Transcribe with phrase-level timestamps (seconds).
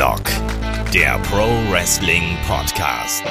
[0.00, 0.22] Headlock,
[0.94, 3.22] der Pro Wrestling Podcast.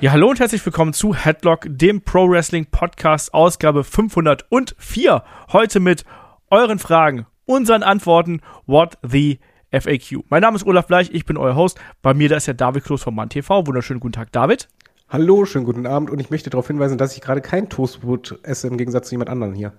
[0.00, 5.22] Ja, hallo und herzlich willkommen zu Headlock, dem Pro Wrestling Podcast, Ausgabe 504.
[5.52, 6.06] Heute mit
[6.50, 9.40] euren Fragen, unseren Antworten, What the
[9.70, 10.24] FAQ.
[10.30, 11.78] Mein Name ist Olaf Bleich, ich bin euer Host.
[12.00, 13.66] Bei mir da ist ja David Kloß vom Mann TV.
[13.66, 14.68] Wunderschönen guten Tag, David.
[15.10, 18.68] Hallo, schönen guten Abend und ich möchte darauf hinweisen, dass ich gerade kein Toastbrot esse
[18.68, 19.74] im Gegensatz zu jemand anderem hier.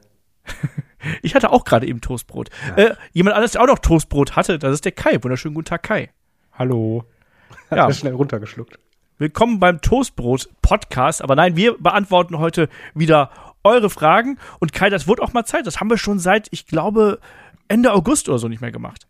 [1.23, 2.51] ich hatte auch gerade eben Toastbrot.
[2.67, 2.83] Ja.
[2.83, 5.17] Äh, jemand anderes, der auch noch Toastbrot hatte, das ist der Kai.
[5.23, 6.11] Wunderschönen guten Tag, Kai.
[6.57, 7.03] Hallo.
[7.69, 7.93] Hat ja.
[7.93, 8.79] schnell runtergeschluckt.
[9.19, 11.21] Willkommen beim Toastbrot Podcast.
[11.21, 13.29] Aber nein, wir beantworten heute wieder
[13.63, 14.39] eure Fragen.
[14.59, 15.67] Und Kai, das wird auch mal Zeit.
[15.67, 17.19] Das haben wir schon seit, ich glaube,
[17.67, 19.07] Ende August oder so nicht mehr gemacht.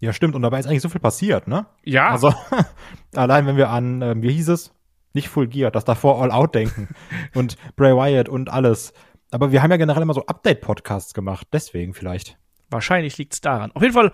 [0.00, 0.34] Ja, stimmt.
[0.34, 1.64] Und dabei ist eigentlich so viel passiert, ne?
[1.82, 2.10] Ja.
[2.10, 2.34] Also,
[3.14, 4.74] allein wenn wir an, äh, wie hieß es?
[5.14, 6.88] Nicht Full Gear, das davor All Out denken.
[7.34, 8.92] und Bray Wyatt und alles.
[9.30, 12.36] Aber wir haben ja generell immer so Update-Podcasts gemacht, deswegen vielleicht.
[12.72, 13.70] Wahrscheinlich liegt es daran.
[13.72, 14.12] Auf jeden Fall,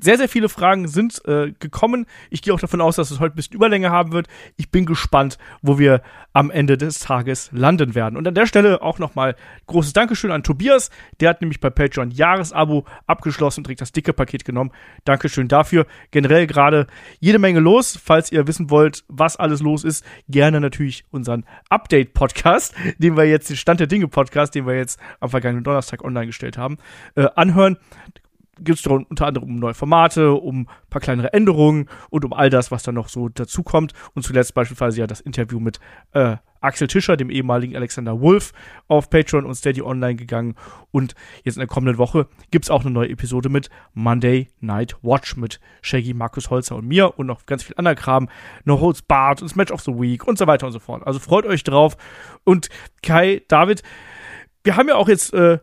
[0.00, 2.06] sehr, sehr viele Fragen sind äh, gekommen.
[2.28, 4.26] Ich gehe auch davon aus, dass es heute ein bisschen Überlänge haben wird.
[4.56, 6.02] Ich bin gespannt, wo wir
[6.32, 8.16] am Ende des Tages landen werden.
[8.16, 9.34] Und an der Stelle auch nochmal
[9.66, 10.90] großes Dankeschön an Tobias.
[11.20, 14.70] Der hat nämlich bei Patreon Jahresabo abgeschlossen und direkt das dicke Paket genommen.
[15.04, 15.86] Dankeschön dafür.
[16.10, 16.86] Generell gerade
[17.18, 17.98] jede Menge los.
[18.02, 23.50] Falls ihr wissen wollt, was alles los ist, gerne natürlich unseren Update-Podcast, den wir jetzt,
[23.50, 26.78] den Stand der Dinge-Podcast, den wir jetzt am vergangenen Donnerstag online gestellt haben,
[27.16, 27.76] äh, anhören
[28.62, 32.50] gibt es unter anderem um neue Formate, um ein paar kleinere Änderungen und um all
[32.50, 33.92] das, was dann noch so dazukommt.
[34.14, 35.80] Und zuletzt beispielsweise ja das Interview mit
[36.12, 38.52] äh, Axel Tischer, dem ehemaligen Alexander Wolf,
[38.86, 40.54] auf Patreon und Steady Online gegangen.
[40.90, 44.96] Und jetzt in der kommenden Woche gibt es auch eine neue Episode mit Monday Night
[45.02, 48.28] Watch mit Shaggy, Markus Holzer und mir und noch ganz viel anderer Kram.
[48.64, 51.06] No Holds Bart und das Match of the Week und so weiter und so fort.
[51.06, 51.96] Also freut euch drauf.
[52.44, 52.68] Und
[53.02, 53.82] Kai, David,
[54.62, 55.58] wir haben ja auch jetzt äh,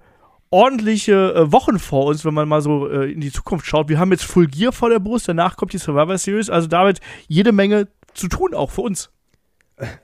[0.49, 3.89] ordentliche äh, Wochen vor uns, wenn man mal so äh, in die Zukunft schaut.
[3.89, 6.99] Wir haben jetzt Full Gear vor der Brust, danach kommt die Survivor Series, also damit
[7.27, 9.09] jede Menge zu tun, auch für uns.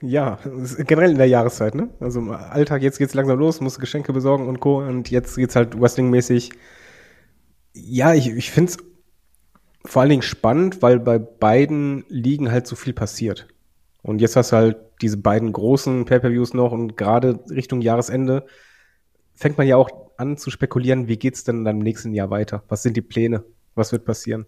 [0.02, 0.38] Ja,
[0.86, 1.90] generell in der Jahreszeit, ne?
[2.00, 4.78] Also im Alltag, jetzt geht's langsam los, muss Geschenke besorgen und Co.
[4.80, 6.52] Und jetzt geht's halt Wrestling-mäßig.
[7.74, 8.78] Ja, ich, ich find's
[9.84, 13.48] vor allen Dingen spannend, weil bei beiden Ligen halt so viel passiert.
[14.04, 18.46] Und jetzt hast du halt diese beiden großen Pay-Per-Views noch und gerade Richtung Jahresende
[19.36, 22.64] fängt man ja auch an zu spekulieren, wie geht's denn dann im nächsten Jahr weiter?
[22.68, 23.44] Was sind die Pläne?
[23.76, 24.46] Was wird passieren?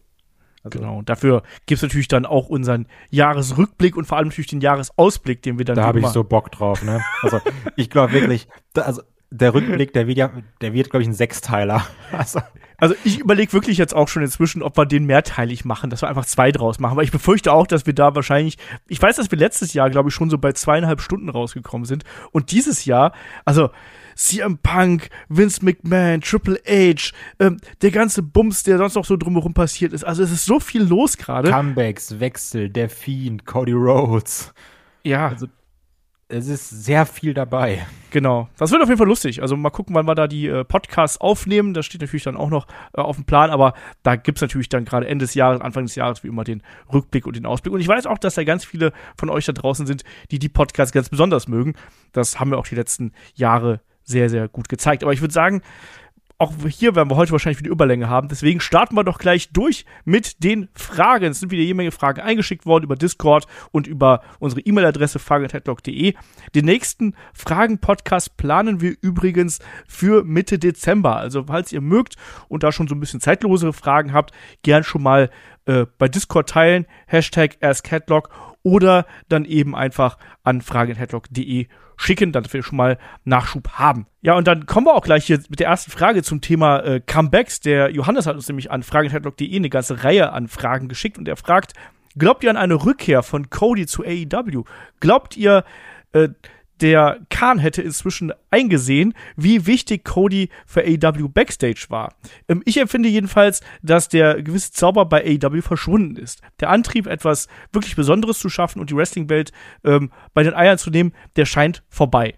[0.63, 5.43] Also genau, dafür gibt's natürlich dann auch unseren Jahresrückblick und vor allem natürlich den Jahresausblick,
[5.43, 5.75] den wir dann.
[5.75, 7.03] Da habe ich so Bock drauf, ne?
[7.21, 7.39] Also
[7.75, 10.31] ich glaube wirklich, da, also der Rückblick, der wird ja,
[10.61, 11.85] der wird, glaube ich, ein Sechsteiler.
[12.11, 12.39] Also,
[12.77, 16.07] also ich überlege wirklich jetzt auch schon inzwischen, ob wir den mehrteilig machen, dass wir
[16.07, 16.93] einfach zwei draus machen.
[16.93, 18.57] Aber ich befürchte auch, dass wir da wahrscheinlich,
[18.87, 22.03] ich weiß, dass wir letztes Jahr, glaube ich, schon so bei zweieinhalb Stunden rausgekommen sind.
[22.31, 23.11] Und dieses Jahr,
[23.43, 23.69] also
[24.15, 29.53] CM Punk, Vince McMahon, Triple H, ähm, der ganze Bums, der sonst noch so drumherum
[29.53, 30.03] passiert ist.
[30.03, 31.51] Also es ist so viel los gerade.
[31.51, 34.53] Comebacks, Wechsel, der Fiend, Cody Rhodes.
[35.03, 35.29] Ja.
[35.29, 35.47] Also
[36.27, 37.85] es ist sehr viel dabei.
[38.09, 38.49] Genau.
[38.57, 39.43] Das wird auf jeden Fall lustig.
[39.43, 41.75] Also mal gucken, wann wir da die äh, Podcasts aufnehmen.
[41.75, 44.85] Das steht natürlich dann auch noch äh, auf dem Plan, aber da gibt's natürlich dann
[44.85, 47.73] gerade Ende des Jahres, Anfang des Jahres wie immer den Rückblick und den Ausblick.
[47.73, 50.49] Und ich weiß auch, dass da ganz viele von euch da draußen sind, die die
[50.49, 51.75] Podcasts ganz besonders mögen.
[52.11, 55.03] Das haben wir auch die letzten Jahre sehr, sehr gut gezeigt.
[55.03, 55.61] Aber ich würde sagen,
[56.37, 58.27] auch hier werden wir heute wahrscheinlich wieder Überlänge haben.
[58.27, 61.31] Deswegen starten wir doch gleich durch mit den Fragen.
[61.31, 66.13] Es sind wieder jede Menge Fragen eingeschickt worden über Discord und über unsere E-Mail-Adresse fragen.headlock.de.
[66.53, 71.15] Den nächsten Fragen-Podcast planen wir übrigens für Mitte Dezember.
[71.15, 72.15] Also falls ihr mögt
[72.49, 75.29] und da schon so ein bisschen zeitlosere Fragen habt, gern schon mal
[75.65, 76.85] äh, bei Discord teilen.
[77.07, 78.29] Hashtag AskHeadlock
[78.61, 81.67] oder dann eben einfach an fragen.headlock.de
[81.97, 84.07] schicken, dass wir schon mal Nachschub haben.
[84.21, 86.99] Ja, und dann kommen wir auch gleich hier mit der ersten Frage zum Thema äh,
[86.99, 87.59] Comebacks.
[87.59, 91.37] Der Johannes hat uns nämlich an fragen.headlock.de eine ganze Reihe an Fragen geschickt und er
[91.37, 91.73] fragt,
[92.17, 94.63] glaubt ihr an eine Rückkehr von Cody zu AEW?
[94.99, 95.63] Glaubt ihr,
[96.13, 96.29] äh,
[96.81, 102.15] der Khan hätte inzwischen eingesehen, wie wichtig Cody für AEW Backstage war.
[102.47, 106.41] Ähm, ich empfinde jedenfalls, dass der gewisse Zauber bei AEW verschwunden ist.
[106.59, 109.51] Der Antrieb, etwas wirklich Besonderes zu schaffen und die Wrestling-Welt
[109.83, 112.35] ähm, bei den Eiern zu nehmen, der scheint vorbei.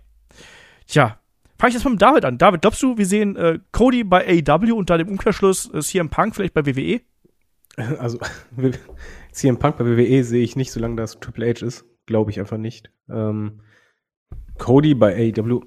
[0.88, 1.20] Tja,
[1.58, 2.38] fange ich jetzt mal mit David an.
[2.38, 6.10] David, glaubst du, wir sehen äh, Cody bei AEW und da dem Umkehrschluss äh, CM
[6.10, 7.02] Punk vielleicht bei WWE?
[8.00, 8.18] Also,
[9.32, 11.86] CM Punk bei WWE sehe ich nicht, solange das Triple H ist.
[12.08, 12.90] Glaube ich einfach nicht.
[13.08, 13.62] Ähm,
[14.58, 15.62] Cody bei AEW.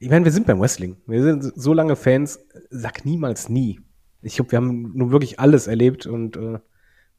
[0.00, 0.96] Ich meine, wir sind beim Wrestling.
[1.06, 2.40] Wir sind so lange Fans.
[2.70, 3.80] Sag niemals nie.
[4.22, 6.58] Ich glaube, wir haben nun wirklich alles erlebt und äh,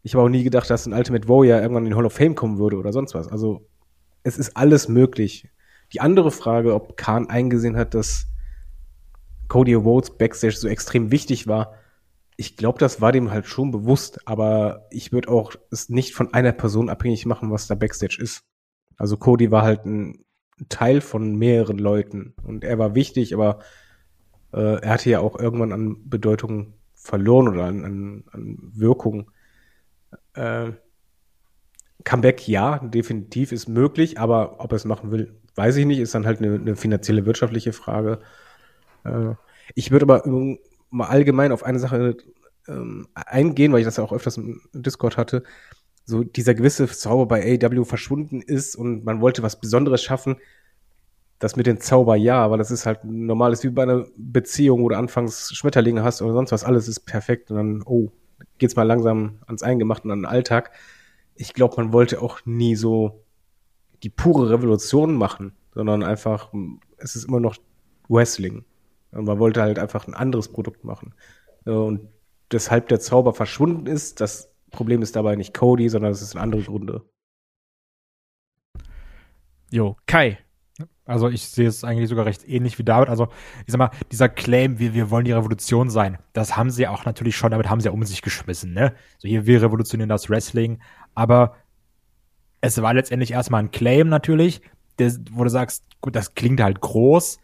[0.03, 2.35] ich habe auch nie gedacht, dass ein Ultimate Warrior irgendwann in den Hall of Fame
[2.35, 3.27] kommen würde oder sonst was.
[3.27, 3.67] Also
[4.23, 5.49] es ist alles möglich.
[5.93, 8.27] Die andere Frage, ob Khan eingesehen hat, dass
[9.47, 11.73] Cody Rhodes Backstage so extrem wichtig war,
[12.37, 16.33] Ich glaube, das war dem halt schon bewusst, aber ich würde auch es nicht von
[16.33, 18.43] einer Person abhängig machen, was da Backstage ist.
[18.95, 20.23] Also Cody war halt ein
[20.67, 23.59] Teil von mehreren Leuten und er war wichtig, aber
[24.53, 29.31] äh, er hatte ja auch irgendwann an Bedeutung verloren oder an, an, an Wirkung.
[30.33, 30.71] Äh,
[32.03, 36.15] Comeback ja, definitiv ist möglich, aber ob er es machen will, weiß ich nicht, ist
[36.15, 38.19] dann halt eine, eine finanzielle, wirtschaftliche Frage.
[39.03, 39.33] Äh,
[39.75, 40.23] ich würde aber
[40.89, 42.17] mal allgemein auf eine Sache
[42.67, 45.43] ähm, eingehen, weil ich das ja auch öfters im Discord hatte.
[46.09, 50.37] So dieser gewisse Zauber bei AW verschwunden ist und man wollte was Besonderes schaffen.
[51.37, 54.81] Das mit den Zauber ja, aber das ist halt normal, ist wie bei einer Beziehung,
[54.81, 58.11] wo du anfangs Schmetterlinge hast oder sonst was, alles ist perfekt und dann, oh,
[58.57, 60.71] geht's mal langsam ans Eingemachte und an den Alltag.
[61.35, 63.23] Ich glaube, man wollte auch nie so
[64.01, 66.51] die pure Revolution machen, sondern einfach,
[66.97, 67.55] es ist immer noch
[68.07, 68.65] Wrestling.
[69.11, 71.13] Und man wollte halt einfach ein anderes Produkt machen.
[71.65, 72.09] Und
[72.51, 76.43] deshalb der Zauber verschwunden ist, das Problem ist dabei nicht Cody, sondern es ist eine
[76.43, 77.03] andere Gründe.
[79.71, 80.39] Jo, Kai.
[81.05, 83.09] Also ich sehe es eigentlich sogar recht ähnlich wie David.
[83.09, 83.29] Also
[83.65, 87.05] ich sag mal, dieser Claim, wir, wir wollen die Revolution sein, das haben sie auch
[87.05, 88.93] natürlich schon, damit haben sie ja um sich geschmissen, ne?
[89.17, 90.79] So hier, wir revolutionieren das Wrestling,
[91.15, 91.55] aber
[92.61, 94.61] es war letztendlich erstmal ein Claim natürlich,
[94.99, 97.39] der, wo du sagst, gut, das klingt halt groß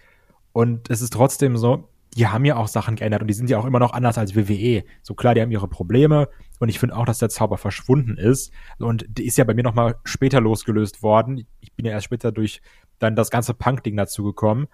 [0.53, 3.57] und es ist trotzdem so, die haben ja auch Sachen geändert und die sind ja
[3.57, 4.83] auch immer noch anders als WWE.
[5.01, 6.29] So klar, die haben ihre Probleme
[6.59, 9.63] und ich finde auch, dass der Zauber verschwunden ist und die ist ja bei mir
[9.63, 11.45] nochmal später losgelöst worden.
[11.59, 12.61] Ich bin ja erst später durch
[12.99, 14.67] dann das ganze Punk-Ding dazu gekommen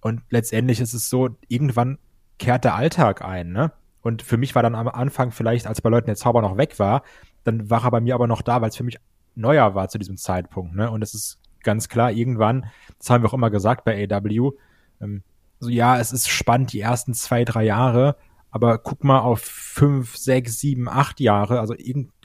[0.00, 1.98] und letztendlich ist es so, irgendwann
[2.38, 3.72] kehrt der Alltag ein, ne?
[4.00, 6.78] Und für mich war dann am Anfang vielleicht, als bei Leuten der Zauber noch weg
[6.78, 7.02] war,
[7.44, 8.98] dann war er bei mir aber noch da, weil es für mich
[9.34, 10.90] neuer war zu diesem Zeitpunkt, ne?
[10.90, 12.66] Und es ist ganz klar, irgendwann,
[12.98, 14.52] das haben wir auch immer gesagt bei AW,
[15.00, 15.22] ähm,
[15.60, 18.16] so ja, es ist spannend die ersten zwei, drei Jahre,
[18.50, 21.60] aber guck mal auf fünf, sechs, sieben, acht Jahre.
[21.60, 21.74] Also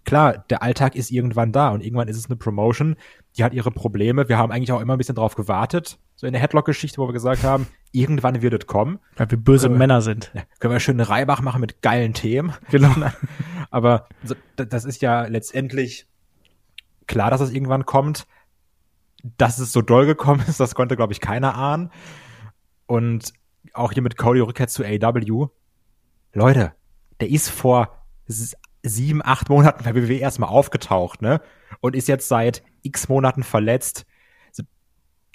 [0.05, 2.95] klar, der Alltag ist irgendwann da und irgendwann ist es eine Promotion,
[3.37, 4.29] die hat ihre Probleme.
[4.29, 7.13] Wir haben eigentlich auch immer ein bisschen drauf gewartet, so in der Headlock-Geschichte, wo wir
[7.13, 8.99] gesagt haben, irgendwann wird es kommen.
[9.17, 10.31] Weil wir böse Können wir- Männer sind.
[10.33, 12.53] Ja, können wir schön eine Reibach machen mit geilen Themen.
[12.69, 12.91] Genau.
[13.71, 16.05] Aber so, das ist ja letztendlich
[17.07, 18.27] klar, dass es irgendwann kommt.
[19.37, 21.91] Dass es so doll gekommen ist, das konnte, glaube ich, keiner ahnen.
[22.85, 23.33] Und
[23.73, 25.47] auch hier mit Cody Rückkehr zu AW.
[26.33, 26.73] Leute,
[27.19, 28.05] der ist vor
[28.81, 31.41] sieben, acht Monaten bei WWE erstmal aufgetaucht, ne?
[31.79, 34.05] Und ist jetzt seit x Monaten verletzt.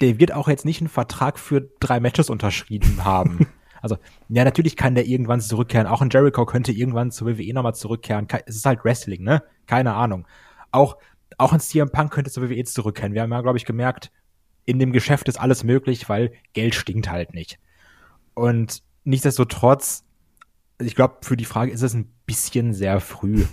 [0.01, 3.47] Der wird auch jetzt nicht einen Vertrag für drei Matches unterschrieben haben.
[3.81, 3.97] Also,
[4.29, 5.87] ja, natürlich kann der irgendwann zurückkehren.
[5.87, 8.27] Auch ein Jericho könnte irgendwann zur WWE nochmal zurückkehren.
[8.27, 9.43] Ke- Es ist halt Wrestling, ne?
[9.67, 10.27] Keine Ahnung.
[10.71, 10.97] Auch,
[11.37, 13.13] auch ein CM Punk könnte zur WWE zurückkehren.
[13.13, 14.11] Wir haben ja, glaube ich, gemerkt,
[14.69, 17.57] in dem Geschäft ist alles möglich, weil Geld stinkt halt nicht.
[18.35, 20.03] Und nichtsdestotrotz,
[20.79, 23.45] ich glaube, für die Frage ist es ein bisschen sehr früh.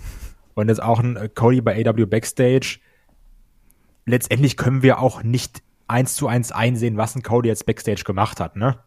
[0.53, 2.77] Und jetzt auch ein äh, Cody bei AW Backstage.
[4.05, 8.39] Letztendlich können wir auch nicht eins zu eins einsehen, was ein Cody jetzt Backstage gemacht
[8.39, 8.77] hat, ne?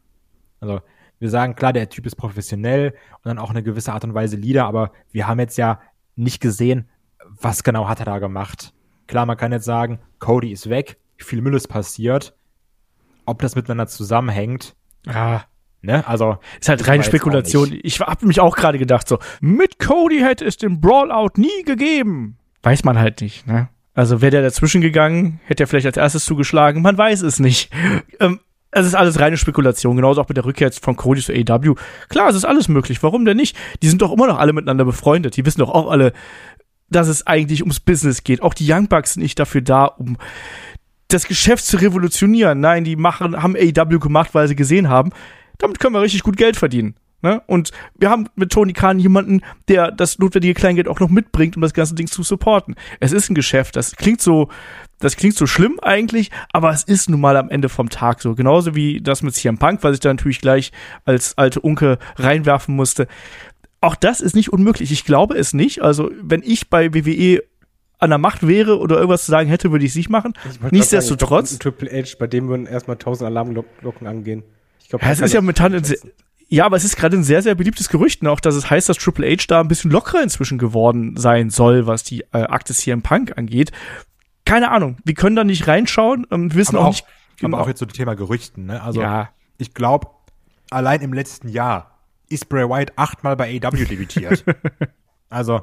[0.61, 0.83] Also,
[1.19, 4.37] wir sagen, klar, der Typ ist professionell und dann auch eine gewisse Art und Weise
[4.37, 5.81] Leader, aber wir haben jetzt ja
[6.15, 6.89] nicht gesehen,
[7.25, 8.73] was genau hat er da gemacht.
[9.09, 12.35] Klar, man kann jetzt sagen, Cody ist weg, viel Müll ist passiert.
[13.27, 14.75] Ob das miteinander zusammenhängt,
[15.07, 15.43] Ah,
[15.81, 16.07] ne?
[16.07, 17.79] Also, ist halt reine Spekulation.
[17.83, 22.37] Ich habe mich auch gerade gedacht, so, mit Cody hätte es den Brawlout nie gegeben.
[22.63, 23.69] Weiß man halt nicht, ne?
[23.95, 27.71] Also wäre der dazwischen gegangen, hätte er vielleicht als erstes zugeschlagen, man weiß es nicht.
[28.21, 28.41] Ähm,
[28.71, 31.75] es ist alles reine Spekulation, genauso auch mit der Rückkehr jetzt von Cody zu AW.
[32.09, 33.57] Klar, es ist alles möglich, warum denn nicht?
[33.83, 36.13] Die sind doch immer noch alle miteinander befreundet, die wissen doch auch alle,
[36.89, 38.43] dass es eigentlich ums Business geht.
[38.43, 40.19] Auch die Young Bucks sind nicht dafür da, um
[41.13, 42.61] das Geschäft zu revolutionieren.
[42.61, 45.11] Nein, die machen, haben AEW gemacht, weil sie gesehen haben,
[45.59, 46.95] damit können wir richtig gut Geld verdienen.
[47.23, 47.43] Ne?
[47.47, 51.63] Und wir haben mit Tony Khan jemanden, der das notwendige Kleingeld auch noch mitbringt, um
[51.63, 52.77] das ganze Ding zu supporten.
[52.99, 54.49] Es ist ein Geschäft, das klingt so,
[55.01, 58.35] das klingt so schlimm eigentlich, aber es ist nun mal am Ende vom Tag so.
[58.35, 60.73] Genauso wie das mit CM Punk, was ich da natürlich gleich
[61.05, 63.07] als alte Unke reinwerfen musste.
[63.83, 64.93] Auch das ist nicht unmöglich.
[64.93, 65.83] Ich glaube es nicht.
[65.83, 67.43] Also, wenn ich bei WWE
[68.01, 70.35] an der Macht wäre oder irgendwas zu sagen hätte, würde ich es nicht machen.
[70.71, 71.51] Nichtsdestotrotz.
[71.51, 74.43] sagen, ich glaub, ein Triple H, bei dem würden erstmal tausend Alarmglocken angehen.
[74.81, 75.99] Ich glaub, Ja, es ist ja momentan ein sehr,
[76.53, 78.31] ja, aber es ist gerade ein sehr, sehr beliebtes Gerücht, ne?
[78.31, 81.87] auch dass es heißt, dass Triple H da ein bisschen lockerer inzwischen geworden sein soll,
[81.87, 83.71] was die äh, Akte CM Punk angeht.
[84.45, 87.61] Keine Ahnung, wir können da nicht reinschauen, ähm, wir wissen aber auch, auch, nicht aber
[87.61, 88.83] auch jetzt zu dem Thema Gerüchten, ne?
[88.83, 89.29] Also, ja,
[89.59, 90.09] ich glaube,
[90.71, 94.45] allein im letzten Jahr ist Bray Wyatt achtmal bei AW debütiert.
[95.29, 95.63] also,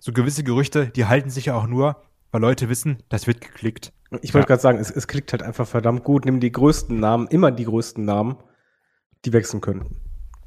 [0.00, 1.96] so gewisse Gerüchte, die halten sich ja auch nur,
[2.30, 3.92] weil Leute wissen, das wird geklickt.
[4.22, 6.24] Ich wollte gerade sagen, es, es klickt halt einfach verdammt gut.
[6.24, 8.36] Nimm die größten Namen, immer die größten Namen,
[9.24, 9.96] die wechseln könnten.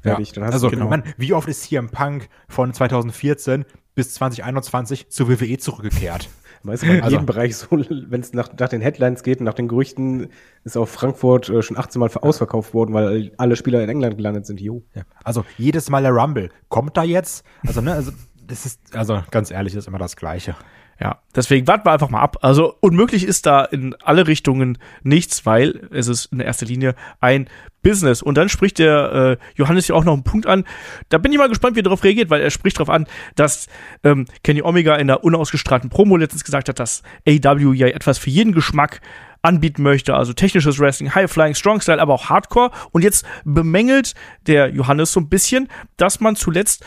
[0.00, 0.32] Fertig.
[0.38, 0.88] Hast also, genau.
[0.88, 6.28] man, wie oft ist CM Punk von 2014 bis 2021 zur WWE zurückgekehrt?
[6.62, 9.44] Weißt du, in Also- jedem Bereich so, wenn es nach, nach den Headlines geht und
[9.44, 10.28] nach den Gerüchten,
[10.64, 14.46] ist auch Frankfurt äh, schon 18 Mal ausverkauft worden, weil alle Spieler in England gelandet
[14.46, 14.60] sind.
[14.60, 14.82] Jo.
[14.94, 15.02] Ja.
[15.24, 16.50] Also jedes Mal der Rumble.
[16.68, 17.44] Kommt da jetzt?
[17.66, 18.12] Also, ne, also
[18.48, 20.56] das ist, also ganz ehrlich, ist immer das Gleiche.
[21.00, 22.38] Ja, deswegen warten wir einfach mal ab.
[22.42, 27.48] Also unmöglich ist da in alle Richtungen nichts, weil es ist in erster Linie ein
[27.82, 28.20] Business.
[28.20, 30.64] Und dann spricht der äh, Johannes ja auch noch einen Punkt an.
[31.08, 33.68] Da bin ich mal gespannt, wie er darauf reagiert, weil er spricht darauf an, dass
[34.02, 38.30] ähm, Kenny Omega in der unausgestrahlten Promo letztens gesagt hat, dass AW ja etwas für
[38.30, 39.00] jeden Geschmack
[39.42, 42.70] anbieten möchte, also technisches Wrestling, High Flying, Strong Style, aber auch Hardcore.
[42.90, 44.14] Und jetzt bemängelt
[44.46, 46.84] der Johannes so ein bisschen, dass man zuletzt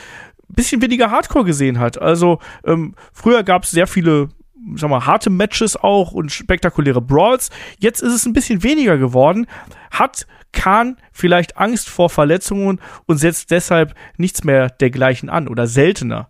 [0.54, 2.02] bisschen weniger Hardcore gesehen hat.
[2.02, 4.30] Also ähm, früher gab es sehr viele,
[4.76, 7.50] sag mal, harte Matches auch und spektakuläre Brawls.
[7.80, 9.48] Jetzt ist es ein bisschen weniger geworden.
[9.92, 16.30] Hat Khan vielleicht Angst vor Verletzungen und setzt deshalb nichts mehr dergleichen an oder seltener?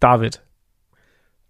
[0.00, 0.42] David.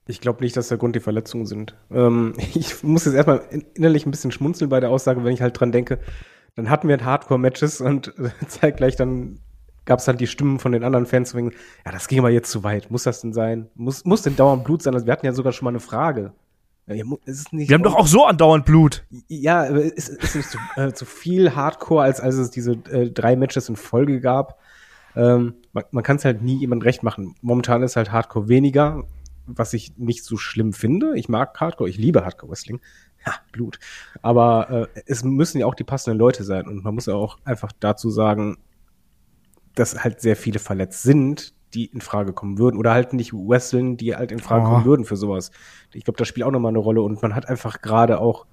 [0.08, 1.76] Ich glaube nicht, dass der Grund die Verletzungen sind.
[1.90, 5.42] Ähm, ich muss jetzt erstmal in- innerlich ein bisschen schmunzeln bei der Aussage, wenn ich
[5.42, 5.98] halt dran denke,
[6.54, 9.40] dann hatten wir Hardcore-Matches und äh, zeitgleich dann
[9.86, 11.52] gab es halt die Stimmen von den anderen Fans, wegen,
[11.84, 12.90] ja, das ging aber jetzt zu weit.
[12.90, 13.68] Muss das denn sein?
[13.74, 14.94] Muss, muss denn dauernd Blut sein?
[14.94, 16.32] Also wir hatten ja sogar schon mal eine Frage.
[16.88, 17.04] Ja,
[17.50, 19.04] Wir haben doch auch so andauernd Blut.
[19.26, 23.34] Ja, ist, ist nicht zu, äh, zu viel Hardcore, als, als es diese äh, drei
[23.34, 24.60] Matches in Folge gab.
[25.16, 27.34] Ähm, man man kann es halt nie jemand recht machen.
[27.40, 29.02] Momentan ist halt Hardcore weniger,
[29.46, 31.16] was ich nicht so schlimm finde.
[31.16, 32.80] Ich mag Hardcore, ich liebe Hardcore Wrestling.
[33.26, 33.80] Ja, Blut.
[34.22, 36.68] Aber äh, es müssen ja auch die passenden Leute sein.
[36.68, 38.58] Und man muss ja auch einfach dazu sagen,
[39.76, 42.76] dass halt sehr viele verletzt sind, die in Frage kommen würden.
[42.78, 44.68] Oder halt nicht wresteln, die halt in Frage Oh.
[44.70, 45.50] kommen würden für sowas.
[45.92, 47.02] Ich glaube, das spielt auch nochmal eine Rolle.
[47.02, 48.46] Und man hat einfach gerade auch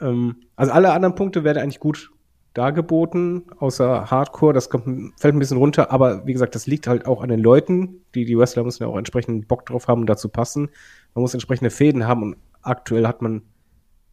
[0.00, 2.10] ähm, also alle anderen Punkte werden eigentlich gut
[2.54, 7.06] dargeboten, außer Hardcore, das kommt, fällt ein bisschen runter, aber wie gesagt, das liegt halt
[7.06, 10.06] auch an den Leuten, die, die Wrestler müssen ja auch entsprechend Bock drauf haben und
[10.06, 10.70] dazu passen.
[11.14, 13.42] Man muss entsprechende Fäden haben und aktuell hat man,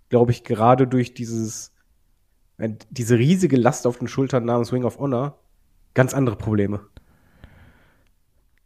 [0.09, 1.71] glaube ich, gerade durch dieses,
[2.57, 5.39] äh, diese riesige Last auf den Schultern namens Ring of Honor
[5.93, 6.81] ganz andere Probleme.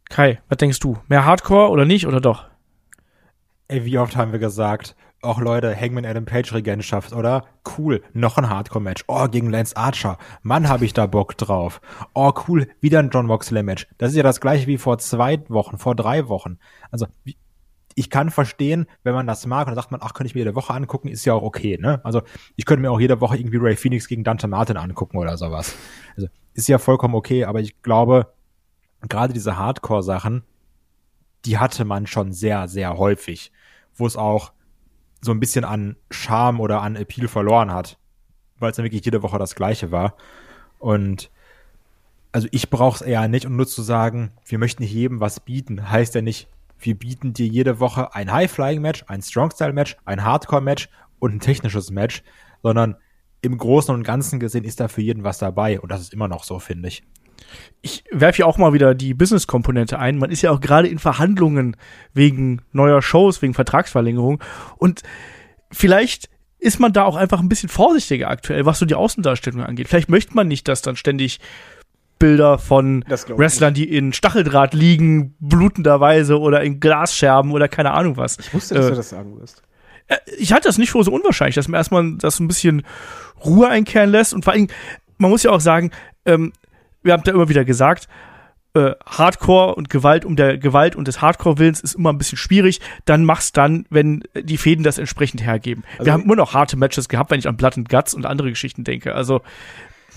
[0.09, 0.97] Kai, was denkst du?
[1.07, 2.45] Mehr Hardcore oder nicht oder doch?
[3.67, 7.45] Ey, wie oft haben wir gesagt, auch Leute, Hangman Adam Page Regentschaft, oder?
[7.77, 9.03] Cool, noch ein Hardcore-Match.
[9.07, 10.17] Oh, gegen Lance Archer.
[10.43, 11.81] Mann, habe ich da Bock drauf.
[12.13, 13.87] Oh, cool, wieder ein John Moxley-Match.
[13.97, 16.59] Das ist ja das gleiche wie vor zwei Wochen, vor drei Wochen.
[16.91, 17.35] Also, wie-
[17.97, 20.41] ich kann verstehen, wenn man das mag und dann sagt man, ach, könnte ich mir
[20.41, 21.99] jede Woche angucken, ist ja auch okay, ne?
[22.03, 22.21] Also,
[22.55, 25.75] ich könnte mir auch jede Woche irgendwie Ray Phoenix gegen Dante Martin angucken oder sowas.
[26.15, 28.31] Also, ist ja vollkommen okay, aber ich glaube,
[29.01, 30.43] gerade diese Hardcore-Sachen,
[31.45, 33.51] die hatte man schon sehr, sehr häufig,
[33.95, 34.51] wo es auch
[35.19, 37.97] so ein bisschen an Charme oder an Appeal verloren hat,
[38.59, 40.13] weil es dann wirklich jede Woche das gleiche war.
[40.77, 41.31] Und
[42.31, 45.89] also ich brauche es eher nicht, um nur zu sagen, wir möchten jedem was bieten,
[45.89, 46.47] heißt ja nicht,
[46.79, 52.23] wir bieten dir jede Woche ein High-Flying-Match, ein Strong-Style-Match, ein Hardcore-Match und ein technisches Match,
[52.63, 52.95] sondern
[53.41, 56.27] im Großen und Ganzen gesehen ist da für jeden was dabei und das ist immer
[56.27, 57.03] noch so, finde ich.
[57.81, 60.17] ich werfe ja auch mal wieder die Business-Komponente ein.
[60.17, 61.77] Man ist ja auch gerade in Verhandlungen
[62.13, 64.43] wegen neuer Shows, wegen Vertragsverlängerung.
[64.77, 65.03] Und
[65.71, 66.29] vielleicht
[66.59, 69.87] ist man da auch einfach ein bisschen vorsichtiger aktuell, was so die Außendarstellung angeht.
[69.87, 71.39] Vielleicht möchte man nicht, dass dann ständig
[72.19, 78.37] Bilder von Wrestlern, die in Stacheldraht liegen, blutenderweise oder in Glasscherben oder keine Ahnung was.
[78.39, 79.61] Ich wusste, dass Äh, du das sagen wirst.
[80.07, 82.83] äh, ich halte das nicht für so unwahrscheinlich, dass man erstmal das ein bisschen
[83.45, 84.67] Ruhe einkehren lässt und vor allem,
[85.17, 85.91] man muss ja auch sagen,
[86.25, 86.53] ähm,
[87.03, 88.07] wir haben da immer wieder gesagt,
[88.73, 92.81] äh, Hardcore und Gewalt um der Gewalt und des Hardcore-Willens ist immer ein bisschen schwierig.
[93.05, 95.83] Dann mach's dann, wenn die Fäden das entsprechend hergeben.
[95.93, 98.25] Also- wir haben immer noch harte Matches gehabt, wenn ich an Blood and Guts und
[98.25, 99.15] andere Geschichten denke.
[99.15, 99.41] Also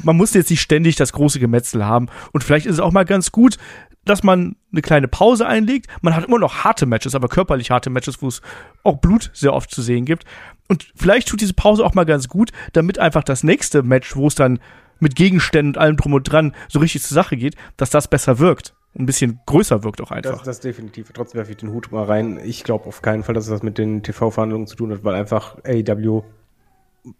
[0.02, 2.08] man muss jetzt nicht ständig das große Gemetzel haben.
[2.32, 3.58] Und vielleicht ist es auch mal ganz gut,
[4.04, 5.86] dass man eine kleine Pause einlegt.
[6.00, 8.40] Man hat immer noch harte Matches, aber körperlich harte Matches, wo es
[8.82, 10.24] auch Blut sehr oft zu sehen gibt.
[10.68, 14.26] Und vielleicht tut diese Pause auch mal ganz gut, damit einfach das nächste Match, wo
[14.26, 14.58] es dann
[15.00, 18.38] mit Gegenständen und allem drum und dran so richtig zur Sache geht, dass das besser
[18.38, 18.74] wirkt.
[18.98, 20.38] Ein bisschen größer wirkt auch einfach.
[20.38, 21.12] Das, das definitiv.
[21.12, 22.40] Trotzdem werfe ich den Hut mal rein.
[22.42, 25.58] Ich glaube auf keinen Fall, dass das mit den TV-Verhandlungen zu tun hat, weil einfach
[25.64, 26.22] AEW,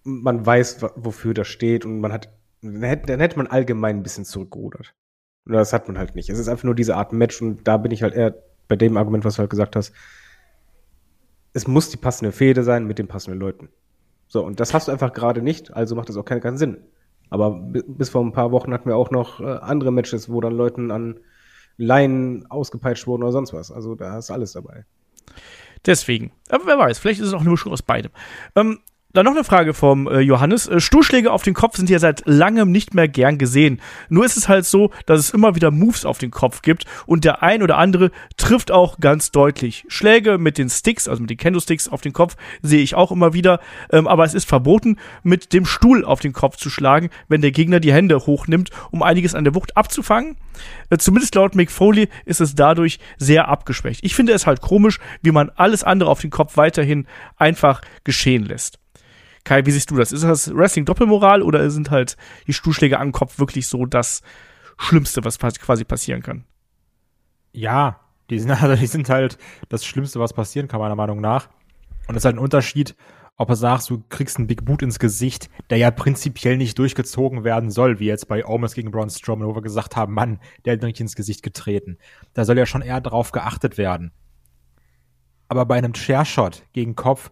[0.03, 2.29] man weiß, wofür das steht und man hat,
[2.63, 4.95] dann hätte, dann hätte man allgemein ein bisschen zurückgerudert.
[5.47, 6.29] Und das hat man halt nicht.
[6.29, 8.35] Es ist einfach nur diese Art Match und da bin ich halt eher
[8.69, 9.93] bei dem Argument, was du halt gesagt hast.
[11.53, 13.71] Es muss die passende Fehde sein mit den passenden Leuten.
[14.29, 16.85] So, und das hast du einfach gerade nicht, also macht das auch keinen, keinen Sinn.
[17.31, 20.41] Aber bi- bis vor ein paar Wochen hatten wir auch noch äh, andere Matches, wo
[20.41, 21.21] dann Leuten an
[21.77, 23.73] Leinen ausgepeitscht wurden oder sonst was.
[23.73, 24.85] Also da ist alles dabei.
[25.87, 26.31] Deswegen.
[26.51, 28.13] Aber wer weiß, vielleicht ist es auch eine Mischung aus beidem.
[28.55, 28.81] Ähm,
[29.13, 30.69] Dann noch eine Frage vom äh, Johannes.
[30.69, 33.81] Äh, Stuhlschläge auf den Kopf sind ja seit langem nicht mehr gern gesehen.
[34.09, 37.25] Nur ist es halt so, dass es immer wieder Moves auf den Kopf gibt und
[37.25, 39.85] der ein oder andere trifft auch ganz deutlich.
[39.89, 43.33] Schläge mit den Sticks, also mit den Kendo-Sticks auf den Kopf, sehe ich auch immer
[43.33, 43.59] wieder.
[43.91, 47.51] Ähm, aber es ist verboten, mit dem Stuhl auf den Kopf zu schlagen, wenn der
[47.51, 50.37] Gegner die Hände hochnimmt, um einiges an der Wucht abzufangen.
[50.89, 54.05] Äh, zumindest laut Mick Foley ist es dadurch sehr abgeschwächt.
[54.05, 58.45] Ich finde es halt komisch, wie man alles andere auf den Kopf weiterhin einfach geschehen
[58.45, 58.80] lässt.
[59.45, 60.13] Kai, wie siehst du das?
[60.13, 62.17] Ist das Wrestling-Doppelmoral oder sind halt
[62.47, 64.23] die Stuhlschläge den Kopf wirklich so das
[64.79, 66.45] Schlimmste, was quasi passieren kann?
[67.53, 71.49] Ja, die sind, also die sind halt das Schlimmste, was passieren kann, meiner Meinung nach.
[72.09, 72.97] Und es ist halt ein Unterschied,
[73.37, 77.43] ob du sagst, du kriegst einen Big Boot ins Gesicht, der ja prinzipiell nicht durchgezogen
[77.43, 80.75] werden soll, wie jetzt bei Omos gegen Braun Strowman, wo wir gesagt haben, Mann, der
[80.75, 81.97] hat nicht ins Gesicht getreten.
[82.35, 84.13] Da soll ja schon eher drauf geachtet werden.
[85.49, 87.31] Aber bei einem Chairshot gegen Kopf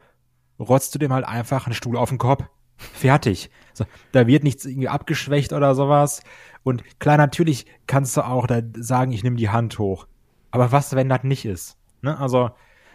[0.59, 2.45] rotzt du dem halt einfach einen Stuhl auf den Kopf.
[2.77, 3.51] Fertig.
[3.73, 6.23] So, da wird nichts irgendwie abgeschwächt oder sowas.
[6.63, 10.07] Und klar, natürlich kannst du auch da sagen, ich nehme die Hand hoch.
[10.51, 11.77] Aber was, wenn das nicht ist?
[12.03, 12.19] Ne?
[12.19, 12.51] Also,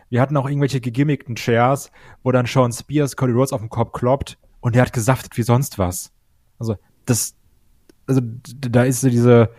[0.10, 1.91] wir hatten auch irgendwelche gegimmickten Chairs,
[2.24, 5.43] wo dann Sean Spears Cody Rhodes auf den Kopf kloppt und der hat gesaftet wie
[5.43, 6.12] sonst was.
[6.60, 7.36] Also, das,
[8.08, 9.50] also, da ist so diese,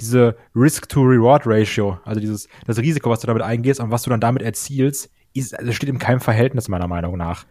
[0.00, 4.42] diese Risk-to-Reward-Ratio, also dieses, das Risiko, was du damit eingehst und was du dann damit
[4.42, 7.46] erzielst, ist, also steht in keinem Verhältnis meiner Meinung nach.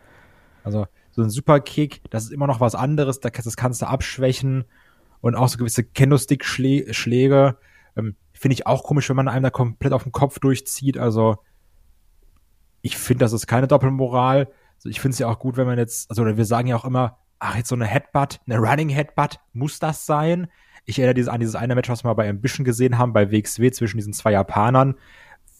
[0.63, 4.65] Also so ein Superkick, das ist immer noch was anderes, das kannst du abschwächen
[5.21, 7.57] und auch so gewisse Kendo-Stick-Schläge
[7.95, 10.97] ähm, finde ich auch komisch, wenn man einem da komplett auf den Kopf durchzieht.
[10.97, 11.37] Also
[12.81, 14.47] ich finde, das ist keine Doppelmoral.
[14.77, 16.85] Also ich finde es ja auch gut, wenn man jetzt, also wir sagen ja auch
[16.85, 20.47] immer, ach, jetzt so eine Headbutt, eine Running Headbutt, muss das sein?
[20.85, 23.71] Ich erinnere an dieses eine Match, was wir mal bei Ambition gesehen haben, bei WXW
[23.71, 24.95] zwischen diesen zwei Japanern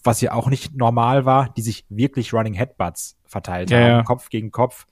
[0.02, 4.02] was ja auch nicht normal war, die sich wirklich Running Headbutts verteilt ja, haben, ja.
[4.02, 4.86] Kopf gegen Kopf.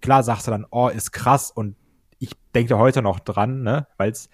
[0.00, 1.76] Klar sagst du dann, oh, ist krass und
[2.18, 4.28] ich denke heute noch dran, ne, weil es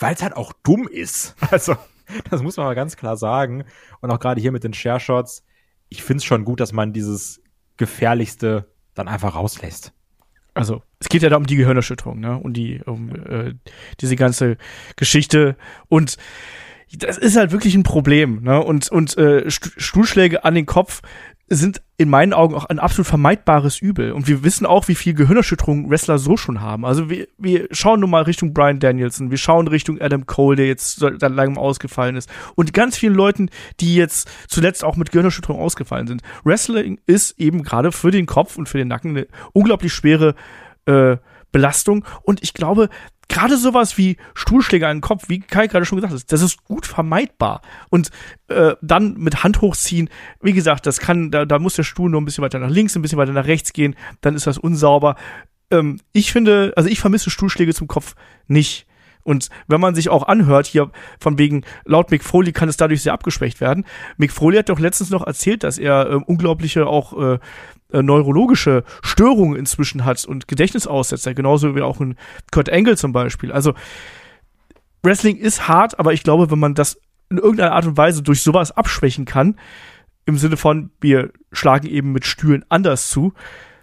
[0.00, 1.36] weil es halt auch dumm ist.
[1.50, 1.76] Also,
[2.30, 3.64] das muss man mal ganz klar sagen.
[4.00, 5.44] Und auch gerade hier mit den Share Shots,
[5.88, 7.40] ich finde es schon gut, dass man dieses
[7.76, 9.92] Gefährlichste dann einfach rauslässt.
[10.54, 12.36] Also, es geht ja da um die Gehirnerschütterung, ne?
[12.36, 13.54] Und die, um äh,
[14.00, 14.56] diese ganze
[14.96, 15.56] Geschichte.
[15.88, 16.16] Und
[16.96, 18.42] das ist halt wirklich ein Problem.
[18.42, 18.62] Ne?
[18.62, 21.02] Und, und äh, Stuhlschläge an den Kopf
[21.52, 24.12] sind in meinen Augen auch ein absolut vermeidbares Übel.
[24.12, 26.84] Und wir wissen auch, wie viel Gehirnerschütterung Wrestler so schon haben.
[26.84, 30.68] Also wir, wir schauen nun mal Richtung Brian Danielson, wir schauen Richtung Adam Cole, der
[30.68, 32.30] jetzt seit langem ausgefallen ist.
[32.54, 33.50] Und ganz vielen Leuten,
[33.80, 36.22] die jetzt zuletzt auch mit Gehirnerschütterung ausgefallen sind.
[36.44, 40.36] Wrestling ist eben gerade für den Kopf und für den Nacken eine unglaublich schwere
[40.86, 41.16] äh,
[41.50, 42.04] Belastung.
[42.22, 42.88] Und ich glaube,
[43.30, 46.64] gerade sowas wie Stuhlschläge an den Kopf, wie Kai gerade schon gesagt hat, das ist
[46.64, 47.62] gut vermeidbar.
[47.88, 48.10] Und
[48.48, 50.10] äh, dann mit Hand hochziehen,
[50.42, 52.96] wie gesagt, das kann, da, da muss der Stuhl nur ein bisschen weiter nach links,
[52.96, 55.16] ein bisschen weiter nach rechts gehen, dann ist das unsauber.
[55.70, 58.14] Ähm, ich finde, also ich vermisse Stuhlschläge zum Kopf
[58.48, 58.86] nicht.
[59.22, 63.02] Und wenn man sich auch anhört, hier von wegen, laut Mick Foley kann es dadurch
[63.02, 63.84] sehr abgeschwächt werden.
[64.16, 67.38] Mick Foley hat doch letztens noch erzählt, dass er äh, unglaubliche auch äh,
[67.92, 72.16] äh, neurologische Störungen inzwischen hat und Gedächtnisaussetzer, genauso wie auch ein
[72.50, 73.52] Kurt Angle zum Beispiel.
[73.52, 73.74] Also
[75.02, 78.42] Wrestling ist hart, aber ich glaube, wenn man das in irgendeiner Art und Weise durch
[78.42, 79.56] sowas abschwächen kann,
[80.26, 83.32] im Sinne von, wir schlagen eben mit Stühlen anders zu,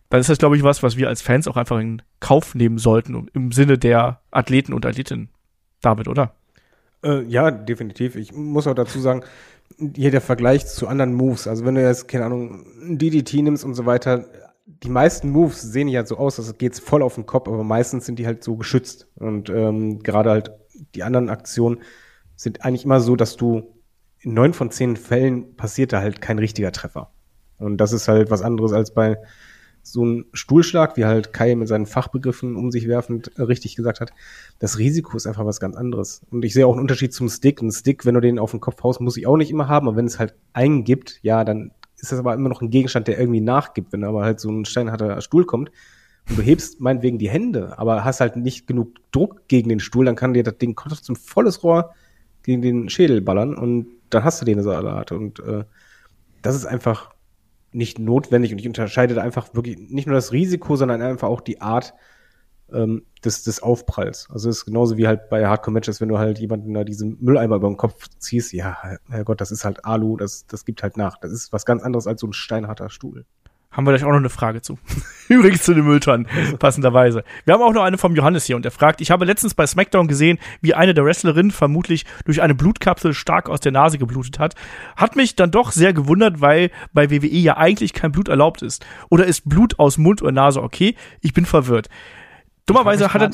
[0.10, 2.78] dann ist das, glaube ich, was, was wir als Fans auch einfach in Kauf nehmen
[2.78, 5.30] sollten, im Sinne der Athleten und Athletinnen.
[5.82, 6.34] David, oder?
[7.04, 8.16] Äh, ja, definitiv.
[8.16, 9.24] Ich muss auch dazu sagen,
[9.96, 11.48] hier der Vergleich zu anderen Moves.
[11.48, 12.66] Also wenn du jetzt, keine Ahnung,
[12.98, 14.26] DDT nimmst und so weiter,
[14.66, 18.06] die meisten Moves sehen ja so aus, als geht's voll auf den Kopf, aber meistens
[18.06, 19.08] sind die halt so geschützt.
[19.16, 20.52] Und ähm, gerade halt
[20.96, 21.80] die anderen Aktionen
[22.36, 23.74] sind eigentlich immer so, dass du
[24.20, 27.12] in neun von zehn Fällen passiert da halt kein richtiger Treffer.
[27.60, 29.18] Und das ist halt was anderes als bei
[29.92, 34.02] so ein Stuhlschlag, wie halt Kai mit seinen Fachbegriffen um sich werfend äh, richtig gesagt
[34.02, 34.12] hat,
[34.60, 36.22] das Risiko ist einfach was ganz anderes.
[36.30, 37.62] Und ich sehe auch einen Unterschied zum Stick.
[37.62, 39.88] Ein Stick, wenn du den auf den Kopf haust, muss ich auch nicht immer haben.
[39.88, 43.08] Aber wenn es halt einen gibt, ja, dann ist das aber immer noch ein Gegenstand,
[43.08, 43.94] der irgendwie nachgibt.
[43.94, 45.72] Wenn aber halt so ein steinharter Stuhl kommt
[46.30, 50.06] und du hebst meinetwegen die Hände, aber hast halt nicht genug Druck gegen den Stuhl,
[50.06, 51.94] dann kann dir das Ding trotzdem volles Rohr
[52.44, 55.12] gegen den Schädel ballern und dann hast du den Salat.
[55.12, 55.64] Und äh,
[56.42, 57.12] das ist einfach
[57.78, 61.42] nicht notwendig und ich unterscheide da einfach wirklich nicht nur das Risiko, sondern einfach auch
[61.42, 61.94] die Art
[62.74, 64.28] ähm, des, des Aufpralls.
[64.32, 67.56] Also es ist genauso wie halt bei Hardcore-Matches, wenn du halt jemanden da diesen Mülleimer
[67.56, 68.78] über den Kopf ziehst, ja,
[69.10, 71.18] Herrgott, das ist halt Alu, das, das gibt halt nach.
[71.20, 73.26] Das ist was ganz anderes als so ein steinharter Stuhl.
[73.78, 74.80] Haben wir gleich auch noch eine Frage zu.
[75.30, 77.24] Übrigens zu den Mülltonnen, passenderweise.
[77.46, 79.68] Wir haben auch noch eine vom Johannes hier und der fragt, ich habe letztens bei
[79.68, 84.40] SmackDown gesehen, wie eine der Wrestlerinnen vermutlich durch eine Blutkapsel stark aus der Nase geblutet
[84.40, 84.56] hat.
[84.96, 88.84] Hat mich dann doch sehr gewundert, weil bei WWE ja eigentlich kein Blut erlaubt ist.
[89.10, 90.96] Oder ist Blut aus Mund oder Nase okay?
[91.22, 91.88] Ich bin verwirrt.
[92.66, 93.30] Dummerweise hat er,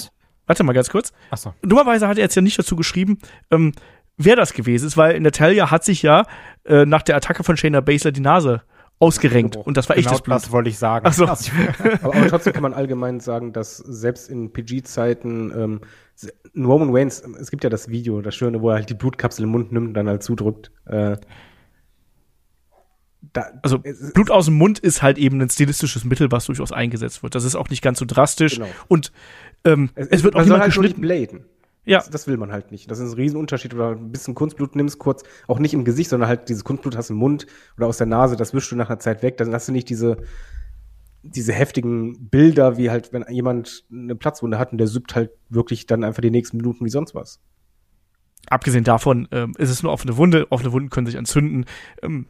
[0.46, 1.14] warte mal ganz kurz.
[1.32, 1.54] Achso.
[1.62, 3.72] Dummerweise hat er jetzt ja nicht dazu geschrieben, ähm,
[4.18, 6.26] wer das gewesen ist, weil Natalia hat sich ja
[6.66, 8.62] äh, nach der Attacke von Shayna Baszler die Nase
[9.04, 9.56] ausgerenkt.
[9.58, 10.36] Und das war echtes Genau Blut.
[10.36, 11.06] das wollte ich sagen.
[11.08, 11.26] Ach so.
[11.28, 15.82] Aber, aber trotzdem kann man allgemein sagen, dass selbst in PG-Zeiten ähm,
[16.56, 19.50] Roman Reigns, es gibt ja das Video, das Schöne, wo er halt die Blutkapsel im
[19.52, 20.72] Mund nimmt und dann halt zudrückt.
[20.86, 21.18] Äh,
[23.34, 26.72] da, Also es- Blut aus dem Mund ist halt eben ein stilistisches Mittel, was durchaus
[26.72, 27.36] eingesetzt wird.
[27.36, 28.56] Das ist auch nicht ganz so drastisch.
[28.56, 28.68] Genau.
[28.88, 29.12] Und
[29.66, 31.02] ähm, es, wird auch niemand halt nur nicht geschnitten.
[31.02, 31.46] bladen.
[31.86, 32.90] Ja, Das, das will man halt nicht.
[32.90, 36.30] Das ist ein Riesenunterschied, oder ein bisschen Kunstblut nimmst, kurz, auch nicht im Gesicht, sondern
[36.30, 37.46] halt dieses Kunstblut hast du im Mund
[37.78, 39.90] oder aus der Nase, das wischst du nach einer Zeit weg, dann hast du nicht
[39.90, 40.18] diese,
[41.24, 45.86] diese heftigen Bilder, wie halt, wenn jemand eine Platzwunde hat und der süppt halt wirklich
[45.86, 47.40] dann einfach die nächsten Minuten wie sonst was.
[48.50, 50.52] abgesehen davon ähm, ist es nur offene Wunde.
[50.52, 51.66] Offene Wunden können sich entzünden.
[52.02, 52.28] Ähm,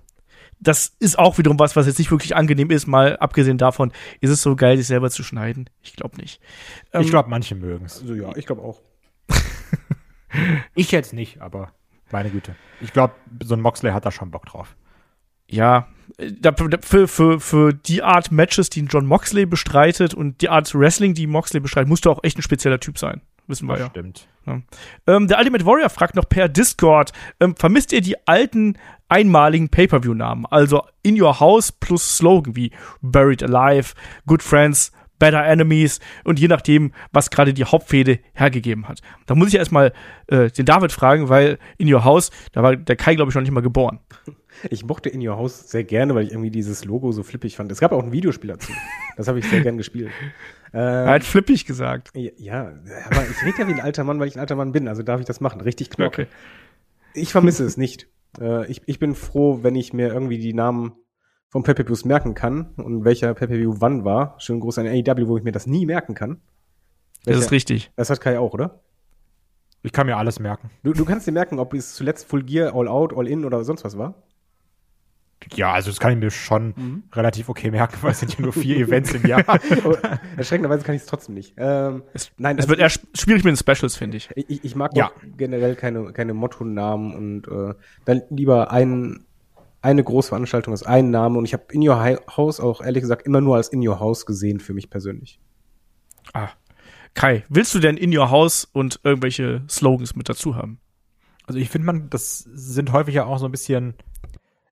[0.60, 2.88] das ist auch wiederum was, was jetzt nicht wirklich angenehm ist.
[2.88, 5.70] Mal abgesehen davon, ist es so geil, sich selber zu schneiden?
[5.82, 6.40] Ich glaube nicht.
[6.94, 8.02] Ähm, ich glaube, manche mögen es.
[8.02, 8.82] Also ja, ich glaube auch.
[10.76, 11.72] Ich jetzt nicht, aber
[12.12, 12.56] meine Güte.
[12.82, 14.76] Ich glaube, so ein Moxley hat da schon Bock drauf.
[15.48, 16.32] ja, äh,
[16.82, 21.28] für, für, für die Art Matches, die John Moxley bestreitet und die Art Wrestling, die
[21.28, 23.22] Moxley bestreitet, musst du auch echt ein spezieller Typ sein.
[23.48, 23.90] Wissen wir ja.
[23.90, 24.28] Stimmt.
[25.08, 28.78] Ähm, der Ultimate Warrior fragt noch per Discord, ähm, vermisst ihr die alten
[29.10, 30.46] einmaligen Pay-Per-View-Namen?
[30.46, 33.94] Also In Your House plus Slogan wie Buried Alive,
[34.26, 34.92] Good Friends,
[35.24, 39.00] Better Enemies und je nachdem, was gerade die Hauptfehde hergegeben hat.
[39.26, 39.94] Da muss ich erstmal
[40.28, 43.42] äh, den David fragen, weil In Your House, da war der Kai, glaube ich, noch
[43.42, 44.00] nicht mal geboren.
[44.70, 47.72] Ich mochte In Your House sehr gerne, weil ich irgendwie dieses Logo so flippig fand.
[47.72, 48.74] Es gab auch ein Videospiel dazu.
[49.16, 50.12] Das habe ich sehr gern gespielt.
[50.76, 52.10] Er Ähm, hat flippig gesagt.
[52.16, 52.74] ja,
[53.06, 55.04] aber ich rede ja wie ein alter Mann, weil ich ein alter Mann bin, also
[55.04, 55.62] darf ich das machen.
[55.62, 56.24] Richtig knorke.
[56.24, 56.32] Okay.
[57.14, 58.08] Ich vermisse es nicht.
[58.42, 60.94] Äh, ich, ich bin froh, wenn ich mir irgendwie die Namen
[61.54, 64.34] vom Pay-Per-Views merken kann und welcher Pay-Per-View wann war.
[64.40, 66.42] Schönen Gruß an AEW, wo ich mir das nie merken kann.
[67.26, 67.92] Das ist Welcher- richtig.
[67.96, 68.80] Das hat Kai auch, oder?
[69.84, 70.72] Ich kann mir alles merken.
[70.82, 73.64] Du, du kannst dir merken, ob es zuletzt Full Gear, All Out, All In oder
[73.64, 74.16] sonst was war?
[75.54, 78.54] Ja, also das kann ich mir schon relativ okay merken, weil es sind ja nur
[78.54, 79.44] vier Events im Jahr.
[79.46, 79.60] Aber
[80.38, 81.54] Erschreckenderweise kann ich es trotzdem nicht.
[81.58, 84.30] Ähm, Es, nein, es also wird eher sch- schwierig mit den Specials, finde ich.
[84.36, 85.08] Ich, ich mag Ja.
[85.08, 89.26] auch generell keine, keine Motto-Namen und äh, dann lieber ein,
[89.84, 91.38] eine Großveranstaltung als ein Name.
[91.38, 91.98] Und ich habe In Your
[92.36, 95.40] House auch ehrlich gesagt immer nur als In Your House gesehen für mich persönlich.
[96.34, 96.50] Ah.
[97.14, 100.80] Kai, willst du denn In Your House und irgendwelche Slogans mit dazu haben?
[101.46, 103.96] Also ich finde man, das sind häufig ja auch so ein bisschen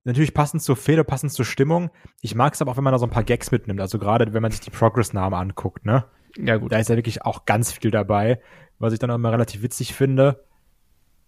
[0.06, 1.92] natürlich passend zur Fehde, passend zur Stimmung.
[2.22, 3.82] Ich mag es aber auch, wenn man da so ein paar Gags mitnimmt.
[3.82, 6.06] Also gerade wenn man sich die Progress-Namen anguckt, ne?
[6.38, 6.72] Ja, gut.
[6.72, 8.42] Da ist ja wirklich auch ganz viel dabei,
[8.80, 10.46] was ich dann auch immer relativ witzig finde.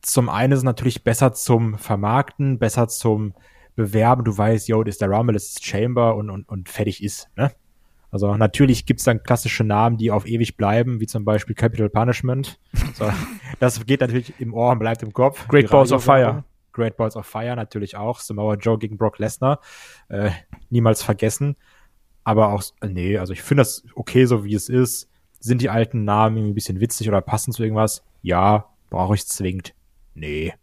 [0.01, 3.33] Zum einen ist es natürlich besser zum Vermarkten, besser zum
[3.75, 4.23] Bewerben.
[4.23, 7.29] Du weißt, yo, das ist der Rumble, das ist Chamber und, und, und fertig ist,
[7.35, 7.51] ne?
[8.13, 12.59] Also natürlich gibt's dann klassische Namen, die auf ewig bleiben, wie zum Beispiel Capital Punishment.
[12.93, 13.11] So,
[13.59, 15.47] das geht natürlich im Ohr und bleibt im Kopf.
[15.47, 16.03] Great Balls of.
[16.03, 16.43] Fire.
[16.73, 18.19] Great Balls of Fire natürlich auch.
[18.19, 19.59] Samoa Joe gegen Brock Lesnar.
[20.09, 20.29] Äh,
[20.69, 21.55] niemals vergessen.
[22.23, 25.09] Aber auch, nee, also ich finde das okay, so wie es ist.
[25.39, 28.03] Sind die alten Namen irgendwie ein bisschen witzig oder passen zu irgendwas?
[28.21, 28.69] Ja.
[28.91, 29.73] Brauche ich zwingend?
[30.13, 30.53] Nee.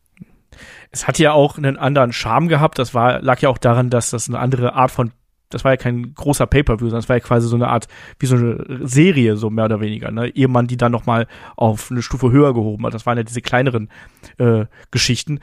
[0.90, 2.78] Es hat ja auch einen anderen Charme gehabt.
[2.78, 5.12] Das war, lag ja auch daran, dass das eine andere Art von,
[5.50, 8.26] das war ja kein großer Pay-Per-View, sondern es war ja quasi so eine Art, wie
[8.26, 10.28] so eine Serie, so mehr oder weniger, ne?
[10.28, 12.94] Ehe man die dann nochmal auf eine Stufe höher gehoben hat.
[12.94, 13.90] Das waren ja diese kleineren
[14.38, 15.40] äh, Geschichten.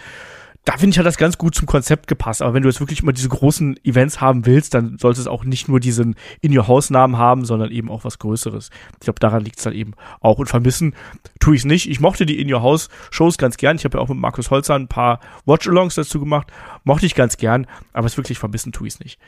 [0.68, 2.42] Da finde ich, hat das ganz gut zum Konzept gepasst.
[2.42, 5.46] Aber wenn du jetzt wirklich immer diese großen Events haben willst, dann sollte es auch
[5.46, 8.70] nicht nur diesen In-Your-House-Namen haben, sondern eben auch was Größeres.
[8.96, 10.40] Ich glaube, daran liegt es dann eben auch.
[10.40, 10.94] Und vermissen
[11.40, 11.90] tue ich es nicht.
[11.90, 13.78] Ich mochte die In-Your-House-Shows ganz gern.
[13.78, 16.52] Ich habe ja auch mit Markus Holzer ein paar Watch-Alongs dazu gemacht.
[16.84, 19.20] Mochte ich ganz gern, aber es wirklich vermissen tue ich es nicht.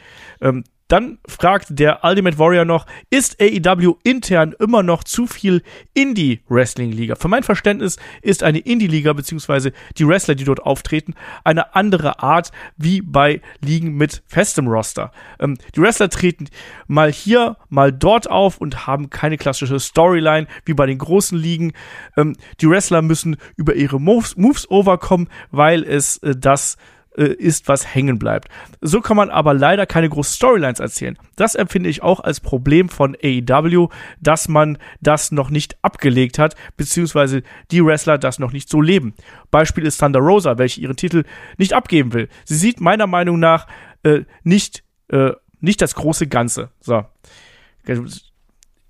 [0.41, 5.61] Ähm, dann fragt der Ultimate Warrior noch, ist AEW intern immer noch zu viel
[5.93, 7.15] Indie-Wrestling-Liga?
[7.15, 12.51] Für mein Verständnis ist eine Indie-Liga beziehungsweise die Wrestler, die dort auftreten, eine andere Art
[12.75, 15.11] wie bei Ligen mit festem Roster.
[15.39, 16.47] Ähm, die Wrestler treten
[16.87, 21.73] mal hier, mal dort auf und haben keine klassische Storyline wie bei den großen Ligen.
[22.17, 26.77] Ähm, die Wrestler müssen über ihre Moves, Moves overkommen, weil es äh, das
[27.19, 28.49] äh, ist, was hängen bleibt.
[28.79, 31.17] So kann man aber leider keine großen Storylines erzählen.
[31.35, 33.89] Das empfinde ich auch als Problem von AEW,
[34.21, 39.13] dass man das noch nicht abgelegt hat, beziehungsweise die Wrestler das noch nicht so leben.
[39.51, 41.25] Beispiel ist Thunder Rosa, welche ihren Titel
[41.57, 42.29] nicht abgeben will.
[42.45, 43.67] Sie sieht meiner Meinung nach
[44.03, 46.69] äh, nicht äh, nicht das große Ganze.
[46.79, 47.03] So.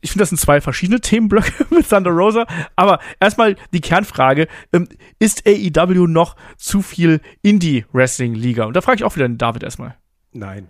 [0.02, 2.46] Ich finde, das sind zwei verschiedene Themenblöcke mit Thunder Rosa.
[2.76, 4.88] Aber erstmal die Kernfrage: ähm,
[5.20, 8.66] Ist AEW noch zu viel Indie-Wrestling-Liga?
[8.66, 9.96] Und da frage ich auch wieder den David erstmal.
[10.32, 10.70] Nein.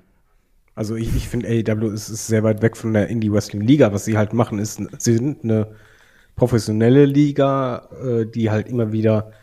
[0.75, 3.93] Also ich, ich finde AEW ist, ist sehr weit weg von der Indie-Wrestling-Liga.
[3.93, 5.75] Was sie halt machen, ist, sie sind eine
[6.35, 9.33] professionelle Liga, äh, die halt immer wieder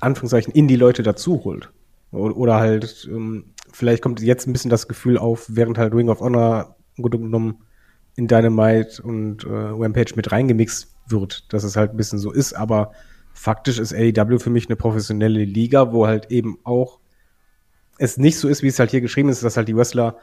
[0.00, 1.70] Anführungszeichen Indie-Leute dazu holt.
[2.12, 6.10] Oder, oder halt, ähm, vielleicht kommt jetzt ein bisschen das Gefühl auf, während halt Ring
[6.10, 7.64] of Honor genommen
[8.16, 12.52] in Dynamite und äh, Rampage mit reingemixt wird, dass es halt ein bisschen so ist,
[12.54, 12.92] aber
[13.32, 17.00] faktisch ist AEW für mich eine professionelle Liga, wo halt eben auch
[17.98, 20.16] es nicht so ist, wie es halt hier geschrieben ist, dass halt die Wrestler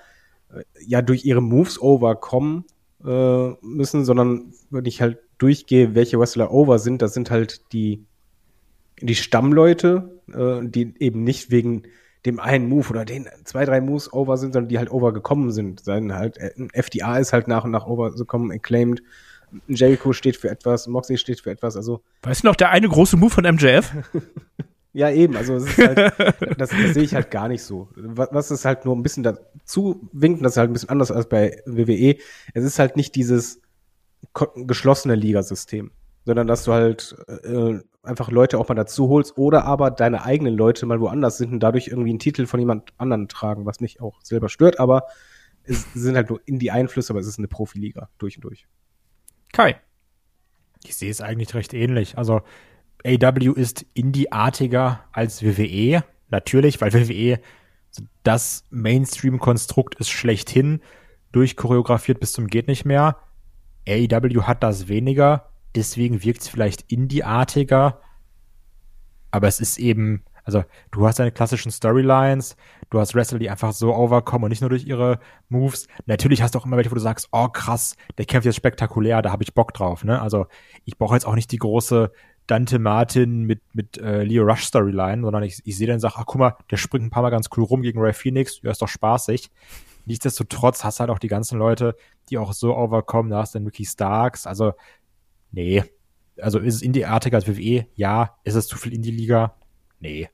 [0.53, 2.65] äh, ja durch ihre Moves overkommen
[3.05, 8.05] äh, müssen, sondern wenn ich halt durchgehe, welche Wrestler over sind, das sind halt die,
[9.01, 11.83] die Stammleute, äh, die eben nicht wegen
[12.25, 15.51] dem einen Move oder den zwei, drei Moves over sind, sondern die halt over gekommen
[15.51, 15.83] sind.
[15.83, 19.01] Sein halt, äh, FDA ist halt nach und nach over gekommen, acclaimed.
[19.67, 22.01] Jericho steht für etwas, Moxley steht für etwas, also.
[22.23, 23.91] Weißt du noch, der eine große Move von MJF?
[24.93, 25.97] Ja, eben, also es ist halt,
[26.57, 27.87] das, das sehe ich halt gar nicht so.
[27.95, 31.11] Was, was ist halt nur ein bisschen dazu winkt, das ist halt ein bisschen anders
[31.11, 32.17] als bei WWE.
[32.53, 33.61] Es ist halt nicht dieses
[34.67, 35.91] geschlossene Ligasystem,
[36.25, 40.55] sondern dass du halt äh, einfach Leute auch mal dazu holst oder aber deine eigenen
[40.55, 44.01] Leute mal woanders sind und dadurch irgendwie einen Titel von jemand anderen tragen, was mich
[44.01, 45.05] auch selber stört, aber
[45.63, 48.67] es sind halt nur in die Einflüsse, aber es ist eine Profiliga durch und durch.
[49.53, 49.79] Kai.
[50.83, 52.17] Ich sehe es eigentlich recht ähnlich.
[52.17, 52.41] Also
[53.05, 56.03] AW ist Indie-artiger als WWE.
[56.29, 57.39] Natürlich, weil WWE
[58.23, 60.81] das Mainstream-Konstrukt ist schlechthin
[61.31, 63.17] durchchoreografiert bis zum geht nicht mehr.
[63.87, 68.01] AEW hat das weniger, deswegen wirkt es vielleicht Indie-artiger,
[69.31, 72.55] aber es ist eben, also du hast deine klassischen Storylines,
[72.89, 75.87] du hast Wrestler, die einfach so overkommen und nicht nur durch ihre Moves.
[76.05, 79.21] Natürlich hast du auch immer welche, wo du sagst, oh krass, der kämpft jetzt spektakulär,
[79.21, 80.03] da habe ich Bock drauf.
[80.03, 80.21] Ne?
[80.21, 80.47] Also
[80.85, 82.11] ich brauche jetzt auch nicht die große
[82.47, 86.15] Dante Martin mit, mit äh, Leo Rush Storyline, sondern ich, ich sehe dann und sage,
[86.17, 88.71] ach guck mal, der springt ein paar Mal ganz cool rum gegen Ray Phoenix, ja,
[88.71, 89.49] ist doch spaßig.
[90.05, 91.95] Nichtsdestotrotz hast du halt auch die ganzen Leute,
[92.29, 94.73] die auch so overkommen, da hast du den Ricky Starks, also
[95.51, 95.83] nee.
[96.41, 97.85] Also ist es Indie-artiger als WWE?
[97.95, 98.37] Ja.
[98.43, 99.55] Ist es zu viel Indie-Liga?
[99.99, 100.29] Nee.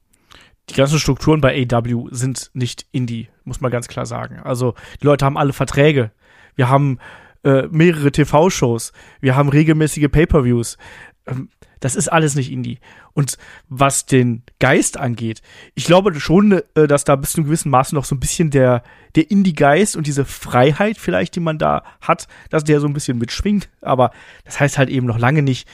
[0.69, 4.39] Die ganzen Strukturen bei AW sind nicht Indie, muss man ganz klar sagen.
[4.39, 6.12] Also die Leute haben alle Verträge.
[6.56, 6.99] Wir haben
[7.43, 8.91] äh, mehrere TV-Shows.
[9.21, 10.77] Wir haben regelmäßige Pay-per-Views.
[11.25, 11.49] Ähm,
[11.80, 12.80] das ist alles nicht Indie.
[13.13, 13.38] Und
[13.70, 15.42] was den Geist angeht,
[15.76, 18.50] ich glaube schon, äh, dass da bis zu einem gewissen Maße noch so ein bisschen
[18.50, 18.84] der,
[19.16, 23.18] der Indie-Geist und diese Freiheit vielleicht, die man da hat, dass der so ein bisschen
[23.18, 23.70] mitschwingt.
[23.82, 24.12] Aber
[24.46, 25.68] das heißt halt eben noch lange nicht,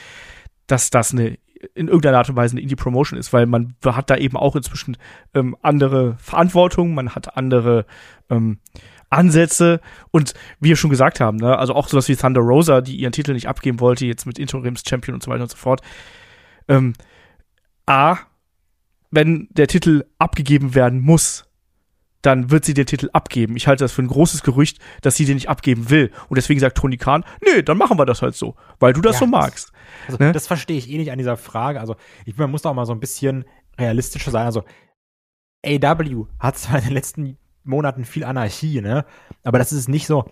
[0.66, 1.38] dass das eine
[1.74, 4.96] in irgendeiner Art und Weise eine Indie-Promotion ist, weil man hat da eben auch inzwischen
[5.32, 7.86] ähm, andere Verantwortung, man hat andere
[8.28, 8.58] ähm,
[9.14, 12.96] Ansätze und wie wir schon gesagt haben, ne, also auch sowas wie Thunder Rosa, die
[12.96, 15.80] ihren Titel nicht abgeben wollte, jetzt mit Interims-Champion und so weiter und so fort.
[16.68, 16.94] Ähm,
[17.86, 18.18] A,
[19.10, 21.44] wenn der Titel abgegeben werden muss,
[22.24, 23.54] dann wird sie den Titel abgeben.
[23.56, 26.10] Ich halte das für ein großes Gerücht, dass sie den nicht abgeben will.
[26.28, 29.16] Und deswegen sagt Tony Khan, nee, dann machen wir das halt so, weil du das
[29.16, 29.72] ja, so magst.
[30.06, 30.32] Also, ne?
[30.32, 31.80] Das verstehe ich eh nicht an dieser Frage.
[31.80, 33.44] Also, ich man muss da auch mal so ein bisschen
[33.78, 34.46] realistischer sein.
[34.46, 34.64] Also,
[35.64, 39.04] AW hat zwar in den letzten Monaten viel Anarchie, ne?
[39.42, 40.24] Aber das ist nicht so,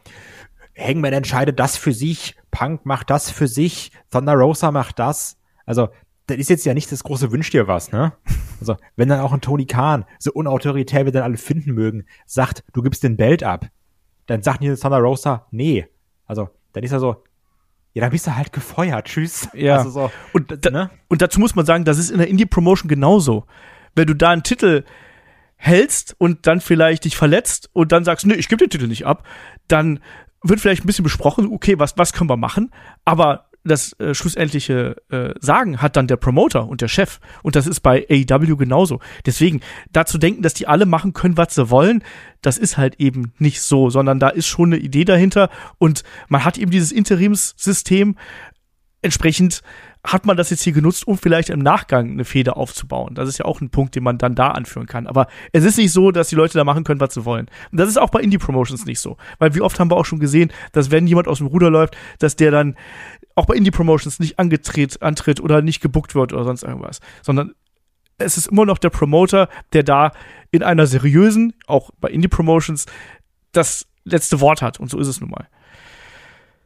[0.79, 5.37] Hangman entscheidet das für sich, Punk macht das für sich, Thunder Rosa macht das.
[5.67, 5.89] Also,
[6.27, 8.13] das ist jetzt ja nicht das große Wünsch dir was, ne?
[8.61, 12.63] Also, wenn dann auch ein Tony Khan, so unautoritär wir dann alle finden mögen, sagt,
[12.73, 13.67] du gibst den Belt ab,
[14.27, 15.87] dann sagt nicht Thunder Rosa, nee.
[16.27, 17.25] Also, dann ist er so,
[17.95, 19.49] ja, dann bist du halt gefeuert, tschüss.
[19.53, 19.79] Ja.
[19.79, 20.91] Also so, und, da, ne?
[21.09, 23.45] und dazu muss man sagen, das ist in der Indie-Promotion genauso.
[23.95, 24.85] Wenn du da einen Titel
[25.63, 29.07] hältst und dann vielleicht dich verletzt und dann sagst, nee, ich gebe den Titel nicht
[29.07, 29.25] ab,
[29.69, 30.01] dann
[30.43, 32.73] wird vielleicht ein bisschen besprochen, okay, was, was können wir machen,
[33.05, 37.21] aber das äh, schlussendliche äh, Sagen hat dann der Promoter und der Chef.
[37.45, 38.99] Und das ist bei AEW genauso.
[39.25, 39.61] Deswegen,
[39.93, 42.03] dazu denken, dass die alle machen können, was sie wollen,
[42.41, 45.49] das ist halt eben nicht so, sondern da ist schon eine Idee dahinter
[45.79, 48.17] und man hat eben dieses Interimssystem
[49.01, 49.63] entsprechend
[50.05, 53.15] hat man das jetzt hier genutzt, um vielleicht im Nachgang eine Feder aufzubauen.
[53.15, 55.07] Das ist ja auch ein Punkt, den man dann da anführen kann.
[55.07, 57.47] Aber es ist nicht so, dass die Leute da machen können, was sie wollen.
[57.71, 59.17] Und das ist auch bei Indie-Promotions nicht so.
[59.39, 61.97] Weil wie oft haben wir auch schon gesehen, dass wenn jemand aus dem Ruder läuft,
[62.19, 62.77] dass der dann
[63.37, 67.01] auch bei Indie-Promotions nicht angetritt, antritt oder nicht gebuckt wird oder sonst irgendwas.
[67.23, 67.55] Sondern
[68.19, 70.13] es ist immer noch der Promoter, der da
[70.51, 72.87] in einer seriösen, auch bei Indie-Promotions,
[73.53, 74.81] das letzte Wort hat.
[74.81, 75.47] Und so ist es nun mal.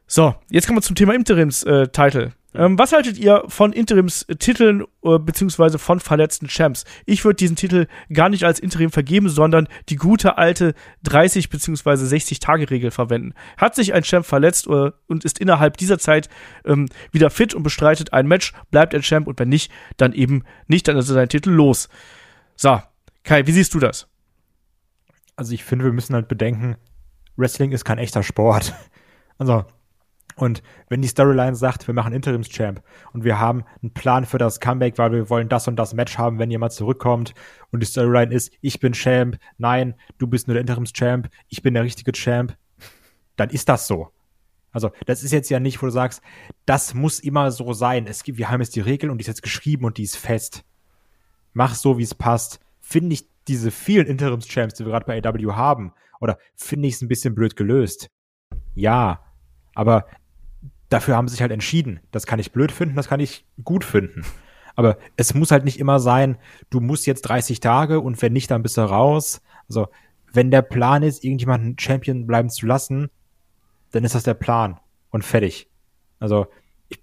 [0.07, 2.33] So, jetzt kommen wir zum Thema Interims-Title.
[2.53, 6.85] Äh, Ähm, was haltet ihr von Interimstiteln äh, beziehungsweise von verletzten Champs?
[7.05, 12.05] Ich würde diesen Titel gar nicht als Interim vergeben, sondern die gute alte 30 beziehungsweise
[12.05, 13.33] 60 Tage Regel verwenden.
[13.57, 16.29] Hat sich ein Champ verletzt äh, und ist innerhalb dieser Zeit
[16.65, 20.43] ähm, wieder fit und bestreitet ein Match, bleibt ein Champ und wenn nicht, dann eben
[20.67, 21.89] nicht, dann ist er sein Titel los.
[22.55, 22.81] So,
[23.23, 24.07] Kai, wie siehst du das?
[25.35, 26.77] Also ich finde, wir müssen halt bedenken,
[27.35, 28.73] Wrestling ist kein echter Sport.
[29.39, 29.65] Also
[30.37, 34.59] und wenn die Storyline sagt, wir machen Interims-Champ und wir haben einen Plan für das
[34.59, 37.33] Comeback, weil wir wollen das und das Match haben, wenn jemand zurückkommt
[37.71, 41.73] und die Storyline ist, ich bin Champ, nein, du bist nur der Interims-Champ, ich bin
[41.73, 42.55] der richtige Champ,
[43.35, 44.09] dann ist das so.
[44.71, 46.21] Also, das ist jetzt ja nicht, wo du sagst,
[46.67, 48.05] das muss immer so sein.
[48.05, 50.17] Es gibt, wir haben jetzt die Regel und die ist jetzt geschrieben und die ist
[50.17, 50.63] fest.
[51.53, 52.59] Mach so, wie es passt.
[52.79, 57.01] Finde ich diese vielen Interims-Champs, die wir gerade bei AW haben, oder finde ich es
[57.01, 58.11] ein bisschen blöd gelöst?
[58.75, 59.23] Ja,
[59.73, 60.05] aber
[60.89, 61.99] dafür haben sie sich halt entschieden.
[62.11, 64.23] Das kann ich blöd finden, das kann ich gut finden.
[64.75, 66.37] Aber es muss halt nicht immer sein,
[66.69, 69.41] du musst jetzt 30 Tage und wenn nicht, dann bist du raus.
[69.67, 69.87] Also,
[70.31, 73.09] wenn der Plan ist, irgendjemanden Champion bleiben zu lassen,
[73.91, 75.67] dann ist das der Plan und fertig.
[76.19, 76.47] Also,
[76.89, 77.01] ich,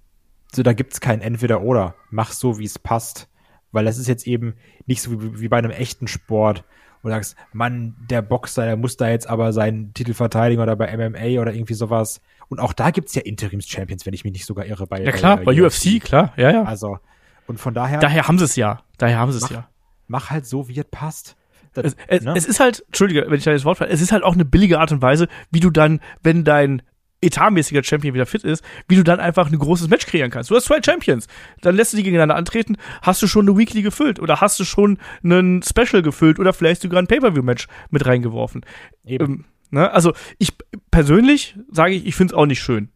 [0.55, 1.97] so, da gibt's kein Entweder-Oder.
[2.11, 3.29] Mach so, wie es passt.
[3.73, 4.55] Weil das ist jetzt eben
[4.87, 6.65] nicht so wie, wie bei einem echten Sport,
[7.09, 10.97] du sagst, Mann, der Boxer, der muss da jetzt aber seinen Titel verteidigen oder bei
[10.97, 12.21] MMA oder irgendwie sowas.
[12.49, 14.87] Und auch da gibt's ja Interims-Champions, wenn ich mich nicht sogar irre.
[14.87, 16.63] Bei, Ja klar, bei, UFC, klar, ja, ja.
[16.65, 16.99] Also,
[17.47, 18.83] und von daher, Daher haben sie es ja.
[18.99, 19.69] Daher haben sie es ja.
[20.07, 21.37] mach halt so, wie es passt.
[21.75, 22.35] Das, Es, es, ne?
[22.37, 24.45] es ist halt, Entschuldige, wenn ich da das Wort falle, es ist halt auch eine
[24.45, 26.83] billige Art und Weise, wie du dann, wenn dein
[27.27, 30.51] etatmäßiger Champion wieder fit ist, wie du dann einfach ein großes Match kreieren kannst.
[30.51, 31.27] Du hast zwei Champions,
[31.61, 34.65] dann lässt du die gegeneinander antreten, hast du schon eine Weekly gefüllt oder hast du
[34.65, 38.65] schon einen Special gefüllt oder vielleicht sogar ein Pay-Per-View-Match mit reingeworfen.
[39.05, 39.25] Eben.
[39.25, 39.91] Ähm, ne?
[39.91, 40.53] Also ich
[40.91, 42.91] persönlich sage ich, ich finde es auch nicht schön.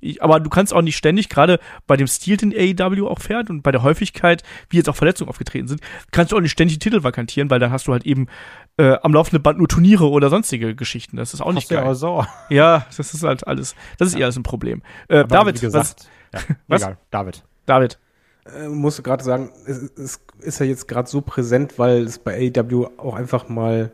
[0.00, 3.50] Ich, aber du kannst auch nicht ständig, gerade bei dem Stil, den AEW auch fährt
[3.50, 6.78] und bei der Häufigkeit, wie jetzt auch Verletzungen aufgetreten sind, kannst du auch nicht ständig
[6.78, 8.26] die Titel vakantieren, weil dann hast du halt eben
[8.76, 11.16] äh, am laufenden Band nur Turniere oder sonstige Geschichten.
[11.16, 11.94] Das ist auch nicht Hast du ja geil.
[11.94, 12.24] so.
[12.48, 14.82] Ja, das ist halt alles, das ist eher alles ein Problem.
[15.08, 16.82] Äh, Aber David, wie gesagt, ja, Was?
[16.82, 17.36] egal, David.
[17.36, 17.98] was, David,
[18.44, 22.50] Äh, musste gerade sagen, es, es ist ja jetzt gerade so präsent, weil es bei
[22.56, 23.92] AEW auch einfach mal,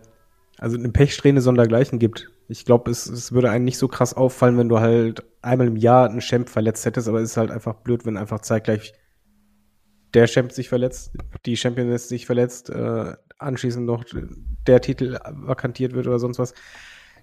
[0.58, 2.30] also eine Pechsträhne sondergleichen gibt.
[2.48, 5.76] Ich glaube, es, es würde einen nicht so krass auffallen, wenn du halt einmal im
[5.76, 8.92] Jahr einen Champ verletzt hättest, aber es ist halt einfach blöd, wenn einfach zeitgleich
[10.14, 11.12] der Champ sich verletzt,
[11.44, 14.04] die Championess sich verletzt, äh, anschließend noch
[14.66, 16.54] der Titel vakantiert wird oder sonst was.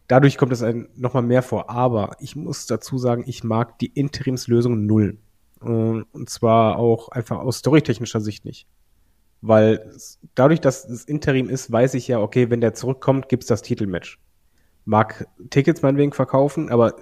[0.08, 1.70] Dadurch kommt es einem nochmal mehr vor.
[1.70, 5.18] Aber ich muss dazu sagen, ich mag die Interimslösung null.
[5.62, 8.68] Äh, Und zwar auch einfach aus storytechnischer Sicht nicht.
[9.48, 13.48] Weil es- dadurch, dass es Interim ist, weiß ich ja, okay, wenn der zurückkommt, gibt's
[13.48, 14.20] das Titelmatch.
[14.86, 16.96] Mag Tickets meinetwegen verkaufen, aber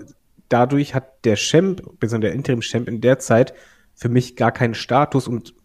[0.49, 3.53] dadurch hat der Champ, beziehungsweise der Interim-Champ in der Zeit
[3.95, 5.56] für mich gar keinen Status und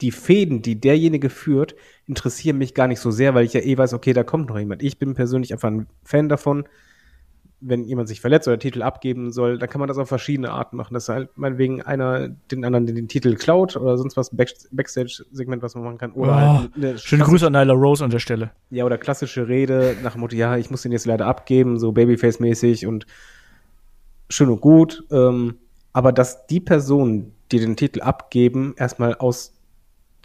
[0.00, 1.74] die Fäden, die derjenige führt,
[2.06, 4.58] interessieren mich gar nicht so sehr, weil ich ja eh weiß, okay, da kommt noch
[4.58, 4.82] jemand.
[4.82, 6.68] Ich bin persönlich einfach ein Fan davon,
[7.64, 10.76] wenn jemand sich verletzt oder Titel abgeben soll, dann kann man das auf verschiedene Arten
[10.76, 10.94] machen.
[10.94, 15.62] Dass halt meinetwegen einer den anderen den, den Titel klaut oder sonst was, Back Backstage-Segment,
[15.62, 16.12] was man machen kann.
[16.12, 18.50] Oder Oh, halt eine schöne Grüße an Nyla Rose an der Stelle.
[18.70, 21.92] ja, oder klassische Rede nach dem Motto, ja, ich muss den jetzt leider abgeben, so
[21.92, 23.06] Babyface-mäßig und
[24.28, 25.04] schön und gut.
[25.10, 25.56] Ähm,
[25.92, 29.52] aber dass die Personen, die den Titel abgeben, erstmal aus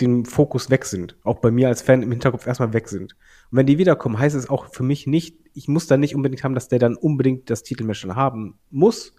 [0.02, 3.14] dem Fokus weg sind, auch bei mir als Fan im Hinterkopf erstmal weg sind.
[3.52, 6.44] Und wenn die wiederkommen, heißt es auch für mich nicht, ich muss dann nicht unbedingt
[6.44, 9.16] haben, dass der dann unbedingt das Titelmatch schon haben muss,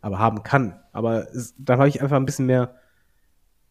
[0.00, 0.80] aber haben kann.
[0.92, 2.74] Aber es, da habe ich einfach ein bisschen mehr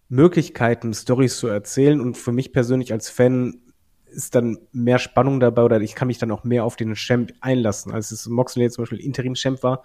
[0.10, 3.60] Möglichkeiten, Stories zu erzählen und für mich persönlich als Fan
[4.06, 7.34] ist dann mehr Spannung dabei oder ich kann mich dann auch mehr auf den Champ
[7.42, 7.92] einlassen.
[7.92, 9.84] Als es Moxley zum Beispiel Interim-Champ war,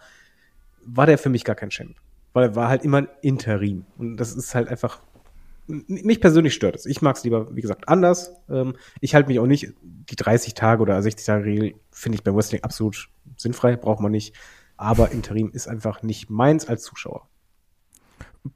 [0.84, 1.96] war der für mich gar kein Champ.
[2.32, 3.84] Weil er war halt immer ein Interim.
[3.98, 5.00] Und das ist halt einfach,
[5.66, 6.86] mich persönlich stört es.
[6.86, 8.32] Ich mag es lieber, wie gesagt, anders.
[8.48, 12.24] Ähm, ich halte mich auch nicht, die 30 Tage oder 60 Tage Regel finde ich
[12.24, 14.34] bei Wrestling absolut sinnfrei, braucht man nicht.
[14.76, 17.28] Aber Interim ist einfach nicht meins als Zuschauer.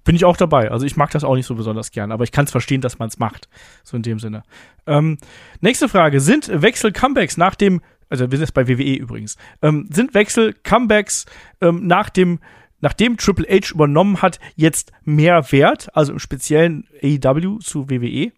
[0.03, 0.73] Bin ich auch dabei.
[0.73, 2.99] Also ich mag das auch nicht so besonders gern, aber ich kann es verstehen, dass
[2.99, 3.49] man es macht.
[3.85, 4.42] So in dem Sinne.
[4.87, 5.19] Ähm,
[5.61, 6.21] nächste Frage.
[6.21, 11.27] Sind Wechsel-Comebacks nach dem, also wir sind jetzt bei WWE übrigens, ähm, sind Wechsel-Comebacks
[11.61, 12.40] ähm, nach dem,
[12.81, 15.89] nachdem Triple H übernommen hat, jetzt mehr wert?
[15.95, 18.33] Also im speziellen AEW zu WWE?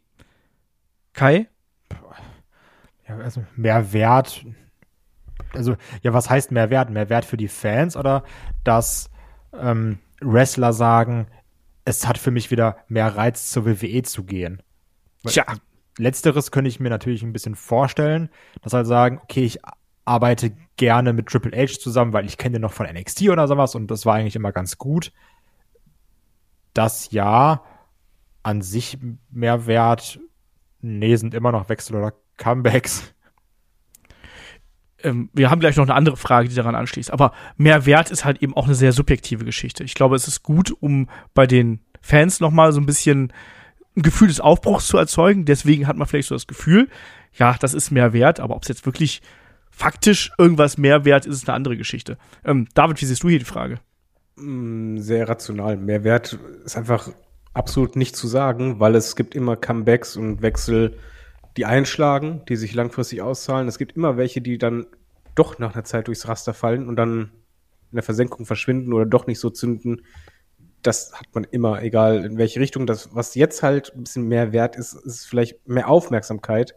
[1.13, 1.49] Kai?
[3.09, 4.45] Ja, also mehr Wert.
[5.55, 6.91] Also, ja, was heißt mehr Wert?
[6.91, 8.23] Mehr Wert für die Fans oder
[8.65, 9.11] dass
[9.53, 11.27] ähm, Wrestler sagen,
[11.85, 14.63] es hat für mich wieder mehr Reiz zur WWE zu gehen?
[15.27, 15.45] Tja.
[15.97, 18.29] Letzteres könnte ich mir natürlich ein bisschen vorstellen,
[18.63, 19.59] dass halt sagen, okay, ich
[20.09, 23.75] arbeite gerne mit Triple H zusammen, weil ich kenne den noch von NXT oder sowas
[23.75, 25.13] und das war eigentlich immer ganz gut.
[26.75, 27.63] das ja
[28.43, 28.99] an sich
[29.31, 30.21] Mehrwert,
[30.81, 33.15] nee, sind immer noch Wechsel oder Comebacks.
[35.03, 37.13] ähm, wir haben gleich noch eine andere Frage, die daran anschließt.
[37.13, 39.85] Aber Mehrwert ist halt eben auch eine sehr subjektive Geschichte.
[39.85, 43.33] Ich glaube, es ist gut, um bei den Fans nochmal so ein bisschen
[43.97, 45.45] ein Gefühl des Aufbruchs zu erzeugen.
[45.45, 46.89] Deswegen hat man vielleicht so das Gefühl,
[47.35, 49.21] ja, das ist mehr wert, aber ob es jetzt wirklich
[49.79, 52.19] faktisch irgendwas mehr wert ist, ist eine andere Geschichte.
[52.45, 53.79] Ähm, David, wie siehst du hier die Frage?
[54.37, 55.77] Mm, Sehr rational.
[55.77, 57.11] Mehrwert ist einfach
[57.55, 60.99] absolut nicht zu sagen, weil es gibt immer Comebacks und Wechsel,
[61.57, 63.69] die einschlagen, die sich langfristig auszahlen.
[63.69, 64.87] Es gibt immer welche, die dann
[65.37, 67.31] doch nach einer Zeit durchs Raster fallen und dann
[67.91, 70.03] in der Versenkung verschwinden oder doch nicht so zünden.
[70.83, 72.87] Das hat man immer, egal in welche Richtung.
[72.87, 76.75] Das, was jetzt halt ein bisschen mehr wert ist, ist vielleicht mehr Aufmerksamkeit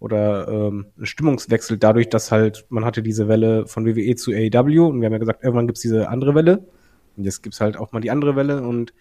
[0.00, 4.86] oder ähm, ein Stimmungswechsel dadurch, dass halt man hatte diese Welle von WWE zu AEW
[4.88, 6.68] und wir haben ja gesagt, irgendwann gibt's diese andere Welle
[7.16, 8.94] und jetzt gibt's halt auch mal die andere Welle und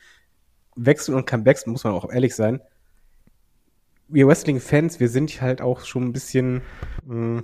[0.75, 2.61] Wechsel und Comebacks, muss man auch ehrlich sein.
[4.07, 6.61] Wir Wrestling-Fans, wir sind halt auch schon ein bisschen
[7.05, 7.43] mh,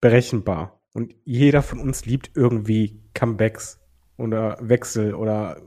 [0.00, 0.80] berechenbar.
[0.92, 3.80] Und jeder von uns liebt irgendwie Comebacks
[4.16, 5.60] oder Wechsel oder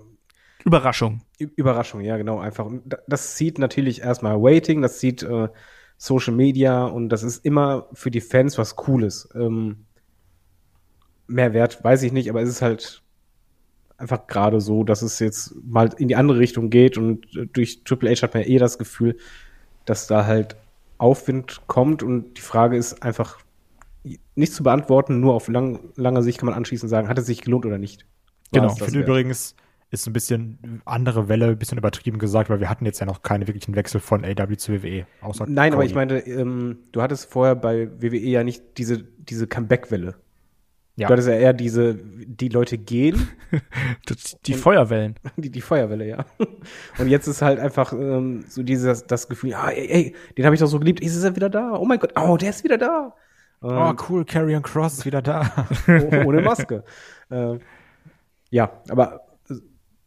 [0.66, 1.22] Überraschung.
[1.38, 2.66] Überraschung, ja, genau, einfach.
[2.66, 5.50] Und da- das zieht natürlich erstmal Waiting, das zieht äh,
[6.02, 9.28] Social Media und das ist immer für die Fans was Cooles.
[9.36, 9.86] Ähm,
[11.28, 13.04] mehr Wert weiß ich nicht, aber es ist halt
[13.98, 17.84] einfach gerade so, dass es jetzt mal in die andere Richtung geht und äh, durch
[17.84, 19.18] Triple H hat man ja eh das Gefühl,
[19.84, 20.56] dass da halt
[20.98, 23.40] Aufwind kommt und die Frage ist einfach
[24.36, 27.42] nicht zu beantworten, nur auf lang, langer Sicht kann man anschließend sagen, hat es sich
[27.42, 28.06] gelohnt oder nicht.
[28.54, 29.54] Genau, War's Ich finde übrigens,
[29.92, 33.24] ist ein bisschen andere Welle, ein bisschen übertrieben gesagt, weil wir hatten jetzt ja noch
[33.24, 35.08] keine wirklichen Wechsel von AW zu WWE.
[35.22, 35.88] Außer Nein, aber Cody.
[35.88, 40.16] ich meine, ähm, du hattest vorher bei WWE ja nicht diese, diese Comeback-Welle.
[40.96, 41.08] ja.
[41.08, 43.30] Du hattest ja eher diese, die Leute gehen,
[44.46, 45.16] die Feuerwellen.
[45.38, 46.26] die, die Feuerwelle, ja.
[47.00, 50.54] Und jetzt ist halt einfach ähm, so dieses, das Gefühl, ah, ey, ey, den habe
[50.56, 51.74] ich doch so geliebt, ist er wieder da?
[51.74, 53.16] Oh mein Gott, oh, der ist wieder da.
[53.62, 55.68] Oh, Ähm, cool, Carrion Cross ist wieder da.
[55.88, 56.84] oh, ohne Maske.
[57.32, 57.60] ähm,
[58.52, 59.22] ja, aber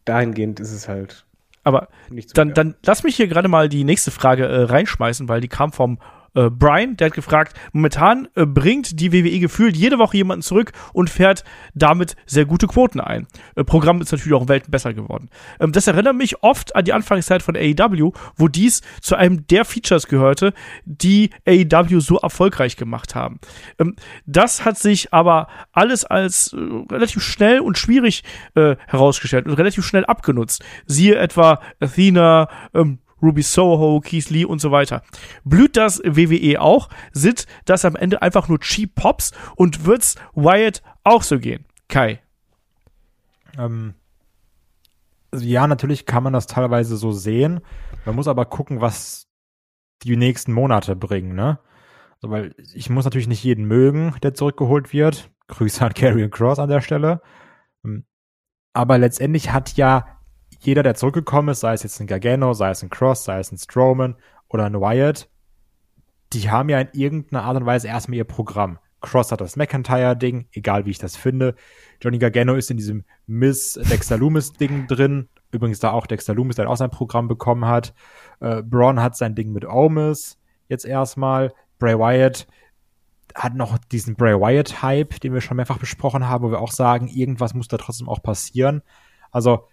[0.05, 1.25] dahingehend ist es halt
[1.63, 1.87] Aber
[2.33, 5.71] dann, dann lass mich hier gerade mal die nächste Frage äh, reinschmeißen, weil die kam
[5.71, 5.99] vom
[6.35, 10.71] äh, Brian, der hat gefragt, momentan äh, bringt die WWE gefühlt jede Woche jemanden zurück
[10.93, 13.27] und fährt damit sehr gute Quoten ein.
[13.55, 15.29] Äh, Programm ist natürlich auch Welten besser geworden.
[15.59, 19.65] Ähm, das erinnert mich oft an die Anfangszeit von AEW, wo dies zu einem der
[19.65, 20.53] Features gehörte,
[20.85, 23.39] die AEW so erfolgreich gemacht haben.
[23.79, 26.57] Ähm, das hat sich aber alles als äh,
[26.91, 28.23] relativ schnell und schwierig
[28.55, 30.63] äh, herausgestellt und relativ schnell abgenutzt.
[30.85, 35.01] Siehe etwa Athena, ähm, Ruby Soho, Keith Lee und so weiter.
[35.45, 36.89] Blüht das WWE auch?
[37.13, 41.65] Sind das am Ende einfach nur Cheap Pops und wird's Wyatt auch so gehen?
[41.87, 42.21] Kai.
[43.57, 43.95] ähm,
[45.31, 47.61] also ja, natürlich kann man das teilweise so sehen.
[48.05, 49.27] Man muss aber gucken, was
[50.03, 51.59] die nächsten Monate bringen, ne?
[52.15, 55.31] Also, weil ich muss natürlich nicht jeden mögen, der zurückgeholt wird.
[55.47, 57.21] Grüße an Karrion Cross an der Stelle.
[57.83, 58.05] Ähm,
[58.73, 60.05] Aber letztendlich hat ja
[60.65, 63.51] jeder, der zurückgekommen ist, sei es jetzt ein Gargano, sei es ein Cross, sei es
[63.51, 64.15] ein Strowman
[64.49, 65.29] oder ein Wyatt,
[66.33, 68.79] die haben ja in irgendeiner Art und Weise erstmal ihr Programm.
[69.01, 71.55] Cross hat das McIntyre-Ding, egal wie ich das finde.
[72.01, 75.27] Johnny Gargano ist in diesem Miss Dexter Loomis-Ding drin.
[75.51, 77.93] Übrigens da auch Dexter Loomis, der auch sein Programm bekommen hat.
[78.39, 80.39] Äh, Braun hat sein Ding mit Omis
[80.69, 81.53] jetzt erstmal.
[81.77, 82.47] Bray Wyatt
[83.35, 87.07] hat noch diesen Bray Wyatt-Hype, den wir schon mehrfach besprochen haben, wo wir auch sagen,
[87.07, 88.81] irgendwas muss da trotzdem auch passieren.
[89.31, 89.67] Also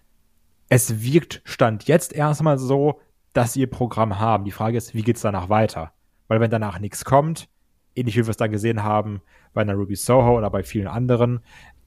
[0.70, 3.00] es wirkt Stand jetzt erstmal so,
[3.32, 4.44] dass sie ihr Programm haben.
[4.44, 5.92] Die Frage ist, wie geht's danach weiter?
[6.28, 7.48] Weil wenn danach nichts kommt,
[7.94, 9.20] ähnlich wie wir es da gesehen haben
[9.52, 11.40] bei einer Ruby Soho oder bei vielen anderen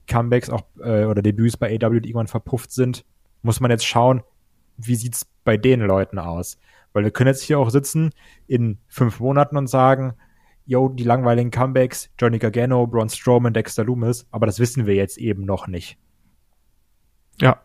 [0.06, 3.06] Comebacks auch äh, oder Debüts bei AW, die irgendwann verpufft sind,
[3.42, 4.22] muss man jetzt schauen,
[4.76, 6.58] wie sieht's bei den Leuten aus?
[6.92, 8.10] Weil wir können jetzt hier auch sitzen
[8.46, 10.12] in fünf Monaten und sagen,
[10.66, 15.16] yo, die langweiligen Comebacks, Johnny Gargano, Braun Strowman, Dexter Loomis, aber das wissen wir jetzt
[15.16, 15.96] eben noch nicht.
[17.40, 17.62] Ja.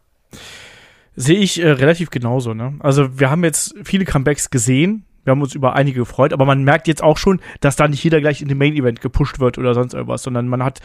[1.21, 2.75] Sehe ich äh, relativ genauso, ne?
[2.79, 5.03] Also wir haben jetzt viele Comebacks gesehen.
[5.25, 8.01] Wir haben uns über einige gefreut, aber man merkt jetzt auch schon, dass da nicht
[8.01, 10.79] jeder gleich in den Main Event gepusht wird oder sonst irgendwas, sondern man hat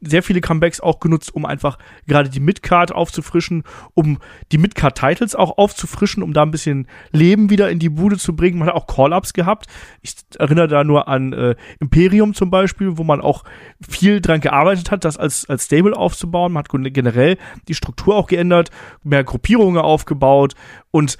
[0.00, 4.18] sehr viele Comebacks auch genutzt, um einfach gerade die Midcard aufzufrischen, um
[4.50, 8.58] die Midcard-Titles auch aufzufrischen, um da ein bisschen Leben wieder in die Bude zu bringen.
[8.58, 9.66] Man hat auch Call-Ups gehabt.
[10.00, 13.44] Ich erinnere da nur an äh, Imperium zum Beispiel, wo man auch
[13.86, 16.52] viel dran gearbeitet hat, das als, als Stable aufzubauen.
[16.52, 17.36] Man hat generell
[17.68, 18.70] die Struktur auch geändert,
[19.02, 20.54] mehr Gruppierungen aufgebaut
[20.90, 21.18] und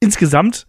[0.00, 0.66] insgesamt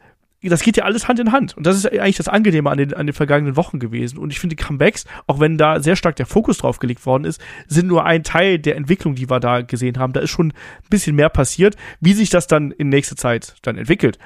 [0.49, 1.55] das geht ja alles Hand in Hand.
[1.57, 4.17] Und das ist eigentlich das Angenehme an den, an den vergangenen Wochen gewesen.
[4.17, 7.41] Und ich finde, Comebacks, auch wenn da sehr stark der Fokus drauf gelegt worden ist,
[7.67, 10.13] sind nur ein Teil der Entwicklung, die wir da gesehen haben.
[10.13, 11.75] Da ist schon ein bisschen mehr passiert.
[11.99, 14.19] Wie sich das dann in nächster Zeit dann entwickelt,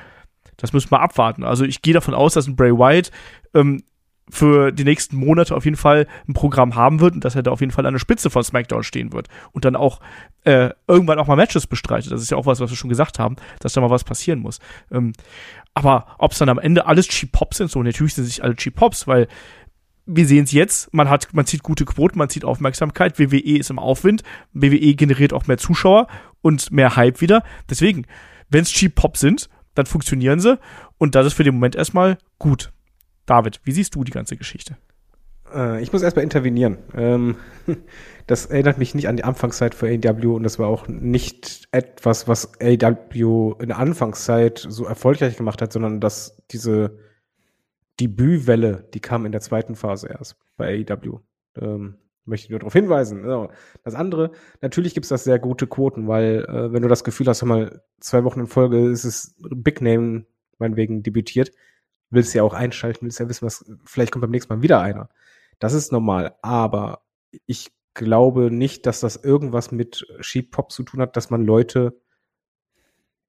[0.57, 1.43] das müssen wir abwarten.
[1.43, 3.11] Also ich gehe davon aus, dass ein Bray Wyatt
[3.53, 3.83] ähm,
[4.29, 7.51] für die nächsten Monate auf jeden Fall ein Programm haben wird und dass er da
[7.51, 9.99] auf jeden Fall an der Spitze von SmackDown stehen wird und dann auch
[10.43, 12.11] äh, irgendwann auch mal Matches bestreitet.
[12.11, 14.39] Das ist ja auch was, was wir schon gesagt haben, dass da mal was passieren
[14.39, 14.59] muss.
[14.91, 15.13] Ähm,
[15.73, 18.55] aber ob es dann am Ende alles Cheap Pops sind, so natürlich sind sich alle
[18.55, 19.27] Cheap Pops, weil
[20.05, 23.69] wir sehen es jetzt, man hat, man zieht gute Quoten, man zieht Aufmerksamkeit, WWE ist
[23.69, 26.07] im Aufwind, WWE generiert auch mehr Zuschauer
[26.41, 27.43] und mehr Hype wieder.
[27.69, 28.05] Deswegen,
[28.49, 30.59] wenn es Cheap Pops sind, dann funktionieren sie
[30.97, 32.71] und das ist für den Moment erstmal gut.
[33.27, 34.77] David, wie siehst du die ganze Geschichte?
[35.53, 36.77] Äh, ich muss erstmal intervenieren.
[36.95, 37.37] Ähm,
[38.27, 42.27] das erinnert mich nicht an die Anfangszeit für AW und das war auch nicht etwas,
[42.27, 46.97] was AW in der Anfangszeit so erfolgreich gemacht hat, sondern dass diese
[47.99, 51.19] Debütwelle, die kam in der zweiten Phase erst bei AEW.
[51.59, 51.95] Ähm,
[52.25, 53.49] möchte ich nur darauf hinweisen.
[53.83, 54.31] Das andere,
[54.61, 57.81] natürlich gibt es das sehr gute Quoten, weil äh, wenn du das Gefühl hast, mal
[57.99, 60.25] zwei Wochen in Folge ist es Big Name
[60.59, 61.51] meinetwegen debütiert,
[62.09, 65.09] willst ja auch einschalten, willst ja wissen, was, vielleicht kommt beim nächsten Mal wieder einer.
[65.59, 67.03] Das ist normal, aber
[67.45, 72.01] ich glaube nicht, dass das irgendwas mit Sheep Pop zu tun hat, dass man Leute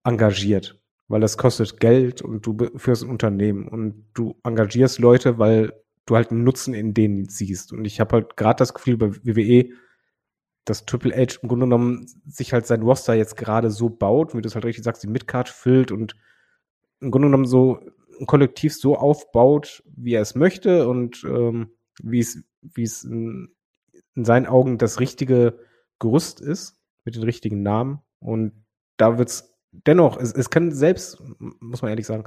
[0.05, 5.73] engagiert weil das kostet Geld und du führst ein Unternehmen und du engagierst Leute, weil
[6.07, 7.73] du halt einen Nutzen in denen siehst.
[7.73, 9.71] Und ich habe halt gerade das Gefühl bei WWE,
[10.65, 14.41] dass Triple H im Grunde genommen sich halt sein Roster jetzt gerade so baut, wie
[14.41, 16.15] du es halt richtig sagst, die Midcard füllt und
[17.01, 17.81] im Grunde genommen so
[18.21, 21.73] ein Kollektiv so aufbaut, wie er es möchte und ähm,
[22.03, 23.55] wie es, wie es in,
[24.15, 25.59] in seinen Augen das richtige
[25.99, 28.01] Gerüst ist, mit den richtigen Namen.
[28.19, 28.53] Und
[28.97, 29.17] da
[29.73, 32.25] dennoch, es, es kann selbst, muss man ehrlich sagen,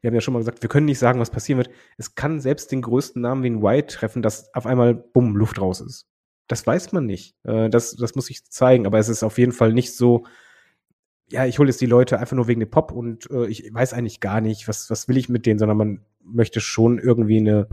[0.00, 1.70] wir haben ja schon mal gesagt, wir können nicht sagen, was passieren wird.
[1.96, 5.60] Es kann selbst den größten Namen wie ein White treffen, dass auf einmal, bumm, Luft
[5.60, 6.08] raus ist.
[6.48, 7.36] Das weiß man nicht.
[7.44, 10.24] Äh, das, das muss ich zeigen, aber es ist auf jeden Fall nicht so,
[11.30, 13.94] ja, ich hole jetzt die Leute einfach nur wegen dem Pop und äh, ich weiß
[13.94, 17.68] eigentlich gar nicht, was, was will ich mit denen, sondern man möchte schon irgendwie eine,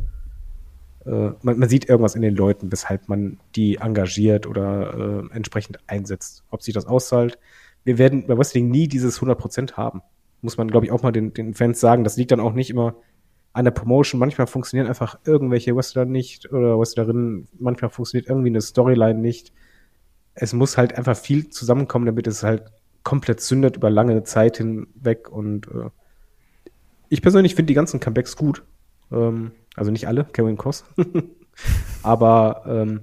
[1.09, 5.79] äh, man, man sieht irgendwas in den Leuten, weshalb man die engagiert oder äh, entsprechend
[5.87, 6.43] einsetzt.
[6.51, 7.39] Ob sich das auszahlt,
[7.83, 10.01] wir werden bei Wrestling nie dieses 100% haben.
[10.41, 12.03] Muss man, glaube ich, auch mal den, den Fans sagen.
[12.03, 12.95] Das liegt dann auch nicht immer
[13.53, 14.19] an der Promotion.
[14.19, 17.47] Manchmal funktionieren einfach irgendwelche Wrestler nicht oder Wrestlerinnen.
[17.57, 19.51] Manchmal funktioniert irgendwie eine Storyline nicht.
[20.35, 22.71] Es muss halt einfach viel zusammenkommen, damit es halt
[23.03, 25.29] komplett zündet über lange Zeit hinweg.
[25.29, 25.89] Und äh,
[27.09, 28.63] ich persönlich finde die ganzen Comebacks gut.
[29.11, 30.83] Ähm, also nicht alle, Kevin Cross.
[32.03, 33.01] Aber ähm,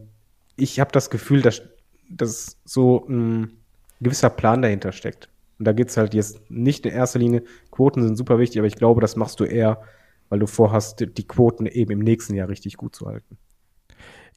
[0.57, 1.63] ich habe das Gefühl, dass,
[2.09, 3.63] dass so ein
[4.01, 5.31] gewisser Plan dahinter steckt.
[5.59, 8.77] Und da geht's halt jetzt nicht in erster Linie, Quoten sind super wichtig, aber ich
[8.77, 9.81] glaube, das machst du eher,
[10.29, 13.39] weil du vorhast, die Quoten eben im nächsten Jahr richtig gut zu halten.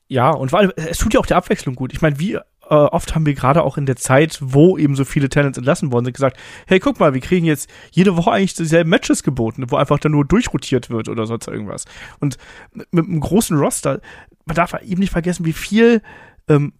[0.07, 1.91] Ja, und weil es tut ja auch der Abwechslung gut.
[1.91, 2.39] Ich meine, wie
[2.69, 5.91] äh, oft haben wir gerade auch in der Zeit, wo eben so viele Talents entlassen
[5.91, 9.65] worden sind, gesagt, hey, guck mal, wir kriegen jetzt jede Woche eigentlich dieselben Matches geboten,
[9.69, 11.85] wo einfach dann nur durchrotiert wird oder sonst irgendwas.
[12.19, 12.37] Und
[12.91, 14.01] mit einem großen Roster,
[14.45, 16.01] man darf eben nicht vergessen, wie viel
[16.47, 16.73] ähm,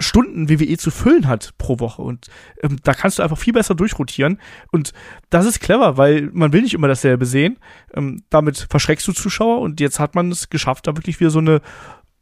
[0.00, 2.02] Stunden WWE zu füllen hat pro Woche.
[2.02, 2.28] Und
[2.62, 4.40] ähm, da kannst du einfach viel besser durchrotieren.
[4.72, 4.92] Und
[5.28, 7.58] das ist clever, weil man will nicht immer dasselbe sehen.
[7.94, 11.38] Ähm, damit verschreckst du Zuschauer und jetzt hat man es geschafft, da wirklich wieder so
[11.38, 11.60] eine,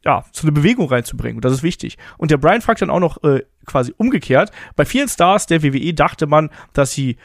[0.05, 1.37] ja, so eine Bewegung reinzubringen.
[1.37, 1.99] Und das ist wichtig.
[2.17, 4.51] Und der Brian fragt dann auch noch äh, quasi umgekehrt.
[4.77, 7.17] Bei vielen Stars der WWE dachte man, dass sie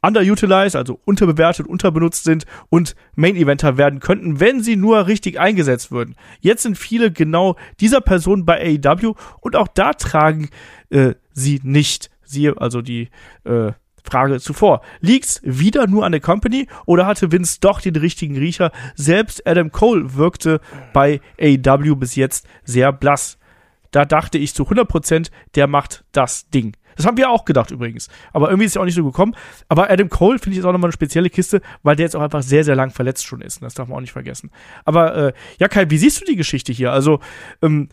[0.00, 5.90] underutilized, also unterbewertet, unterbenutzt sind und Main Eventer werden könnten, wenn sie nur richtig eingesetzt
[5.90, 6.14] würden.
[6.40, 10.50] Jetzt sind viele genau dieser Person bei AEW und auch da tragen
[10.90, 12.10] äh, sie nicht.
[12.24, 13.08] Siehe also die
[13.44, 13.72] äh,
[14.08, 14.80] Frage zuvor.
[15.00, 18.72] Liegt's wieder nur an der Company oder hatte Vince doch den richtigen Riecher?
[18.94, 20.60] Selbst Adam Cole wirkte
[20.92, 23.38] bei AEW bis jetzt sehr blass.
[23.90, 26.76] Da dachte ich zu 100%, der macht das Ding.
[26.96, 28.08] Das haben wir auch gedacht übrigens.
[28.32, 29.36] Aber irgendwie ist es auch nicht so gekommen.
[29.68, 32.22] Aber Adam Cole finde ich jetzt auch nochmal eine spezielle Kiste, weil der jetzt auch
[32.22, 33.62] einfach sehr, sehr lang verletzt schon ist.
[33.62, 34.50] Das darf man auch nicht vergessen.
[34.84, 36.92] Aber äh, ja, Kai, wie siehst du die Geschichte hier?
[36.92, 37.20] Also,
[37.62, 37.88] ähm,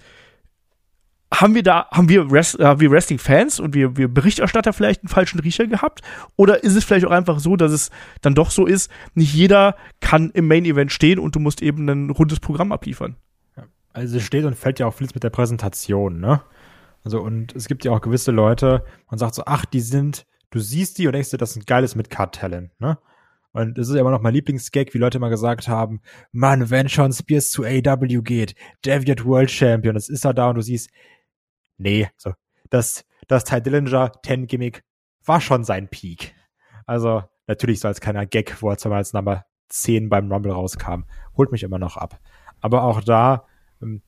[1.34, 5.10] haben wir da, haben wir, Rest, äh, wir Wrestling-Fans und wir, wir Berichterstatter vielleicht einen
[5.10, 6.02] falschen Riecher gehabt?
[6.36, 9.76] Oder ist es vielleicht auch einfach so, dass es dann doch so ist, nicht jeder
[10.02, 13.16] kann im Main-Event stehen und du musst eben ein rundes Programm abliefern?
[13.94, 16.42] Also es steht und fällt ja auch vieles mit der Präsentation, ne?
[17.06, 20.60] Also, und es gibt ja auch gewisse Leute, man sagt so, ach, die sind, du
[20.60, 22.98] siehst die und denkst dir, das ist ein geiles Mid-Card-Talent, ne?
[23.54, 26.02] Und das ist ja immer noch mein Lieblingsgag, wie Leute mal gesagt haben,
[26.34, 28.54] Mann, wenn Sean Spears zu AW geht,
[28.84, 30.90] der wird World Champion, das ist er da und du siehst,
[31.78, 32.34] nee, so,
[32.70, 34.84] das, das Ty Dillinger 10 Gimmick
[35.26, 36.36] war schon sein Peak.
[36.86, 41.04] Also, natürlich soll es keiner Gag, wo er zweimal als Number 10 beim Rumble rauskam.
[41.36, 42.20] Holt mich immer noch ab.
[42.62, 43.46] Aber auch da,
[43.82, 44.02] ähm,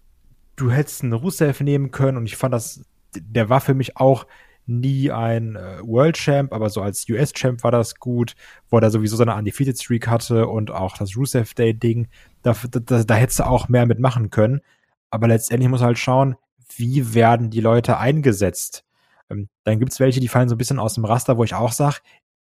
[0.55, 2.83] du hättest einen Rusev nehmen können und ich fand das,
[3.15, 4.25] der war für mich auch
[4.67, 8.35] nie ein äh, World Champ, aber so als US Champ war das gut,
[8.69, 12.07] wo er sowieso seine Undefeated Streak hatte und auch das Rusev Day Ding,
[12.41, 14.61] da, da, da hättest du auch mehr mitmachen können.
[15.09, 16.35] Aber letztendlich muss halt schauen,
[16.77, 18.85] wie werden die Leute eingesetzt.
[19.29, 21.71] Ähm, dann gibt's welche, die fallen so ein bisschen aus dem Raster, wo ich auch
[21.71, 22.01] sag,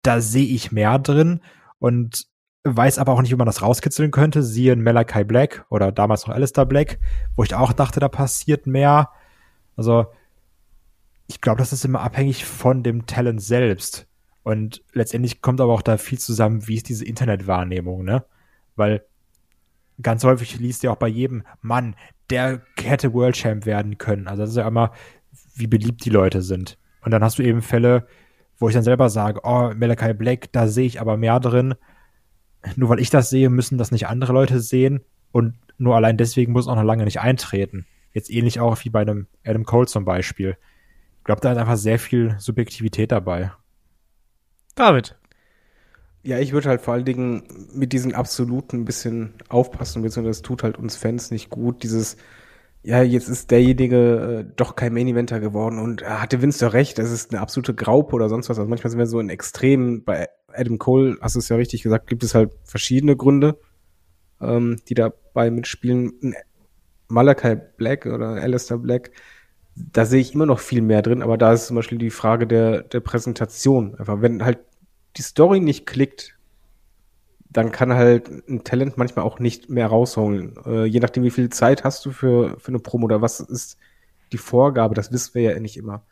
[0.03, 1.41] da sehe ich mehr drin
[1.79, 2.27] und
[2.63, 4.43] weiß aber auch nicht, wie man das rauskitzeln könnte.
[4.43, 6.99] Siehe Malachi Black oder damals noch Alistair Black,
[7.35, 9.09] wo ich auch dachte, da passiert mehr.
[9.75, 10.07] Also
[11.27, 14.07] ich glaube, das ist immer abhängig von dem Talent selbst.
[14.43, 18.23] Und letztendlich kommt aber auch da viel zusammen, wie ist diese Internetwahrnehmung, ne?
[18.77, 19.05] Weil
[20.01, 21.95] ganz häufig liest ja auch bei jedem, Mann,
[22.29, 24.27] der hätte World Champ werden können.
[24.27, 24.91] Also das ist ja immer,
[25.55, 26.77] wie beliebt die Leute sind.
[27.01, 28.07] Und dann hast du eben Fälle,
[28.57, 31.75] wo ich dann selber sage, oh, Malachi Black, da sehe ich aber mehr drin.
[32.75, 35.01] Nur weil ich das sehe, müssen das nicht andere Leute sehen.
[35.31, 37.85] Und nur allein deswegen muss auch noch lange nicht eintreten.
[38.13, 40.57] Jetzt ähnlich auch wie bei einem Adam Cole zum Beispiel
[41.27, 43.51] glaube, da ist einfach sehr viel Subjektivität dabei.
[44.75, 45.15] David.
[46.27, 50.41] Ja, ich würde halt vor allen Dingen mit diesen Absoluten ein bisschen aufpassen, beziehungsweise das
[50.41, 51.83] tut halt uns Fans nicht gut.
[51.83, 52.17] Dieses,
[52.83, 56.73] ja, jetzt ist derjenige äh, doch kein Main Eventer geworden und äh, hatte Vince doch
[56.73, 58.59] recht, das ist eine absolute Graupe oder sonst was.
[58.59, 60.03] Also manchmal sind wir so in Extremen.
[60.03, 63.57] Bei Adam Cole, hast du es ja richtig gesagt, gibt es halt verschiedene Gründe,
[64.41, 66.35] ähm, die dabei mitspielen.
[67.07, 69.11] Malachi Black oder Alistair Black
[69.93, 72.47] da sehe ich immer noch viel mehr drin, aber da ist zum Beispiel die Frage
[72.47, 73.95] der, der Präsentation.
[73.95, 74.57] Einfach, wenn halt
[75.17, 76.37] die Story nicht klickt,
[77.49, 80.55] dann kann halt ein Talent manchmal auch nicht mehr rausholen.
[80.65, 83.77] Äh, je nachdem, wie viel Zeit hast du für, für eine Promo oder was ist
[84.31, 86.03] die Vorgabe, das wissen wir ja nicht immer.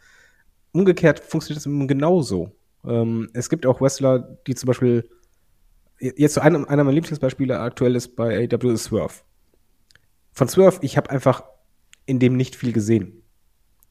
[0.71, 2.51] Umgekehrt funktioniert immer genauso.
[2.85, 5.09] Ähm, es gibt auch Wrestler, die zum Beispiel,
[5.99, 9.15] jetzt so einer, einer meiner Lieblingsbeispiele aktuell ist bei AW Swerve.
[10.31, 11.43] Von Swerve, ich habe einfach
[12.05, 13.23] in dem nicht viel gesehen.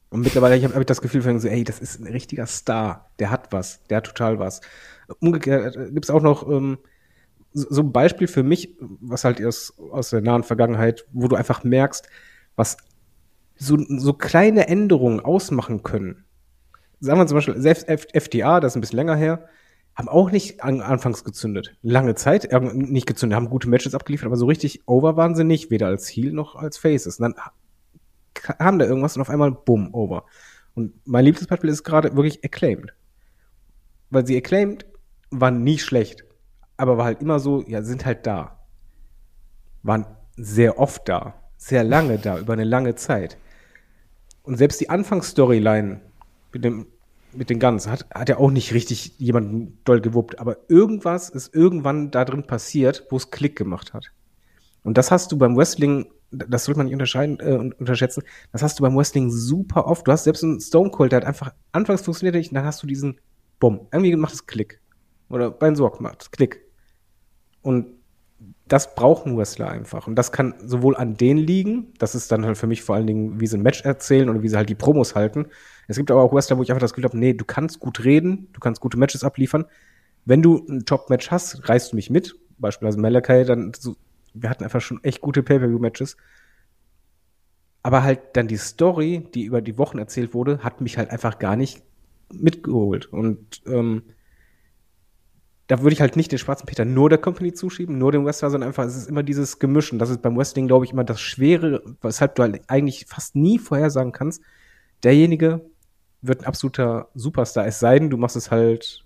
[0.09, 3.09] Und mittlerweile habe hab ich das Gefühl, so, ey, das ist ein richtiger Star.
[3.19, 3.83] Der hat was.
[3.89, 4.61] Der hat total was.
[5.19, 6.77] Umgekehrt äh, gibt es auch noch ähm,
[7.53, 11.63] so ein Beispiel für mich, was halt aus, aus der nahen Vergangenheit, wo du einfach
[11.63, 12.07] merkst,
[12.55, 12.77] was
[13.55, 16.25] so, so kleine Änderungen ausmachen können.
[16.99, 19.47] Sagen wir zum Beispiel, selbst FDA, das ist ein bisschen länger her,
[19.95, 21.77] haben auch nicht an, anfangs gezündet.
[21.81, 25.45] Lange Zeit, äh, nicht gezündet, haben gute Matches abgeliefert, aber so richtig over waren sie
[25.45, 27.19] nicht, weder als Heel noch als Faces.
[27.19, 27.35] Und dann
[28.45, 30.25] kam da irgendwas und auf einmal bumm, over.
[30.75, 32.93] Und mein Lieblingsbeispiel ist gerade wirklich Acclaimed.
[34.09, 34.85] Weil sie Acclaimed
[35.31, 36.23] waren nie schlecht,
[36.77, 38.59] aber war halt immer so, ja, sind halt da.
[39.83, 40.05] Waren
[40.37, 43.37] sehr oft da, sehr lange da, über eine lange Zeit.
[44.43, 46.01] Und selbst die Anfangsstoryline
[46.51, 46.87] mit dem
[47.33, 51.53] mit den Guns hat, hat ja auch nicht richtig jemanden doll gewuppt, aber irgendwas ist
[51.53, 54.11] irgendwann da drin passiert, wo es Klick gemacht hat.
[54.83, 56.05] Und das hast du beim Wrestling
[56.37, 58.23] das sollte man nicht unterscheiden, äh, unterschätzen.
[58.51, 60.07] Das hast du beim Wrestling super oft.
[60.07, 62.81] Du hast selbst einen Stone Cold, der hat einfach anfangs funktioniert nicht, und dann hast
[62.83, 63.19] du diesen
[63.59, 63.87] Bumm.
[63.91, 64.81] Irgendwie macht es Klick.
[65.29, 66.61] Oder beim Sorg macht es Klick.
[67.61, 67.87] Und
[68.67, 70.07] das brauchen Wrestler einfach.
[70.07, 73.07] Und das kann sowohl an denen liegen, das ist dann halt für mich vor allen
[73.07, 75.47] Dingen, wie sie ein Match erzählen oder wie sie halt die Promos halten.
[75.87, 78.03] Es gibt aber auch Wrestler, wo ich einfach das Gefühl habe, nee, du kannst gut
[78.03, 79.65] reden, du kannst gute Matches abliefern.
[80.25, 83.71] Wenn du ein Top-Match hast, reißt du mich mit, beispielsweise Malachi, dann
[84.35, 86.17] wir hatten einfach schon echt gute Pay-Per-View-Matches.
[87.83, 91.39] Aber halt dann die Story, die über die Wochen erzählt wurde, hat mich halt einfach
[91.39, 91.83] gar nicht
[92.33, 93.05] mitgeholt.
[93.05, 94.03] Und ähm,
[95.67, 98.49] da würde ich halt nicht den schwarzen Peter nur der Company zuschieben, nur dem Wrestler,
[98.49, 99.91] sondern einfach, es ist immer dieses Gemisch.
[99.91, 103.35] Und das ist beim Wrestling, glaube ich, immer das Schwere, weshalb du halt eigentlich fast
[103.35, 104.41] nie vorhersagen kannst.
[105.03, 105.61] Derjenige
[106.21, 109.04] wird ein absoluter Superstar, es sei denn, du machst es halt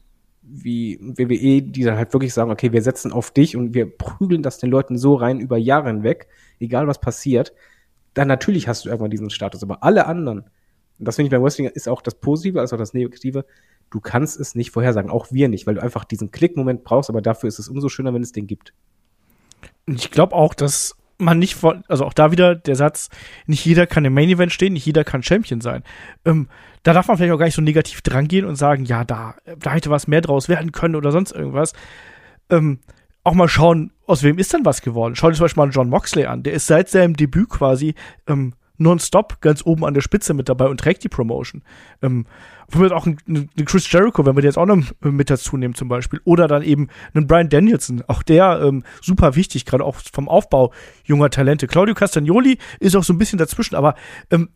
[0.51, 4.41] wie WWE, die dann halt wirklich sagen, okay, wir setzen auf dich und wir prügeln
[4.41, 6.27] das den Leuten so rein über Jahre hinweg,
[6.59, 7.53] egal was passiert,
[8.13, 9.61] dann natürlich hast du irgendwann diesen Status.
[9.63, 10.45] Aber alle anderen,
[10.97, 13.45] das finde ich beim Wrestling ist auch das Positive als auch das Negative,
[13.91, 17.21] du kannst es nicht vorhersagen, auch wir nicht, weil du einfach diesen Klickmoment brauchst, aber
[17.21, 18.73] dafür ist es umso schöner, wenn es den gibt.
[19.85, 23.09] Ich glaube auch, dass man nicht von, also auch da wieder der Satz,
[23.45, 25.83] nicht jeder kann im Main Event stehen, nicht jeder kann Champion sein.
[26.25, 26.47] Ähm,
[26.83, 29.71] da darf man vielleicht auch gar nicht so negativ drangehen und sagen, ja, da, da
[29.71, 31.73] hätte was mehr draus werden können oder sonst irgendwas.
[32.49, 32.79] Ähm,
[33.23, 35.15] auch mal schauen, aus wem ist denn was geworden.
[35.15, 36.41] Schau dir zum Beispiel mal John Moxley an.
[36.43, 37.95] Der ist seit seinem Debüt quasi
[38.27, 41.61] ähm, nonstop ganz oben an der Spitze mit dabei und trägt die Promotion.
[42.01, 42.25] Ähm,
[42.91, 45.87] auch ein, ein Chris Jericho, wenn wir den jetzt auch noch mit dazu nehmen zum
[45.87, 46.21] Beispiel.
[46.23, 48.03] Oder dann eben einen Brian Danielson.
[48.07, 50.73] Auch der ähm, super wichtig, gerade auch vom Aufbau
[51.03, 51.67] junger Talente.
[51.67, 53.95] Claudio Castagnoli ist auch so ein bisschen dazwischen, aber
[54.31, 54.49] ähm,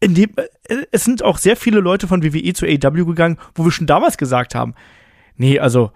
[0.00, 3.64] in dem, äh, es sind auch sehr viele Leute von WWE zu AW gegangen, wo
[3.64, 4.74] wir schon damals gesagt haben,
[5.36, 5.92] nee, also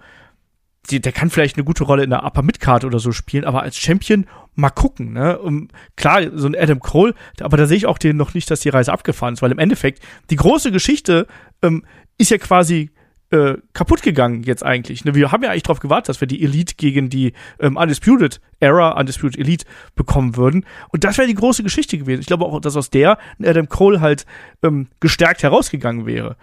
[0.89, 3.61] die, der kann vielleicht eine gute Rolle in der Upper Midcard oder so spielen, aber
[3.61, 4.25] als Champion
[4.55, 5.37] mal gucken, ne?
[5.39, 8.61] Um, klar, so ein Adam Cole, aber da sehe ich auch den noch nicht, dass
[8.61, 11.27] die Reise abgefahren ist, weil im Endeffekt die große Geschichte
[11.61, 11.85] ähm,
[12.17, 12.91] ist ja quasi
[13.29, 15.03] äh, kaputt gegangen jetzt eigentlich.
[15.03, 15.13] Ne?
[15.13, 18.97] Wir haben ja eigentlich darauf gewartet, dass wir die Elite gegen die ähm, Undisputed Era,
[18.97, 19.65] Undisputed Elite
[19.95, 20.65] bekommen würden.
[20.89, 22.21] Und das wäre die große Geschichte gewesen.
[22.21, 24.25] Ich glaube auch, dass aus der Adam Cole halt
[24.63, 26.37] ähm, gestärkt herausgegangen wäre.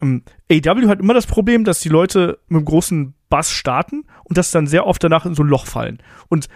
[0.00, 4.36] Ähm, AW hat immer das Problem, dass die Leute mit einem großen Bass starten und
[4.36, 6.02] das dann sehr oft danach in so ein Loch fallen.
[6.28, 6.50] Und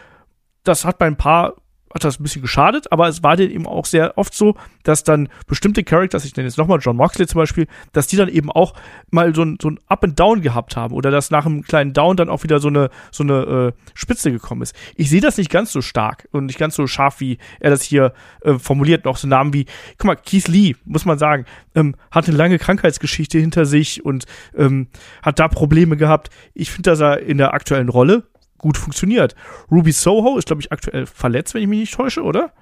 [0.63, 1.55] das hat bei ein paar
[1.97, 5.03] hat das ein bisschen geschadet, aber es war denen eben auch sehr oft so, dass
[5.03, 8.51] dann bestimmte Characters, ich nenne jetzt nochmal John Moxley zum Beispiel, dass die dann eben
[8.51, 8.75] auch
[9.11, 11.95] mal so ein, so ein Up and Down gehabt haben oder dass nach einem kleinen
[11.95, 14.77] Down dann auch wieder so eine, so eine äh, Spitze gekommen ist.
[14.95, 17.83] Ich sehe das nicht ganz so stark und nicht ganz so scharf, wie er das
[17.83, 19.07] hier äh, formuliert.
[19.07, 19.65] Noch so Namen wie,
[19.97, 24.27] guck mal, Keith Lee, muss man sagen, ähm, hat eine lange Krankheitsgeschichte hinter sich und
[24.55, 24.89] ähm,
[25.23, 26.29] hat da Probleme gehabt.
[26.53, 28.25] Ich finde, dass er in der aktuellen Rolle
[28.59, 29.35] gut funktioniert.
[29.71, 32.53] Ruby Soho ist, glaube ich, aktuell verletzt, wenn ich mich nicht täusche, oder?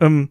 [0.00, 0.30] Ähm,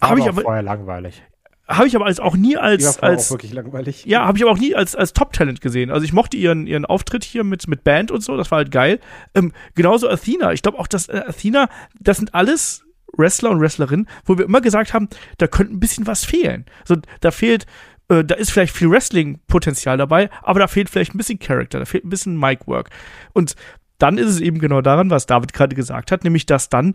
[0.00, 1.22] habe ich aber vorher langweilig.
[1.68, 4.04] Habe ich aber als auch nie als als auch wirklich langweilig.
[4.04, 5.90] Ja, habe ich aber auch nie als als Top Talent gesehen.
[5.90, 8.70] Also ich mochte ihren ihren Auftritt hier mit mit Band und so, das war halt
[8.70, 9.00] geil.
[9.34, 10.52] Ähm, genauso Athena.
[10.52, 12.84] Ich glaube auch, dass äh, Athena, das sind alles
[13.16, 15.08] Wrestler und Wrestlerinnen, wo wir immer gesagt haben,
[15.38, 16.66] da könnte ein bisschen was fehlen.
[16.84, 17.66] So, da fehlt
[18.08, 21.84] äh, da ist vielleicht viel Wrestling-Potenzial dabei, aber da fehlt vielleicht ein bisschen Character, da
[21.84, 22.90] fehlt ein bisschen Mic-Work.
[23.32, 23.56] Und
[23.98, 26.94] dann ist es eben genau daran, was David gerade gesagt hat, nämlich dass dann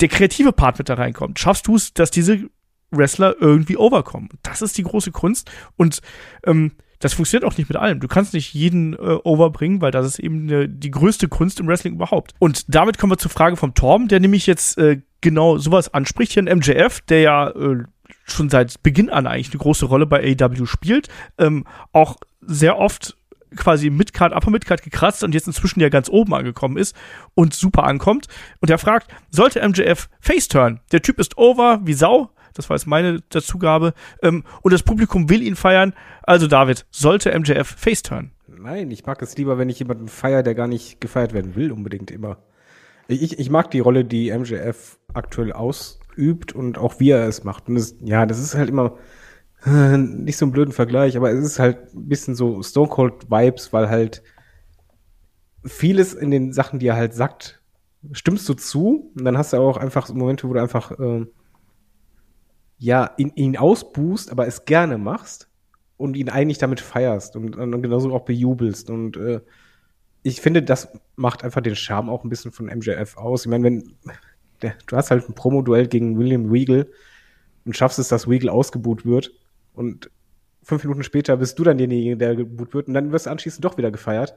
[0.00, 1.38] der kreative Part mit da reinkommt.
[1.38, 2.48] Schaffst du es, dass diese
[2.90, 4.30] Wrestler irgendwie overkommen?
[4.42, 6.00] Das ist die große Kunst und
[6.44, 7.98] ähm, das funktioniert auch nicht mit allem.
[7.98, 11.66] Du kannst nicht jeden äh, overbringen, weil das ist eben ne, die größte Kunst im
[11.66, 12.34] Wrestling überhaupt.
[12.38, 16.32] Und damit kommen wir zur Frage vom Torben, der nämlich jetzt äh, genau sowas anspricht.
[16.32, 17.84] Hier ein MJF, der ja äh,
[18.26, 23.16] schon seit Beginn an eigentlich eine große Rolle bei AEW spielt, ähm, auch sehr oft
[23.56, 26.96] quasi Midcard, Upper Midcard gekratzt und jetzt inzwischen ja ganz oben angekommen ist
[27.34, 28.26] und super ankommt.
[28.60, 30.80] Und er fragt, sollte MJF face turn?
[30.92, 32.30] Der Typ ist over wie Sau.
[32.54, 33.94] Das war jetzt meine Dazugabe.
[34.22, 35.94] Ähm, und das Publikum will ihn feiern.
[36.22, 38.32] Also David, sollte MJF face turn?
[38.48, 41.72] Nein, ich mag es lieber, wenn ich jemanden feiere, der gar nicht gefeiert werden will,
[41.72, 42.38] unbedingt immer.
[43.08, 47.68] Ich, ich mag die Rolle, die MJF aktuell ausübt und auch wie er es macht.
[47.68, 48.96] Und das, ja, das ist halt immer,
[49.66, 53.72] nicht so einen blöden Vergleich, aber es ist halt ein bisschen so Stone Cold Vibes,
[53.72, 54.22] weil halt
[55.64, 57.60] vieles in den Sachen, die er halt sagt,
[58.12, 61.26] stimmst du zu und dann hast du auch einfach Momente, wo du einfach äh,
[62.78, 65.50] ja ihn, ihn ausbußt, aber es gerne machst
[65.98, 69.40] und ihn eigentlich damit feierst und, und genauso auch bejubelst und äh,
[70.22, 73.46] ich finde, das macht einfach den Charme auch ein bisschen von MJF aus.
[73.46, 73.96] Ich meine, wenn
[74.60, 76.90] der, du hast halt ein Promo-Duell gegen William Weagle
[77.64, 79.32] und schaffst es, dass Weagle ausgebuht wird
[79.80, 80.10] und
[80.62, 83.64] fünf Minuten später bist du dann derjenige, der geboot wird und dann wirst du anschließend
[83.64, 84.34] doch wieder gefeiert.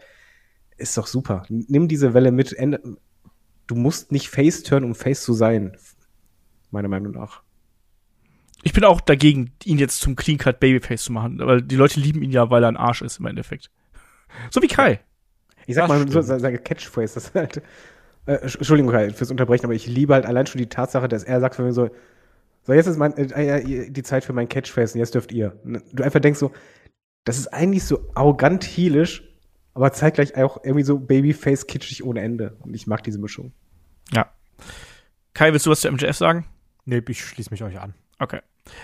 [0.78, 1.44] Ist doch super.
[1.50, 2.56] Nimm diese Welle mit.
[3.68, 5.78] Du musst nicht Face turn, um Face zu sein.
[6.72, 7.44] Meiner Meinung nach.
[8.64, 12.00] Ich bin auch dagegen, ihn jetzt zum Clean Cut Babyface zu machen, weil die Leute
[12.00, 13.70] lieben ihn ja, weil er ein Arsch ist im Endeffekt.
[14.50, 15.02] So wie Kai.
[15.68, 17.62] Ich sag das mal, so, sage Catchphrase, das halt.
[18.26, 21.41] Äh, Entschuldigung, Kai, fürs Unterbrechen, aber ich liebe halt allein schon die Tatsache, dass er
[21.41, 21.89] sagt, wenn wir so,
[22.64, 25.59] so, jetzt ist mein, äh, äh, die Zeit für mein Catchphrase und jetzt dürft ihr.
[25.64, 26.51] Ne, du einfach denkst so,
[27.26, 29.24] das ist eigentlich so arrogant heelisch,
[29.74, 32.57] aber zeitgleich auch irgendwie so Babyface kitschig ohne Ende.
[32.61, 33.53] Und ich mag diese Mischung.
[34.11, 34.32] Ja.
[35.34, 36.45] Kai, willst du was zu MJF sagen?
[36.86, 37.93] Nee, ich schließe mich euch an.
[38.20, 38.39] Okay.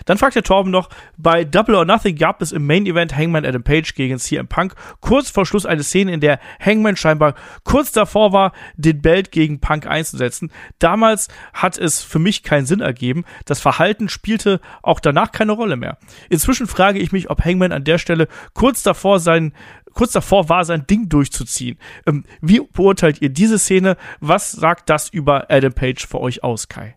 [0.06, 3.46] Dann fragt der Torben noch, bei Double or Nothing gab es im Main Event Hangman
[3.46, 7.92] Adam Page gegen CM Punk kurz vor Schluss eine Szene, in der Hangman scheinbar kurz
[7.92, 10.52] davor war, den Belt gegen Punk einzusetzen.
[10.80, 13.24] Damals hat es für mich keinen Sinn ergeben.
[13.46, 15.98] Das Verhalten spielte auch danach keine Rolle mehr.
[16.30, 19.54] Inzwischen frage ich mich, ob Hangman an der Stelle kurz davor sein
[19.94, 21.78] kurz davor war, sein Ding durchzuziehen.
[22.06, 23.98] Ähm, wie beurteilt ihr diese Szene?
[24.20, 26.96] Was sagt das über Adam Page für euch aus, Kai?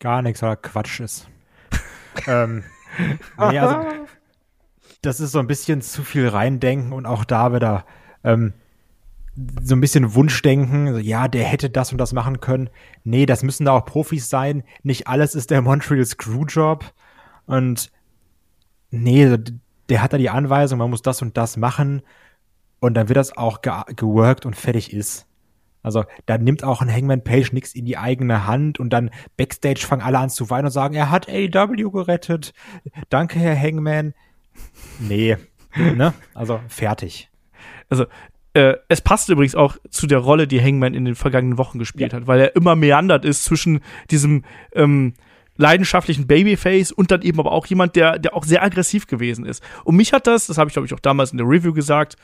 [0.00, 1.28] Gar nichts, weil Quatsch ist
[2.26, 2.64] ähm,
[3.38, 3.86] nee, also,
[5.02, 7.84] das ist so ein bisschen zu viel reindenken und auch da wieder
[8.24, 8.54] ähm,
[9.62, 10.94] so ein bisschen Wunschdenken.
[10.94, 12.70] So, ja, der hätte das und das machen können.
[13.04, 14.62] Nee, das müssen da auch Profis sein.
[14.82, 16.84] Nicht alles ist der Montreal Screwjob.
[17.46, 17.92] Und
[18.90, 19.36] nee,
[19.88, 22.02] der hat da die Anweisung, man muss das und das machen.
[22.80, 25.25] Und dann wird das auch ge geworkt und fertig ist.
[25.86, 29.86] Also da nimmt auch ein Hangman Page nichts in die eigene Hand und dann Backstage
[29.86, 32.54] fangen alle an zu weinen und sagen, er hat AEW gerettet.
[33.08, 34.12] Danke, Herr Hangman.
[34.98, 35.36] Nee,
[35.76, 36.12] ne?
[36.34, 37.30] Also fertig.
[37.88, 38.06] Also
[38.54, 42.12] äh, es passt übrigens auch zu der Rolle, die Hangman in den vergangenen Wochen gespielt
[42.12, 42.18] ja.
[42.18, 43.78] hat, weil er immer meandert ist zwischen
[44.10, 45.14] diesem ähm,
[45.56, 49.62] leidenschaftlichen Babyface und dann eben aber auch jemand, der, der auch sehr aggressiv gewesen ist.
[49.84, 52.16] Und mich hat das, das habe ich glaube ich auch damals in der Review gesagt,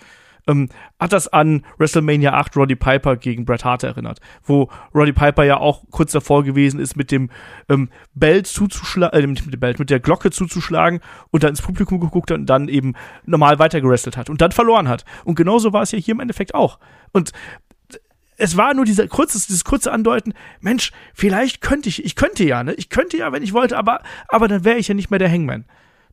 [0.46, 0.68] ähm,
[0.98, 5.58] hat das an WrestleMania 8 Roddy Piper gegen Bret Hart erinnert, wo Roddy Piper ja
[5.58, 7.30] auch kurz davor gewesen ist, mit dem
[7.68, 12.00] ähm, Bell zuzuschlagen, äh, mit dem Bell, mit der Glocke zuzuschlagen und dann ins Publikum
[12.00, 15.04] geguckt hat und dann eben normal weitergerestelt hat und dann verloren hat.
[15.24, 16.78] Und genauso war es ja hier im Endeffekt auch.
[17.12, 17.32] Und
[18.36, 22.64] es war nur dieser kurze, dieses kurze Andeuten, Mensch, vielleicht könnte ich, ich könnte ja,
[22.64, 22.74] ne?
[22.74, 25.30] Ich könnte ja, wenn ich wollte, aber, aber dann wäre ich ja nicht mehr der
[25.30, 25.64] Hangman.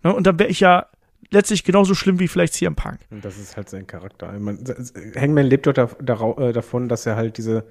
[0.04, 0.14] Ne?
[0.14, 0.86] Und dann wäre ich ja
[1.32, 3.00] letztlich genauso schlimm wie vielleicht CM Punk.
[3.10, 4.28] Und das ist halt sein Charakter.
[4.32, 7.66] Hangman lebt doch da, da, äh, davon, dass er halt diese,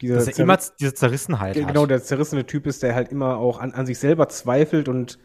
[0.00, 1.66] diese, Dass er immer diese Zerrissenheit hat.
[1.66, 5.18] genau, der zerrissene Typ ist, der halt immer auch an, an sich selber zweifelt und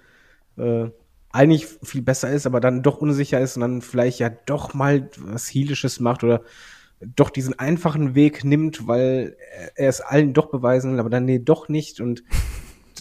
[0.58, 0.90] äh,
[1.32, 5.10] eigentlich viel besser ist, aber dann doch unsicher ist und dann vielleicht ja doch mal
[5.18, 6.44] was Heelisches macht oder
[7.02, 9.36] doch diesen einfachen Weg nimmt, weil
[9.76, 12.00] er es allen doch beweisen will, aber dann nee, doch nicht.
[12.00, 12.24] Und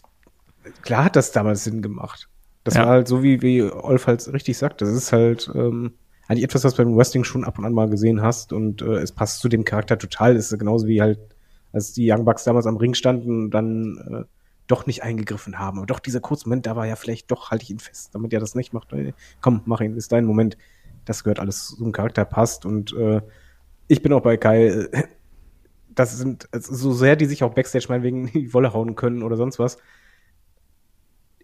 [0.83, 2.29] klar hat das damals Sinn gemacht.
[2.65, 2.83] Das Ja.
[2.83, 4.81] war halt so, wie, wie Olf halt richtig sagt.
[4.83, 5.95] Das ist halt ähm,
[6.29, 8.97] eigentlich etwas, was du beim Wrestling schon ab und an mal gesehen hast und äh,
[8.97, 10.35] es passt zu dem Charakter total.
[10.35, 11.21] Das ist genauso wie halt,
[11.73, 14.25] als die Young Bucks damals am Ring standen und dann äh,
[14.67, 15.79] doch nicht eingegriffen haben.
[15.79, 18.33] Aber doch dieser kurze Moment, da war ja vielleicht doch, halte ich ihn fest, damit
[18.33, 18.93] er das nicht macht.
[18.95, 19.13] Ey,
[19.43, 20.57] komm, mach ihn, ist dein Moment.
[21.05, 22.65] Das gehört alles zum Charakter, passt.
[22.65, 23.21] Und äh,
[23.89, 24.69] ich bin auch bei Kai.
[24.69, 25.03] äh,
[25.95, 29.23] Das sind, also so sehr die sich auch Backstage meinetwegen in die Wolle hauen können
[29.23, 29.79] oder sonst was.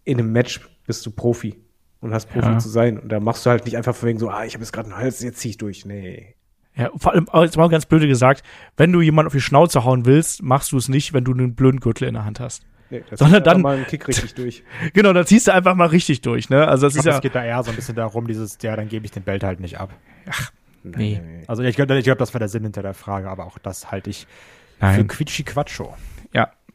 [0.05, 1.57] In einem Match bist du Profi
[2.01, 2.59] und hast Profi Ja.
[2.59, 2.98] zu sein.
[2.98, 4.90] Und da machst du halt nicht einfach von wegen so, ah, ich habe jetzt gerade
[4.90, 5.84] einen Hals, jetzt zieh ich durch.
[5.84, 6.34] Nee.
[6.76, 8.42] Ja, vor allem, aber jetzt mal ganz blöde gesagt,
[8.76, 11.55] wenn du jemanden auf die Schnauze hauen willst, machst du es nicht, wenn du einen
[11.55, 12.64] blöden Gürtel in der Hand hast.
[12.90, 14.62] nee das Sondern dann- mal einen Kick richtig durch.
[14.94, 16.66] Genau, dann ziehst du einfach mal richtig durch, ne?
[16.66, 17.18] Also das Ich ist glaub, ja.
[17.18, 19.42] es geht da eher so ein bisschen darum, dieses, ja, dann gebe ich den Belt
[19.44, 19.90] halt nicht ab.
[20.82, 21.20] Nee.
[21.46, 23.90] Also ich glaube, ich glaub, das war der Sinn hinter der Frage, aber auch das
[23.90, 24.26] halte ich
[24.78, 25.09] für Nein.
[25.09, 25.94] Quitschi Quatscho.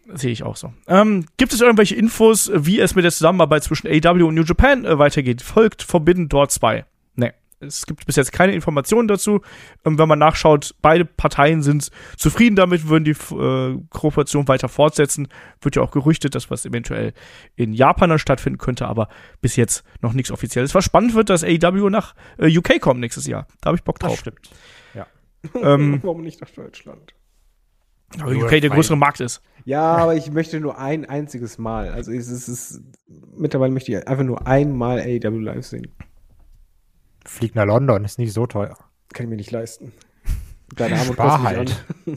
[0.08, 0.74] Ja, sehe ich auch so.
[0.88, 4.86] Ähm, gibt es irgendwelche Infos, wie es mit der Zusammenarbeit zwischen AW und New Japan
[4.86, 5.42] äh, weitergeht?
[5.42, 6.86] Folgt Forbidden Door 2.
[7.16, 7.32] Nee.
[7.60, 9.42] Es gibt bis jetzt keine Informationen dazu.
[9.86, 15.28] Ähm, wenn man nachschaut, beide Parteien sind zufrieden damit, würden die äh, Kooperation weiter fortsetzen.
[15.62, 17.14] Wird ja auch gerüchtet, dass was eventuell
[17.56, 19.08] in Japan dann stattfinden könnte, aber
[19.42, 20.76] bis jetzt noch nichts Offizielles.
[20.76, 23.48] Was spannend wird, dass AW nach äh, UK kommt nächstes Jahr.
[23.62, 24.20] Da habe ich Bock drauf.
[24.20, 24.50] stimmt.
[25.54, 27.14] Ähm, Warum nicht nach Deutschland?
[28.22, 29.42] Aber UK der größere Markt ist.
[29.66, 31.90] Ja, aber ich möchte nur ein einziges Mal.
[31.90, 32.82] Also es ist, es ist
[33.36, 35.88] mittlerweile möchte ich einfach nur einmal AEW live sehen.
[37.26, 38.78] Flieg nach London, ist nicht so teuer.
[39.14, 39.92] Kann ich mir nicht leisten.
[40.76, 41.84] Deine Arme Spar halt.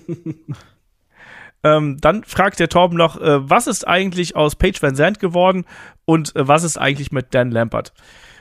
[1.64, 5.64] Ähm, dann fragt der Torben noch, äh, was ist eigentlich aus Paige Van Zandt geworden
[6.05, 7.92] und äh, was ist eigentlich mit Dan Lampert?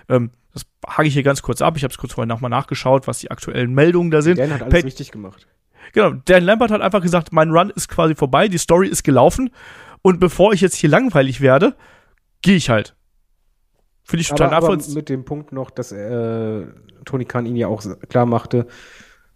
[0.08, 1.78] Ähm, das hake ich hier ganz kurz ab.
[1.78, 4.38] Ich habe es kurz vorher nochmal nachgeschaut, was die aktuellen Meldungen da sind.
[4.38, 5.48] Dan hat alles Paige- richtig gemacht.
[5.94, 9.50] Genau, Dan Lampert hat einfach gesagt, mein Run ist quasi vorbei, die Story ist gelaufen
[10.02, 11.76] und bevor ich jetzt hier langweilig werde,
[12.42, 12.96] gehe ich halt.
[14.04, 14.96] Finde ich total Aber, aber nachvollziehbar.
[14.96, 16.66] mit dem Punkt noch, dass äh,
[17.04, 18.68] Tony Khan ihn ja auch klar machte,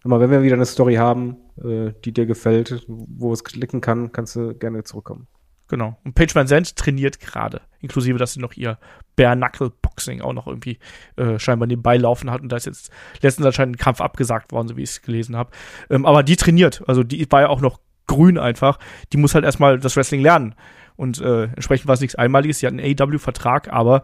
[0.03, 4.11] mal, wenn wir wieder eine Story haben, äh, die dir gefällt, wo es klicken kann,
[4.11, 5.27] kannst du gerne zurückkommen.
[5.71, 5.97] Genau.
[6.03, 7.61] Und Paige Van Zandt trainiert gerade.
[7.79, 8.77] Inklusive, dass sie noch ihr
[9.15, 10.79] Bare Knuckle Boxing auch noch irgendwie
[11.15, 12.41] äh, scheinbar nebenbei laufen hat.
[12.41, 12.91] Und da ist jetzt
[13.21, 15.51] letztens anscheinend ein Kampf abgesagt worden, so wie ich es gelesen habe.
[15.89, 16.83] Ähm, aber die trainiert.
[16.87, 18.79] Also die war ja auch noch grün einfach.
[19.13, 20.55] Die muss halt erstmal das Wrestling lernen.
[20.97, 22.59] Und äh, entsprechend war es nichts Einmaliges.
[22.59, 24.03] Sie hat einen AEW-Vertrag, aber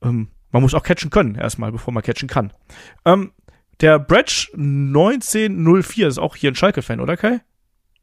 [0.00, 2.50] ähm, man muss auch catchen können erstmal, bevor man catchen kann.
[3.04, 3.32] Ähm,
[3.82, 7.40] der Bretsch 1904 ist auch hier ein Schalke-Fan, oder Kai?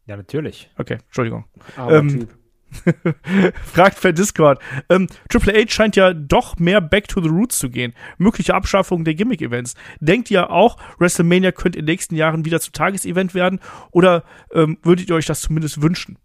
[0.06, 0.70] Ja, natürlich.
[0.78, 1.46] Okay, Entschuldigung.
[1.76, 2.39] Aber Ähm, Typ.
[3.66, 4.62] Fragt per Discord.
[4.90, 7.94] Ähm, Triple H scheint ja doch mehr back to the roots zu gehen.
[8.18, 9.76] Mögliche Abschaffung der Gimmick-Events.
[10.00, 13.60] Denkt ihr auch, WrestleMania könnte in den nächsten Jahren wieder zu Tagesevent werden?
[13.92, 16.18] Oder ähm, würdet ihr euch das zumindest wünschen?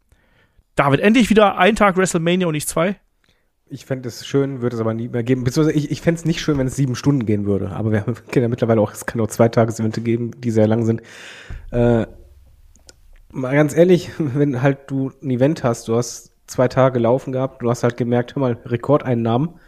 [0.76, 2.96] David, endlich wieder ein Tag WrestleMania und nicht zwei?
[3.66, 5.42] Ich fände es schön, würde es aber nie mehr geben.
[5.44, 7.70] Beziehungsweise ich, ich fände es nicht schön, wenn es sieben Stunden gehen würde.
[7.70, 10.84] Aber wir haben- ja mittlerweile auch, es kann auch zwei Tagesevente geben, die sehr lang
[10.84, 11.00] sind.
[11.70, 12.06] Äh,
[13.32, 17.62] mal ganz ehrlich, wenn halt du ein Event hast, du hast zwei Tage laufen gehabt,
[17.62, 19.60] du hast halt gemerkt, hör mal, Rekordeinnahmen.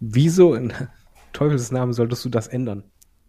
[0.00, 0.72] Wieso in
[1.32, 2.84] Teufels Namen solltest du das ändern?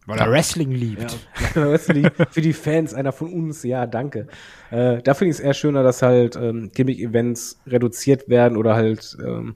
[0.08, 1.18] Weil er Wrestling liebt.
[1.56, 1.78] Ja.
[1.78, 4.28] Die, für die Fans, einer von uns, ja, danke.
[4.70, 9.18] Äh, da finde ich es eher schöner, dass halt ähm, Gimmick-Events reduziert werden oder halt
[9.26, 9.56] ähm,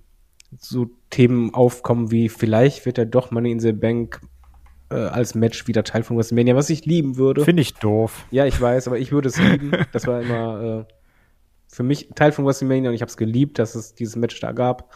[0.57, 4.21] so Themen aufkommen wie vielleicht wird er doch Money in the Bank
[4.89, 7.45] äh, als Match wieder Teil von WrestleMania, was ich lieben würde.
[7.45, 8.25] Finde ich doof.
[8.31, 9.71] ja, ich weiß, aber ich würde es lieben.
[9.91, 10.93] Das war immer äh,
[11.71, 14.51] für mich Teil von WrestleMania und ich habe es geliebt, dass es dieses Match da
[14.51, 14.91] gab.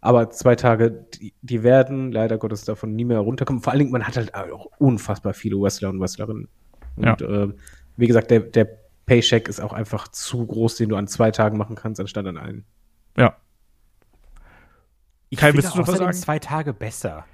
[0.00, 3.62] Aber zwei Tage, die, die werden leider Gottes davon nie mehr runterkommen.
[3.62, 6.48] Vor allen Dingen, man hat halt auch unfassbar viele Wrestler und Wrestlerinnen.
[6.96, 7.48] Und äh,
[7.96, 8.66] wie gesagt, der, der
[9.04, 12.38] Paycheck ist auch einfach zu groß, den du an zwei Tagen machen kannst, anstatt an
[12.38, 12.64] einen.
[13.16, 13.36] Ja.
[15.28, 16.12] Ich Kai, finde willst du noch was sagen?
[16.14, 17.26] zwei Tage besser.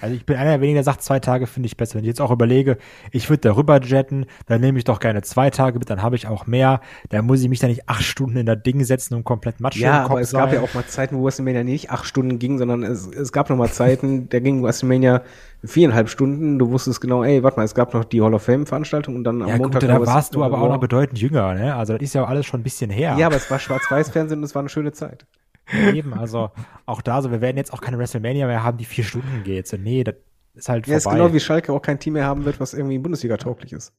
[0.00, 1.94] Also ich bin einer der wenigen, der sagt, zwei Tage finde ich besser.
[1.94, 2.78] Wenn ich jetzt auch überlege,
[3.10, 6.26] ich würde darüber jetten, dann nehme ich doch gerne zwei Tage mit, dann habe ich
[6.26, 6.80] auch mehr.
[7.10, 9.76] Da muss ich mich da nicht acht Stunden in das Ding setzen und komplett Matsch
[9.76, 10.40] Ja, aber es sein.
[10.40, 13.50] gab ja auch mal Zeiten, wo WrestleMania nicht acht Stunden ging, sondern es, es gab
[13.50, 15.22] noch mal Zeiten, da ging WrestleMania
[15.64, 16.58] viereinhalb Stunden.
[16.58, 19.24] Du wusstest genau, ey, warte mal, es gab noch die Hall of Fame Veranstaltung und
[19.24, 21.74] dann am ja, Montag gut, da warst du aber auch noch bedeutend jünger, ne?
[21.74, 23.16] Also das ist ja auch alles schon ein bisschen her.
[23.18, 25.26] Ja, aber es war Schwarz-Weiß-Fernsehen und es war eine schöne Zeit.
[25.72, 26.50] Eben, also
[26.86, 29.66] auch da so, wir werden jetzt auch keine WrestleMania mehr haben, die vier Stunden geht.
[29.68, 30.16] So, nee, das
[30.54, 31.18] ist halt Ja, ist vorbei.
[31.18, 33.92] genau wie Schalke auch kein Team mehr haben wird, was irgendwie Bundesliga tauglich ist.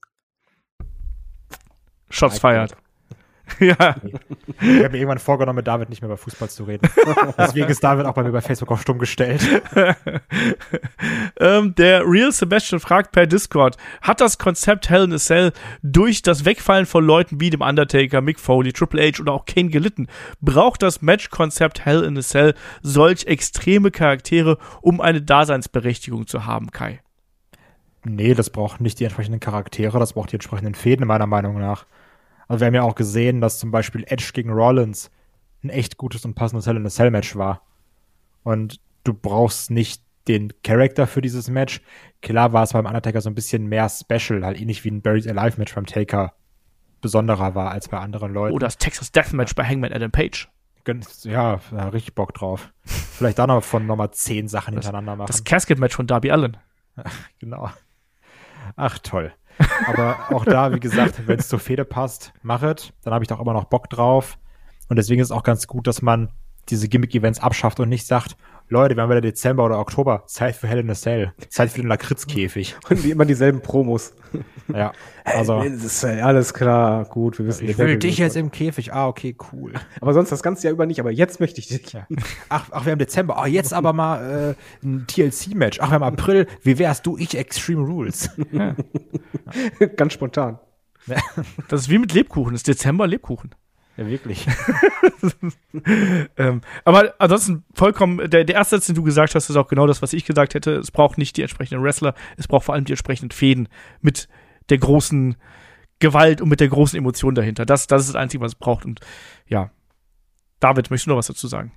[2.10, 2.76] Shots fired.
[3.60, 3.96] ja.
[4.62, 6.90] Ich habe mir irgendwann vorgenommen, mit David nicht mehr über Fußball zu reden.
[7.38, 9.42] Deswegen ist David auch bei mir bei Facebook auf stumm gestellt.
[11.40, 15.52] ähm, der Real Sebastian fragt per Discord, hat das Konzept Hell in a Cell
[15.82, 19.70] durch das Wegfallen von Leuten wie dem Undertaker, Mick Foley, Triple H oder auch Kane
[19.70, 20.08] gelitten?
[20.42, 26.72] Braucht das Match-Konzept Hell in a Cell solch extreme Charaktere, um eine Daseinsberechtigung zu haben,
[26.72, 27.02] Kai?
[28.06, 31.86] Nee, das braucht nicht die entsprechenden Charaktere, das braucht die entsprechenden Fäden, meiner Meinung nach.
[32.48, 35.12] Also wir haben ja auch gesehen, dass zum Beispiel Edge gegen Rollins
[35.64, 37.62] ein echt gutes und passendes Hell in a Cell Match war.
[38.44, 41.82] Und du brauchst nicht den Charakter für dieses Match.
[42.22, 45.28] Klar war es beim Undertaker so ein bisschen mehr Special, halt ähnlich wie ein Buried
[45.28, 46.34] Alive Match beim Taker
[47.02, 48.56] besonderer war als bei anderen Leuten.
[48.56, 50.48] Oder das Texas Deathmatch bei Hangman Adam Page?
[51.24, 52.74] Ja, da richtig Bock drauf.
[52.84, 55.28] Vielleicht da noch von nochmal zehn Sachen hintereinander machen.
[55.28, 56.58] Das Casket-Match von Darby Allen.
[57.40, 57.70] Genau.
[58.76, 59.34] Ach, toll.
[59.88, 62.94] Aber auch da, wie gesagt, wenn es zur Fehde passt, mach es.
[63.04, 64.38] Dann habe ich doch immer noch Bock drauf.
[64.90, 66.30] Und deswegen ist es auch ganz gut, dass man
[66.70, 68.38] diese Gimmick-Events abschafft und nicht sagt,
[68.70, 71.82] Leute, wir haben wieder Dezember oder Oktober, Zeit für Hell in a Cell, Zeit für
[71.82, 72.76] den Lakritzkäfig.
[72.90, 74.14] Und die immer dieselben Promos.
[74.74, 74.94] Ja,
[75.26, 78.94] also, ja alles klar, gut, wir wissen ich will dich jetzt im Käfig.
[78.94, 79.74] Ah, okay, cool.
[80.00, 81.94] Aber sonst das ganze Jahr über nicht, aber jetzt möchte ich dich.
[81.94, 82.08] Ja.
[82.50, 83.38] Ach, ach, wir haben Dezember.
[83.40, 85.80] Oh, jetzt aber mal äh, ein TLC-Match.
[85.82, 86.48] Ach, wir haben April.
[86.64, 87.18] Wie wärst du?
[87.18, 88.30] Ich Extreme Rules.
[89.96, 90.60] Ganz spontan.
[91.68, 92.54] Das ist wie mit Lebkuchen.
[92.54, 93.54] Das ist Dezember Lebkuchen.
[93.98, 94.48] Ja, wirklich.
[96.36, 99.88] Ähm, aber ansonsten vollkommen, der, der erste Satz, den du gesagt hast, ist auch genau
[99.88, 100.76] das, was ich gesagt hätte.
[100.76, 103.70] Es braucht nicht die entsprechenden Wrestler, es braucht vor allem die entsprechenden Fäden
[104.02, 104.28] mit
[104.70, 105.36] der großen
[106.00, 107.66] Gewalt und mit der großen Emotion dahinter.
[107.66, 108.86] Das, das ist das Einzige, was es braucht.
[108.86, 109.00] Und
[109.48, 109.72] ja,
[110.60, 111.72] David, möchtest du noch was dazu sagen?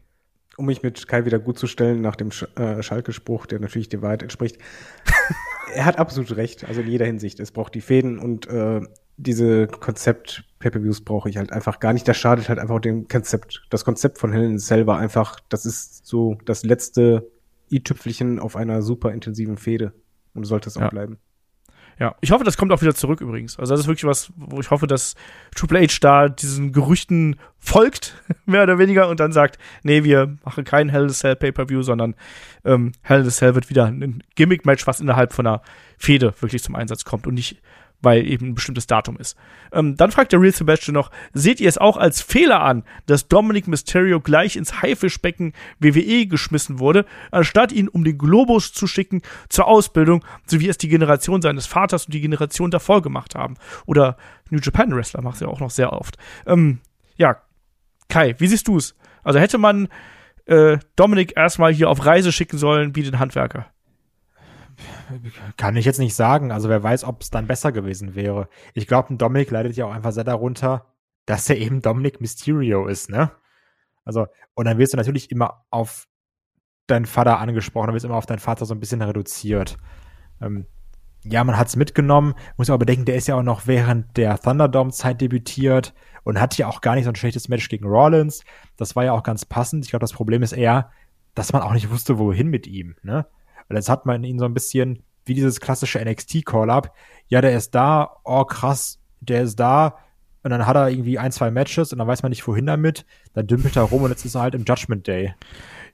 [0.57, 3.89] Um mich mit Kai wieder gut zu stellen nach dem Sch äh, Schalke-Spruch, der natürlich
[3.89, 4.59] der Wahrheit entspricht.
[5.75, 7.41] er hat absolut recht, also in jeder Hinsicht.
[7.41, 8.81] Es braucht die Fäden und äh,
[9.17, 12.07] diese Konzept Pay-per-Views brauche ich halt einfach gar nicht.
[12.09, 13.67] Das schadet halt einfach dem Konzept.
[13.71, 17.31] Das Konzept von Cell war einfach, das ist so das letzte
[17.71, 19.93] i-Tüpfelchen auf einer super intensiven Fehde.
[20.35, 20.89] Und sollte es auch Ja.
[20.91, 21.19] bleiben.
[21.99, 23.59] Ja, ich hoffe, das kommt auch wieder zurück übrigens.
[23.59, 25.15] Also das ist wirklich was, wo ich hoffe, dass
[25.55, 30.65] Triple H da diesen Gerüchten folgt, mehr oder weniger, und dann sagt, nee, wir machen
[30.65, 32.15] kein Hell in a Cell Pay-Per-View, sondern
[32.65, 35.63] ähm, Hell in a Cell wird wieder ein Gimmick-Match, was innerhalb von einer
[35.97, 37.63] Fehde wirklich zum Einsatz kommt und nicht
[38.07, 39.37] weil eben ein bestimmtes Datum ist.
[39.73, 43.27] Ähm, dann fragt der Real Sebastian noch, seht ihr es auch als Fehler an, dass
[43.27, 49.23] Dominic Mysterio gleich ins Haifischbecken WWE geschmissen wurde, anstatt ihn um den Globus zu schicken
[49.49, 53.57] zur Ausbildung, so wie es die Generation seines Vaters und die Generation davor gemacht haben.
[53.87, 54.17] Oder
[54.51, 56.17] New Japan Wrestler macht es ja auch noch sehr oft.
[56.47, 56.79] Ähm,
[57.17, 57.43] ja,
[58.09, 58.95] Kai, wie siehst du es?
[59.25, 59.89] Also hätte man
[60.45, 63.67] äh, Dominic erstmal hier auf Reise schicken sollen wie den Handwerker.
[65.57, 66.53] Kann ich jetzt nicht sagen.
[66.53, 68.49] Also wer weiß, ob es dann besser gewesen wäre.
[68.75, 70.87] Ich glaube, ein Dominik leidet ja auch einfach sehr darunter,
[71.27, 73.31] dass er eben Dominic Mysterio ist, ne?
[74.05, 76.07] Also, und dann wirst du natürlich immer auf
[76.87, 79.77] deinen Vater angesprochen, dann wirst du immer auf deinen Vater so ein bisschen reduziert.
[80.41, 80.67] Ähm,
[81.25, 85.21] ja, man hat's mitgenommen, muss aber bedenken, der ist ja auch noch während der Thunderdome-Zeit
[85.21, 88.45] debütiert und hat ja auch gar nicht so ein schlechtes Match gegen Rollins.
[88.77, 89.85] Das war ja auch ganz passend.
[89.85, 90.93] Ich glaube, das Problem ist eher,
[91.35, 93.27] dass man auch nicht wusste, wohin mit ihm, ne?
[93.69, 96.93] Weil jetzt hat man ihn so ein bisschen wie dieses klassische NXT-Call-Up.
[97.29, 99.99] Ja, der ist da, oh krass, der ist da.
[100.43, 103.05] Und dann hat er irgendwie ein, zwei Matches und dann weiß man nicht, wohin damit.
[103.35, 105.35] Dann dümpelt er rum und jetzt ist er halt im Judgment Day.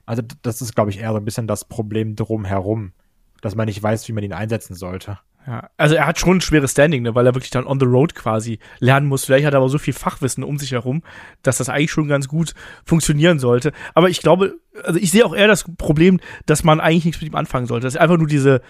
[0.05, 2.93] Also das ist, glaube ich, eher so ein bisschen das Problem drumherum.
[3.41, 5.19] Dass man nicht weiß, wie man ihn einsetzen sollte.
[5.45, 7.85] Ja, also er hat schon ein schweres Standing, ne, weil er wirklich dann on the
[7.85, 9.25] road quasi lernen muss.
[9.25, 11.03] Vielleicht hat er aber so viel Fachwissen um sich herum,
[11.41, 12.53] dass das eigentlich schon ganz gut
[12.85, 13.73] funktionieren sollte.
[13.93, 17.31] Aber ich glaube, also ich sehe auch eher das Problem, dass man eigentlich nichts mit
[17.31, 17.85] ihm anfangen sollte.
[17.85, 18.61] Dass er einfach nur diese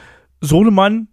[0.41, 1.09] Sohnemann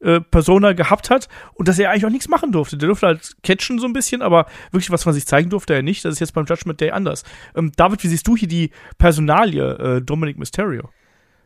[0.00, 2.76] äh, Persona gehabt hat und dass er eigentlich auch nichts machen durfte.
[2.76, 5.82] Der durfte halt catchen so ein bisschen, aber wirklich was von sich zeigen durfte er
[5.82, 6.04] nicht.
[6.04, 7.22] Das ist jetzt beim Judgment Day anders.
[7.54, 10.90] Ähm, David, wie siehst du hier die Personalie äh, Dominic Mysterio?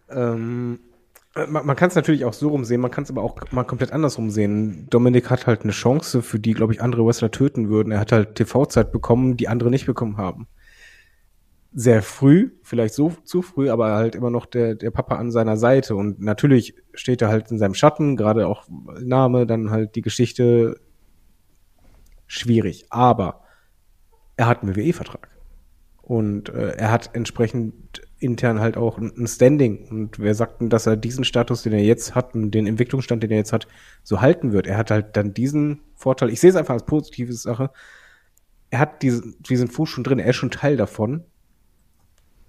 [0.08, 0.89] Ähm, äh,
[1.34, 3.92] man man kann es natürlich auch so rumsehen, man kann es aber auch mal komplett
[3.92, 4.88] andersrum sehen.
[4.90, 7.92] Dominik hat halt eine Chance, für die, glaube ich, andere Wrestler töten würden.
[7.92, 10.48] Er hat halt TV-Zeit bekommen, die andere nicht bekommen haben.
[11.72, 15.56] sehr früh, vielleicht so zu früh, aber halt immer noch der, der Papa an seiner
[15.56, 15.94] Seite.
[15.94, 18.66] Und natürlich steht er halt in seinem Schatten, gerade auch
[19.00, 20.80] Name, dann halt die Geschichte
[22.26, 22.86] schwierig.
[22.90, 23.44] Aber
[24.36, 25.28] er hat einen WWE-Vertrag.
[26.10, 29.86] Und äh, er hat entsprechend intern halt auch ein, Standing.
[29.90, 33.22] Und wer sagt denn, dass er diesen Status, den er jetzt hat, und den Entwicklungsstand,
[33.22, 33.68] den er jetzt hat,
[34.02, 34.66] so halten wird?
[34.66, 36.30] Er hat halt dann diesen Vorteil.
[36.30, 37.70] Ich sehe es einfach als positive Sache.
[38.70, 41.22] Er hat diesen, diesen Fuß schon drin, er ist schon Teil davon.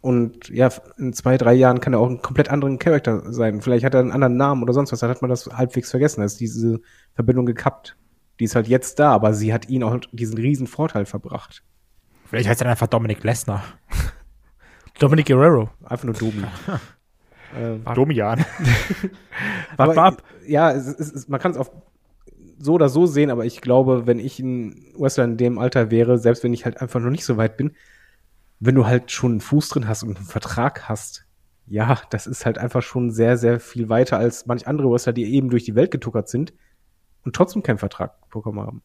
[0.02, 3.62] Und ja, in zwei, drei Jahren kann er auch einen komplett anderen Charakter sein.
[3.62, 5.02] Vielleicht hat er einen anderen Namen oder sonst was.
[5.02, 6.22] Dann hat man das halbwegs vergessen.
[6.22, 6.82] Da ist diese
[7.14, 7.96] Verbindung gekappt.
[8.40, 11.62] Die ist halt jetzt da, aber sie hat ihn auch diesen riesen Vorteil verbracht.
[12.32, 13.62] Vielleicht heißt er dann einfach Dominik Lesnar.
[15.00, 15.70] Dominic Guerrero.
[15.84, 16.46] Einfach nur Domi.
[17.58, 18.46] ähm, Domian.
[19.76, 20.24] Warte mal ab.
[20.48, 21.72] Ja, es, es, es, man kann es auf
[22.58, 26.18] so oder so sehen, aber ich glaube, wenn ich ein Wrestler in dem Alter wäre,
[26.18, 27.76] selbst wenn ich halt einfach noch nicht so weit bin,
[28.62, 31.26] wenn du halt schon einen Fuß drin hast und einen Vertrag hast,
[31.68, 35.34] ja, das ist halt einfach schon sehr, sehr viel weiter als manch andere Wrestler, die
[35.34, 36.54] eben durch die Welt getuckert sind
[37.26, 38.82] und trotzdem keinen Vertrag bekommen haben.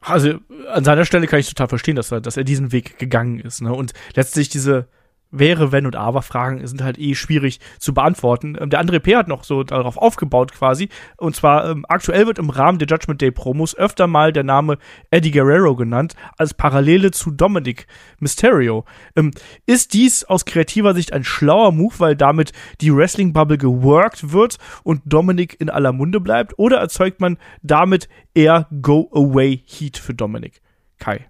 [0.00, 0.38] Also
[0.68, 3.62] an seiner Stelle kann ich total verstehen, dass er, dass er diesen Weg gegangen ist.
[3.62, 3.72] Ne?
[3.72, 4.88] Und letztlich diese
[5.30, 8.56] wäre, wenn und aber Fragen sind halt eh schwierig zu beantworten.
[8.60, 10.88] Ähm, der andere P hat noch so darauf aufgebaut quasi.
[11.16, 14.78] Und zwar ähm, aktuell wird im Rahmen der Judgment Day Promos öfter mal der Name
[15.10, 17.86] Eddie Guerrero genannt, als Parallele zu Dominic
[18.20, 18.84] Mysterio.
[19.16, 19.32] Ähm,
[19.66, 25.02] ist dies aus kreativer Sicht ein schlauer Move, weil damit die Wrestling-Bubble geworkt wird und
[25.04, 26.58] Dominic in aller Munde bleibt?
[26.58, 30.62] Oder erzeugt man damit eher Go-Away-Heat für Dominic?
[30.98, 31.26] Kai.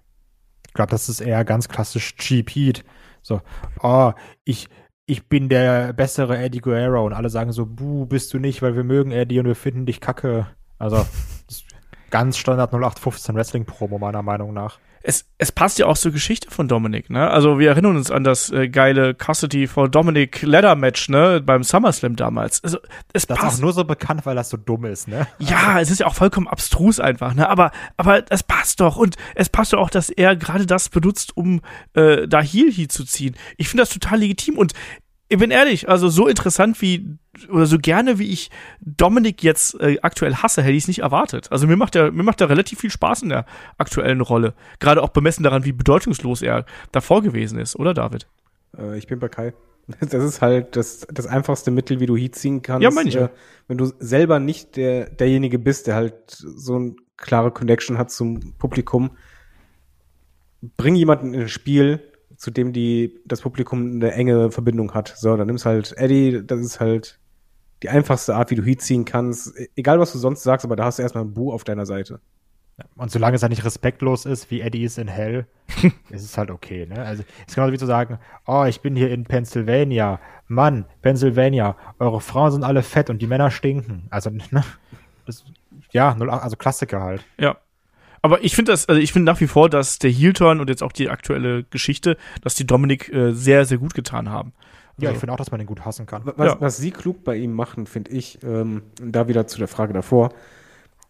[0.67, 2.83] Ich glaube, das ist eher ganz klassisch Cheap Heat
[3.21, 3.41] so,
[3.81, 4.13] oh,
[4.43, 4.67] ich,
[5.05, 8.75] ich bin der bessere Eddie Guerrero und alle sagen so, buh, bist du nicht, weil
[8.75, 10.47] wir mögen Eddie und wir finden dich kacke.
[10.77, 11.05] Also,
[12.09, 16.51] ganz Standard 0815 Wrestling Promo meiner Meinung nach es, es passt ja auch zur Geschichte
[16.51, 17.29] von Dominik, ne?
[17.29, 21.41] Also wir erinnern uns an das äh, geile Custody for Dominic Ladder Match, ne?
[21.41, 22.63] Beim SummerSlam damals.
[22.63, 22.79] Also,
[23.13, 23.53] es das passt.
[23.53, 25.27] ist auch nur so bekannt, weil das so dumm ist, ne?
[25.39, 27.47] Ja, es ist ja auch vollkommen abstrus einfach, ne?
[27.49, 28.97] Aber, aber es passt doch.
[28.97, 31.61] Und es passt doch auch, dass er gerade das benutzt, um
[31.93, 33.35] äh, da Heel Heat zu ziehen.
[33.57, 34.73] Ich finde das total legitim und
[35.31, 37.17] ich bin ehrlich, also so interessant wie
[37.49, 38.49] oder so gerne wie ich
[38.81, 41.51] Dominik jetzt äh, aktuell hasse, hätte ich es nicht erwartet.
[41.51, 43.45] Also mir macht er mir macht er relativ viel Spaß in der
[43.77, 48.27] aktuellen Rolle, gerade auch bemessen daran, wie bedeutungslos er davor gewesen ist, oder David?
[48.75, 49.53] Äh, ich bin bei Kai.
[50.01, 52.83] Das ist halt das, das einfachste Mittel, wie du Heat ziehen kannst.
[52.83, 53.15] Ja, meine ich.
[53.15, 53.29] Äh,
[53.67, 58.53] wenn du selber nicht der, derjenige bist, der halt so eine klare Connection hat zum
[58.57, 59.11] Publikum,
[60.77, 62.01] bring jemanden in ein Spiel,
[62.39, 65.13] zu dem die, das Publikum eine enge Verbindung hat.
[65.17, 67.19] So, dann nimmst halt Eddie, das ist halt
[67.83, 69.53] die einfachste Art, wie du Heat ziehen kannst.
[69.75, 72.21] Egal, was du sonst sagst, aber da hast du erstmal ein Bu auf deiner Seite.
[72.95, 75.47] Und solange es halt nicht respektlos ist, wie Eddie ist in Hell,
[76.09, 77.03] ist es halt okay, ne?
[77.03, 80.21] Also, es ist genauso wie zu sagen, oh, ich bin hier in Pennsylvania.
[80.47, 84.07] Mann, Pennsylvania, eure Frauen sind alle fett und die Männer stinken.
[84.11, 84.63] Also, ne?
[85.25, 85.43] Das,
[85.91, 87.25] ja, also Klassiker halt.
[87.37, 87.57] Ja.
[88.21, 90.83] Aber ich finde das, also ich finde nach wie vor, dass der Heel-Turn und jetzt
[90.83, 94.53] auch die aktuelle Geschichte, dass die Dominik äh, sehr, sehr gut getan haben.
[94.97, 96.23] Also, ja, ich finde auch, dass man den gut hassen kann.
[96.35, 96.57] Was, ja.
[96.59, 100.33] was sie klug bei ihm machen, finde ich, ähm, da wieder zu der Frage davor,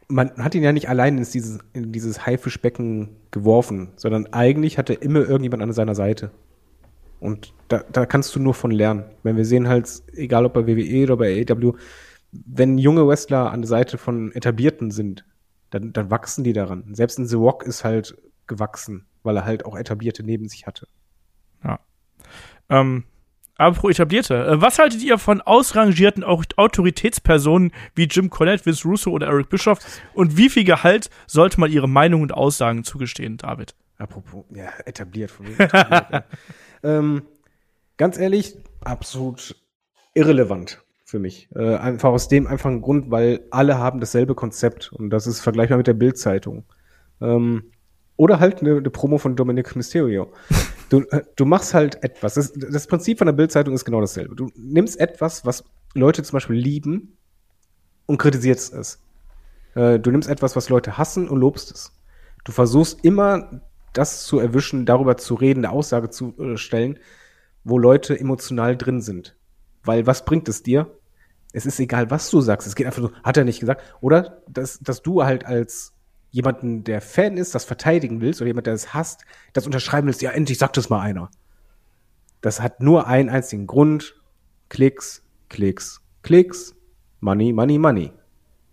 [0.07, 4.89] man hat ihn ja nicht allein in dieses, in dieses Haifischbecken geworfen, sondern eigentlich hat
[4.89, 6.31] er immer irgendjemand an seiner Seite.
[7.19, 9.03] Und da, da kannst du nur von lernen.
[9.23, 11.73] Wenn wir sehen halt, egal ob bei WWE oder bei AEW,
[12.31, 15.25] wenn junge Wrestler an der Seite von Etablierten sind,
[15.69, 16.93] dann, dann wachsen die daran.
[16.93, 18.15] Selbst ein The Rock ist halt
[18.47, 20.87] gewachsen, weil er halt auch Etablierte neben sich hatte.
[21.63, 21.79] Ja.
[22.69, 23.05] Ähm,
[23.57, 24.45] pro Etablierte.
[24.45, 29.79] Äh, was haltet ihr von ausrangierten Autoritätspersonen wie Jim Cornette, Vince Russo oder Eric Bischoff?
[30.13, 33.75] Und wie viel Gehalt sollte man ihre Meinung und Aussagen zugestehen, David?
[33.97, 35.59] Apropos, ja, etabliert von mir.
[35.59, 36.23] Etabliert, ja.
[36.83, 37.23] ähm,
[37.97, 39.55] ganz ehrlich, absolut
[40.13, 41.49] irrelevant für mich.
[41.55, 45.77] Äh, einfach aus dem einfachen Grund, weil alle haben dasselbe Konzept und das ist vergleichbar
[45.77, 46.63] mit der Bildzeitung.
[47.19, 47.71] Ähm,
[48.15, 50.31] oder halt eine, eine, Promo von Dominic Mysterio.
[50.89, 52.33] Du, äh, du machst halt etwas.
[52.33, 54.35] Das, das Prinzip von der Bildzeitung ist genau dasselbe.
[54.35, 55.63] Du nimmst etwas, was
[55.93, 57.17] Leute zum Beispiel lieben
[58.05, 59.01] und kritisierst es.
[59.75, 61.91] Äh, du nimmst etwas, was Leute hassen und lobst es.
[62.43, 63.61] Du versuchst immer
[63.93, 66.99] das zu erwischen, darüber zu reden, eine Aussage zu äh, stellen,
[67.63, 69.35] wo Leute emotional drin sind.
[69.83, 70.98] Weil was bringt es dir?
[71.53, 72.67] Es ist egal, was du sagst.
[72.67, 73.81] Es geht einfach so, hat er nicht gesagt.
[74.01, 75.93] Oder dass, dass du halt als
[76.31, 80.21] jemanden, der Fan ist, das verteidigen willst, oder jemand, der es hasst, das unterschreiben willst,
[80.21, 81.31] ja, endlich sagt es mal einer.
[82.41, 84.15] Das hat nur einen einzigen Grund.
[84.69, 86.75] Klicks, Klicks, Klicks,
[87.19, 88.11] Money, Money, Money.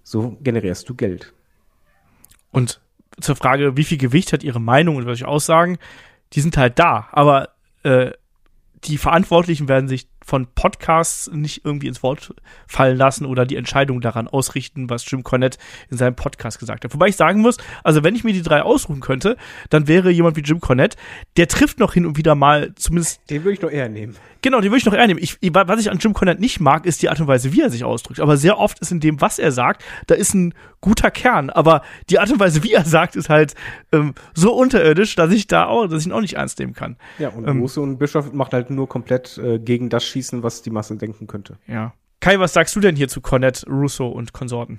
[0.03, 1.33] So generierst du Geld.
[2.53, 2.81] Und
[3.21, 5.79] zur Frage, wie viel Gewicht hat ihre Meinung und welche Aussagen,
[6.35, 7.09] die sind halt da.
[7.13, 7.51] Aber
[7.83, 8.13] äh,
[8.85, 12.35] die Verantwortlichen werden sich von Podcasts nicht irgendwie ins Wort
[12.67, 15.59] fallen lassen oder die Entscheidung daran ausrichten, was Jim Cornette
[15.89, 16.93] in seinem Podcast gesagt hat.
[16.93, 19.37] Wobei ich sagen muss, also wenn ich mir die drei ausruhen könnte,
[19.71, 20.97] dann wäre jemand wie Jim Cornette,
[21.37, 23.21] der trifft noch hin und wieder mal zumindest.
[23.31, 24.17] Den würde ich doch eher nehmen.
[24.43, 25.21] Genau, den würde ich noch eher nehmen.
[25.23, 27.71] Ich, was ich an Jim Cornette nicht mag, ist die Art und Weise, wie er
[27.71, 28.21] sich ausdrückt.
[28.21, 31.51] Aber sehr oft ist in dem, was er sagt, da ist ein guter Kern.
[31.51, 33.55] Aber die Art und Weise, wie er sagt, ist halt
[33.93, 36.97] ähm, so unterirdisch, dass ich da auch, dass ich ihn auch nicht ernst nehmen kann.
[37.19, 40.63] Ja, und Ähm, Russo und Bischof macht halt nur komplett äh, gegen das schießen, was
[40.63, 41.59] die Masse denken könnte.
[41.67, 41.93] Ja.
[42.21, 44.79] Kai, was sagst du denn hier zu Cornette, Russo und Konsorten?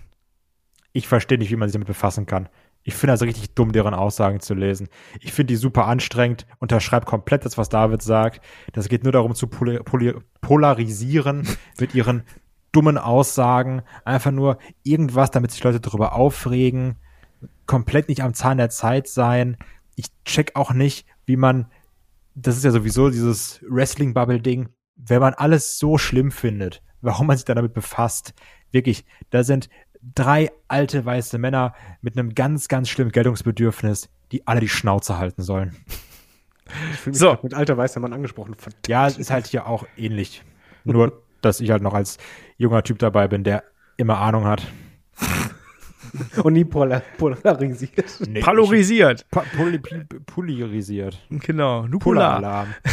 [0.93, 2.49] Ich verstehe nicht, wie man sich damit befassen kann.
[2.83, 4.87] Ich finde also richtig dumm, deren Aussagen zu lesen.
[5.19, 8.43] Ich finde die super anstrengend, unterschreibe komplett das, was David sagt.
[8.73, 11.47] Das geht nur darum zu poli poli polarisieren
[11.79, 12.23] mit ihren
[12.71, 13.83] dummen Aussagen.
[14.05, 16.95] Einfach nur irgendwas, damit sich Leute darüber aufregen.
[17.65, 19.57] Komplett nicht am Zahn der Zeit sein.
[19.95, 21.69] Ich check auch nicht, wie man,
[22.35, 27.45] das ist ja sowieso dieses Wrestling-Bubble-Ding, wenn man alles so schlimm findet, warum man sich
[27.45, 28.33] dann damit befasst.
[28.71, 29.69] Wirklich, da sind
[30.15, 35.41] drei alte weiße Männer mit einem ganz, ganz schlimmen Geltungsbedürfnis, die alle die Schnauze halten
[35.41, 35.75] sollen.
[36.91, 37.37] Ich fühle mich So.
[37.43, 38.55] mit alter weißer Mann angesprochen.
[38.55, 38.87] Verdammt.
[38.87, 40.43] Ja, es ist halt hier auch ähnlich.
[40.83, 42.17] Nur, dass ich halt noch als
[42.57, 43.63] junger Typ dabei bin, der
[43.95, 44.63] immer Ahnung hat.
[46.43, 48.19] Und nie polar polarisiert.
[48.27, 49.25] Nee, Palorisiert.
[49.29, 49.79] Pa poli
[50.25, 51.19] polarisiert.
[51.29, 51.85] Genau.
[51.99, 52.67] Polaralarm.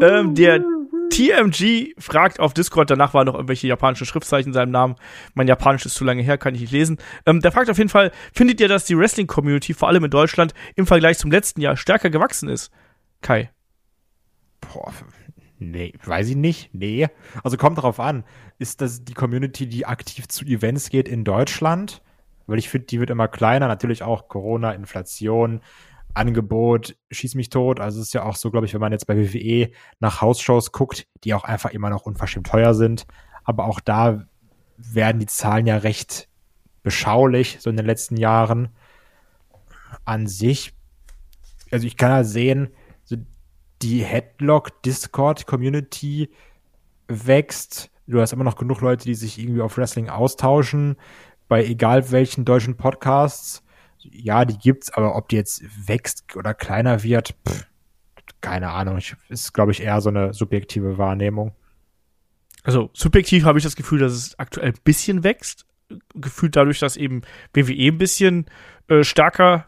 [0.00, 0.62] Ähm, der
[1.10, 4.96] TMG fragt auf Discord, danach waren noch irgendwelche japanischen Schriftzeichen in seinem Namen.
[5.34, 6.98] Mein Japanisch ist zu lange her, kann ich nicht lesen.
[7.26, 10.54] Ähm, der fragt auf jeden Fall, findet ihr, dass die Wrestling-Community, vor allem in Deutschland,
[10.76, 12.70] im Vergleich zum letzten Jahr stärker gewachsen ist?
[13.20, 13.50] Kai.
[14.60, 14.92] Boah,
[15.58, 16.74] nee, weiß ich nicht.
[16.74, 17.08] Nee.
[17.42, 18.24] Also kommt drauf an.
[18.58, 22.02] Ist das die Community, die aktiv zu Events geht in Deutschland?
[22.46, 23.68] Weil ich finde, die wird immer kleiner.
[23.68, 25.60] Natürlich auch Corona, Inflation,
[26.14, 27.80] Angebot, schieß mich tot.
[27.80, 29.70] Also es ist ja auch so, glaube ich, wenn man jetzt bei WWE
[30.00, 33.06] nach Hausshows guckt, die auch einfach immer noch unverschämt teuer sind.
[33.44, 34.26] Aber auch da
[34.76, 36.28] werden die Zahlen ja recht
[36.82, 38.70] beschaulich, so in den letzten Jahren.
[40.04, 40.74] An sich,
[41.70, 42.68] also ich kann ja sehen,
[43.82, 46.30] die Headlock Discord Community
[47.08, 47.90] wächst.
[48.06, 50.96] Du hast immer noch genug Leute, die sich irgendwie auf Wrestling austauschen,
[51.48, 53.62] bei egal welchen deutschen Podcasts.
[53.98, 57.66] Ja, die gibt's, aber ob die jetzt wächst oder kleiner wird, pff,
[58.40, 58.98] keine Ahnung.
[58.98, 61.52] Ich, ist, glaube ich, eher so eine subjektive Wahrnehmung.
[62.62, 65.66] Also subjektiv habe ich das Gefühl, dass es aktuell ein bisschen wächst.
[66.14, 67.22] Gefühlt dadurch, dass eben
[67.54, 68.46] WWE ein bisschen
[68.88, 69.66] äh, stärker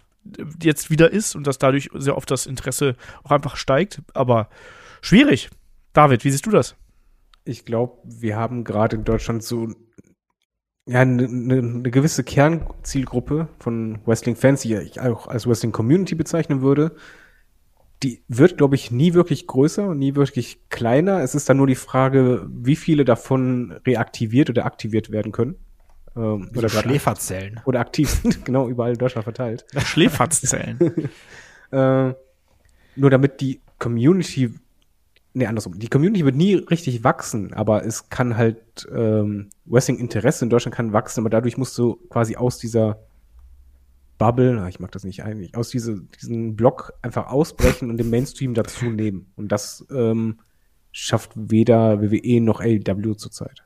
[0.63, 4.03] jetzt wieder ist und dass dadurch sehr oft das Interesse auch einfach steigt.
[4.15, 4.49] Aber
[5.01, 5.51] schwierig.
[5.93, 6.77] David, wie siehst du das?
[7.45, 9.69] Ich glaube, wir haben gerade in Deutschland so
[10.87, 16.97] ja, eine ne, ne gewisse Kernzielgruppe von Wrestling-Fans, die ich auch als Wrestling-Community bezeichnen würde.
[18.03, 21.23] Die wird, glaube ich, nie wirklich größer und nie wirklich kleiner.
[21.23, 25.57] Es ist dann nur die Frage, wie viele davon reaktiviert oder aktiviert werden können.
[26.21, 27.61] Ähm, Oder Schläferzellen.
[27.65, 29.65] oder aktiv sind, genau, überall in Deutschland verteilt.
[29.85, 31.09] Schläferzzellen.
[31.73, 32.15] Äh,
[32.97, 34.53] nur damit die Community,
[35.35, 40.51] nee, andersrum, die Community wird nie richtig wachsen, aber es kann halt, ähm, Wrestling-Interesse in
[40.51, 42.99] Deutschland kann wachsen, aber dadurch musst du quasi aus dieser
[44.19, 48.53] Bubble, ich mag das nicht eigentlich, aus diese, diesen Block einfach ausbrechen und den Mainstream
[48.53, 49.33] dazu nehmen.
[49.37, 50.41] Und das ähm,
[50.91, 53.63] schafft weder WWE noch AEW zurzeit.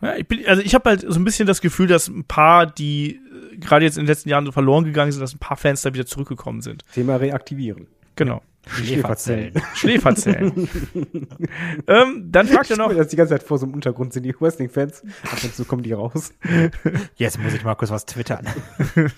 [0.00, 2.66] Ja, ich bin, also ich habe halt so ein bisschen das Gefühl, dass ein paar,
[2.66, 3.20] die
[3.52, 5.82] äh, gerade jetzt in den letzten Jahren so verloren gegangen sind, dass ein paar Fans
[5.82, 6.84] da wieder zurückgekommen sind.
[6.92, 7.86] Thema reaktivieren.
[8.16, 8.42] Genau.
[8.66, 9.52] Schläferzellen.
[9.74, 10.68] Schläferzellen.
[11.86, 13.74] ähm, dann fragt er Ich noch, stell mir das die ganze Zeit vor so einem
[13.74, 15.02] Untergrund sind die Wrestling-Fans.
[15.30, 16.32] Ab und zu kommen die raus.
[17.16, 18.46] Jetzt muss ich mal kurz was twittern.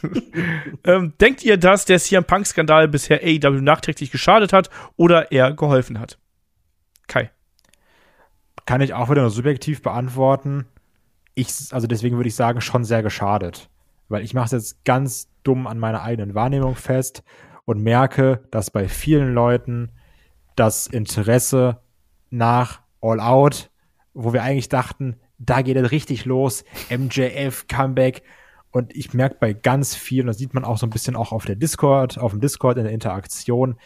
[0.85, 6.01] ähm, denkt ihr, dass der CM Punk-Skandal bisher AEW nachträglich geschadet hat oder eher geholfen
[6.01, 6.19] hat?
[7.07, 7.31] Kai.
[8.67, 10.67] Kann ich auch wieder nur subjektiv beantworten.
[11.35, 13.71] Ich, also deswegen würde ich sagen, schon sehr geschadet.
[14.09, 17.23] Weil ich mache es jetzt ganz dumm an meiner eigenen Wahrnehmung fest
[17.65, 19.91] und merke, dass bei vielen Leuten
[20.57, 21.81] das Interesse
[22.31, 23.71] nach All Out,
[24.15, 28.23] wo wir eigentlich dachten, da geht es richtig los, MJF, Comeback.
[28.71, 31.45] Und ich merke bei ganz vielen, das sieht man auch so ein bisschen auch auf
[31.45, 33.79] der Discord, auf dem Discord in der Interaktion,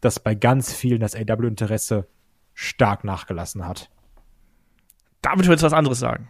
[0.00, 2.06] dass bei ganz vielen das AW-Interesse
[2.54, 3.90] stark nachgelassen hat.
[5.22, 6.28] David wird was anderes sagen.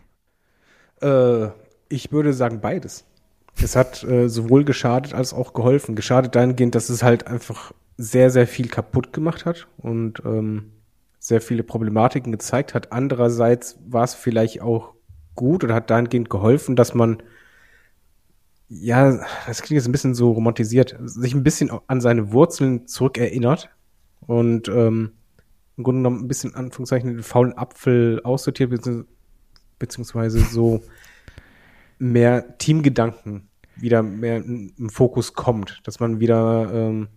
[1.01, 1.49] Äh,
[1.89, 3.05] ich würde sagen beides.
[3.61, 5.95] Es hat äh, sowohl geschadet als auch geholfen.
[5.95, 10.73] Geschadet dahingehend, dass es halt einfach sehr, sehr viel kaputt gemacht hat und ähm,
[11.19, 12.93] sehr viele Problematiken gezeigt hat.
[12.93, 14.95] Andererseits war es vielleicht auch
[15.35, 17.23] gut oder hat dahingehend geholfen, dass man
[18.75, 23.69] ja, das klingt jetzt ein bisschen so romantisiert, sich ein bisschen an seine Wurzeln zurückerinnert
[24.21, 25.13] und ähm,
[25.77, 29.07] im Grunde genommen ein bisschen Anführungszeichen den faulen Apfel aussortiert, beziehungs-
[29.79, 30.83] beziehungsweise so
[31.99, 37.09] mehr Teamgedanken wieder mehr im Fokus kommt, dass man wieder ähm,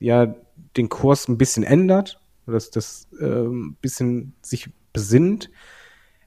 [0.00, 0.34] ja
[0.76, 5.50] den Kurs ein bisschen ändert, dass das ähm, ein bisschen sich besinnt,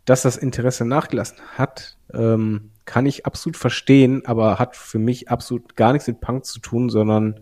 [0.05, 5.75] dass das Interesse nachgelassen hat, ähm, kann ich absolut verstehen, aber hat für mich absolut
[5.75, 7.41] gar nichts mit Punk zu tun, sondern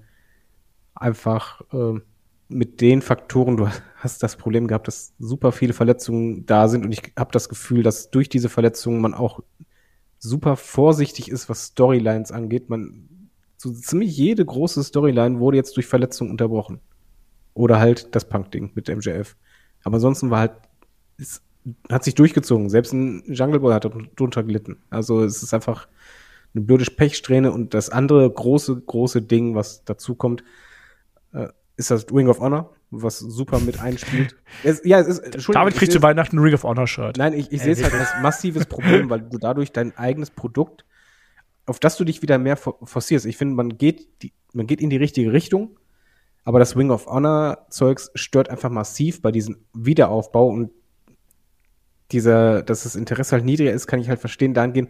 [0.95, 2.03] einfach ähm,
[2.47, 3.69] mit den Faktoren, du
[4.05, 7.83] hast das Problem gehabt, dass super viele Verletzungen da sind und ich habe das Gefühl,
[7.83, 9.41] dass durch diese Verletzungen man auch
[10.19, 12.69] super vorsichtig ist, was Storylines angeht.
[12.69, 16.79] Man so ziemlich jede große Storyline wurde jetzt durch Verletzungen unterbrochen.
[17.53, 19.35] Oder halt das Punk-Ding mit MJF.
[19.83, 20.53] Aber ansonsten war halt,
[21.17, 21.41] es
[21.89, 22.69] hat sich durchgezogen.
[22.69, 24.77] Selbst ein Jungle Boy hat drunter gelitten.
[24.89, 25.87] Also es ist einfach
[26.53, 30.43] eine blöde Pechsträhne und das andere große, große Ding, was dazu kommt,
[31.33, 34.35] äh, ist das Ring of Honor, was super mit einspielt.
[34.63, 35.23] Es, ja, es ist,
[35.77, 37.17] kriegt seh's- zu Weihnachten ein Ring of Honor Shirt.
[37.17, 40.85] Nein, ich, ich sehe es halt als massives Problem, weil du dadurch dein eigenes Produkt,
[41.65, 43.25] auf das du dich wieder mehr for- forcierst.
[43.25, 45.77] Ich finde, man geht, die, man geht in die richtige Richtung,
[46.43, 50.71] aber das Ring of Honor Zeugs stört einfach massiv bei diesem Wiederaufbau und
[52.11, 54.89] dieser, dass das Interesse halt niedriger ist, kann ich halt verstehen, dahingehend,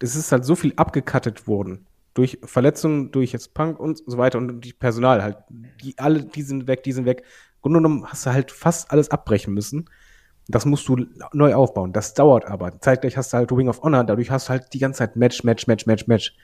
[0.00, 1.86] es ist halt so viel abgekattet worden.
[2.18, 5.36] Durch Verletzungen, durch jetzt Punk und so weiter und die Personal halt.
[5.84, 7.22] Die alle, die sind weg, die sind weg.
[7.62, 9.88] Grunde genommen hast du halt fast alles abbrechen müssen.
[10.48, 11.92] Das musst du neu aufbauen.
[11.92, 12.80] Das dauert aber.
[12.80, 15.44] Zeitgleich hast du halt Ring of Honor, dadurch hast du halt die ganze Zeit Match,
[15.44, 16.36] Match, Match, Match, Match.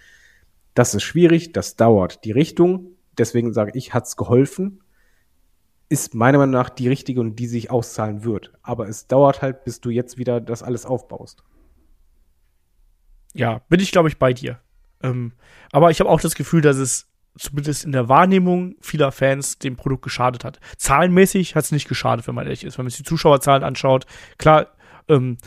[0.74, 2.24] Das ist schwierig, das dauert.
[2.24, 4.84] Die Richtung, deswegen sage ich, hat's geholfen,
[5.88, 8.52] ist meiner Meinung nach die richtige und die sich auszahlen wird.
[8.62, 11.42] Aber es dauert halt, bis du jetzt wieder das alles aufbaust.
[13.32, 14.60] Ja, bin ich, glaube ich, bei dir.
[15.04, 15.32] Ähm,
[15.70, 19.76] aber ich habe auch das Gefühl, dass es zumindest in der Wahrnehmung vieler Fans dem
[19.76, 20.60] Produkt geschadet hat.
[20.76, 22.78] Zahlenmäßig hat es nicht geschadet, wenn man ehrlich ist.
[22.78, 24.06] Wenn man sich die Zuschauerzahlen anschaut,
[24.38, 24.68] klar,
[25.08, 25.38] ähm,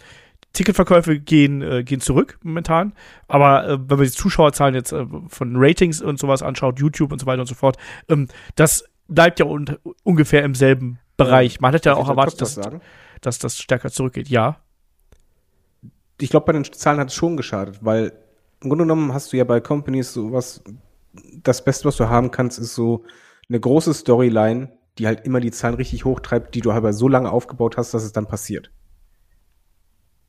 [0.53, 2.93] Ticketverkäufe gehen, äh, gehen zurück momentan,
[3.27, 7.19] aber äh, wenn man die Zuschauerzahlen jetzt äh, von Ratings und sowas anschaut, YouTube und
[7.19, 7.77] so weiter und so fort,
[8.09, 11.59] ähm, das bleibt ja un ungefähr im selben Bereich.
[11.61, 12.59] Man hat ja auch erwartet, dass,
[13.21, 14.29] dass das stärker zurückgeht.
[14.29, 14.57] Ja,
[16.19, 18.13] ich glaube, bei den Zahlen hat es schon geschadet, weil
[18.61, 20.63] im Grunde genommen hast du ja bei Companies sowas,
[21.43, 23.03] das Beste, was du haben kannst, ist so
[23.49, 27.31] eine große Storyline, die halt immer die Zahlen richtig hochtreibt, die du aber so lange
[27.31, 28.71] aufgebaut hast, dass es dann passiert.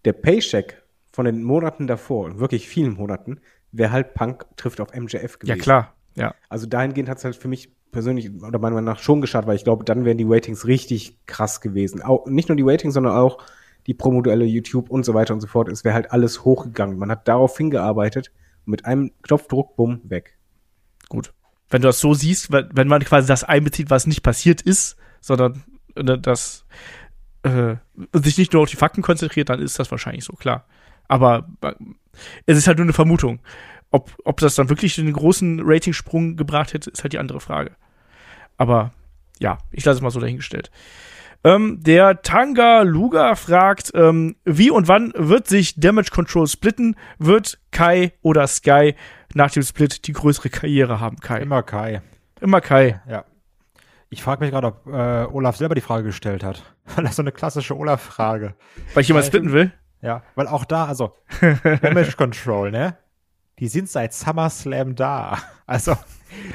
[0.04, 0.82] Der Paycheck
[1.12, 3.40] von den Monaten davor, wirklich vielen Monaten,
[3.72, 5.56] wäre halt Punk trifft auf MJF gewesen.
[5.58, 6.34] ja klar, ja.
[6.48, 9.56] Also dahingehend hat es halt für mich persönlich oder meiner Meinung nach schon geschadet, weil
[9.56, 12.02] ich glaube, dann wären die Ratings richtig krass gewesen.
[12.02, 13.42] Auch, nicht nur die Ratings, sondern auch
[13.88, 15.68] die Promoduelle, YouTube und so weiter und so fort.
[15.68, 16.98] Es wäre halt alles hochgegangen.
[16.98, 18.30] Man hat darauf hingearbeitet
[18.66, 20.36] und mit einem Knopfdruck, bumm, weg.
[21.08, 21.32] Gut.
[21.70, 25.64] Wenn du das so siehst, wenn, man quasi das einbezieht, was nicht passiert ist, sondern
[25.96, 26.66] äh, das
[27.42, 27.76] äh,
[28.12, 30.66] sich nicht nur auf die Fakten konzentriert, dann ist das wahrscheinlich so, klar.
[31.08, 31.72] Aber äh,
[32.44, 33.40] es ist halt nur eine Vermutung.
[33.90, 37.72] Ob, ob das dann wirklich einen großen Ratingsprung gebracht hätte, ist halt die andere Frage.
[38.58, 38.92] Aber
[39.38, 40.70] ja, ich lasse es mal so dahingestellt.
[41.44, 46.96] Ähm, der Tanga Luga fragt, ähm, wie und wann wird sich Damage Control splitten?
[47.18, 48.94] Wird Kai oder Sky
[49.34, 51.40] nach dem Split die größere Karriere haben, Kai?
[51.40, 52.02] Immer Kai.
[52.40, 53.00] Immer Kai.
[53.08, 53.24] Ja.
[54.10, 56.62] Ich frage mich gerade, ob äh, Olaf selber die Frage gestellt hat.
[56.94, 58.54] Weil das ist so eine klassische Olaf-Frage.
[58.94, 59.72] Weil ich jemand splitten will?
[60.00, 62.96] Ja, weil auch da, also Damage Control, ne?
[63.58, 65.38] Die sind seit SummerSlam da.
[65.66, 65.96] Also,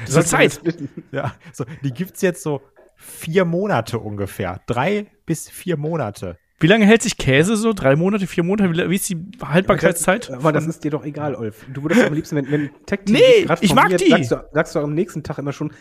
[0.06, 0.60] Das ist Zeit.
[1.12, 2.62] ja, so, die gibt's jetzt so
[3.04, 4.60] vier Monate ungefähr.
[4.66, 6.38] Drei bis vier Monate.
[6.60, 7.72] Wie lange hält sich Käse so?
[7.72, 8.88] Drei Monate, vier Monate?
[8.90, 10.30] Wie, ist die Haltbarkeitszeit?
[10.30, 11.66] Aber das ist dir doch egal, Olf.
[11.72, 14.08] Du würdest am liebsten, wenn, wenn Tech Team Nee, ich mag die.
[14.08, 15.72] Sagst du, sagst du am nächsten Tag immer schon,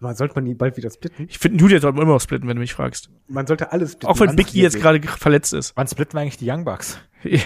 [0.00, 1.26] man sollte man die bald wieder splitten?
[1.28, 3.10] ich finde, Julia sollte man immer noch splitten, wenn du mich fragst.
[3.28, 4.08] Man sollte alles splitten.
[4.08, 5.76] Auch wenn Big E jetzt gerade verletzt ist.
[5.76, 6.98] Wann splitten wir eigentlich die Young Bucks?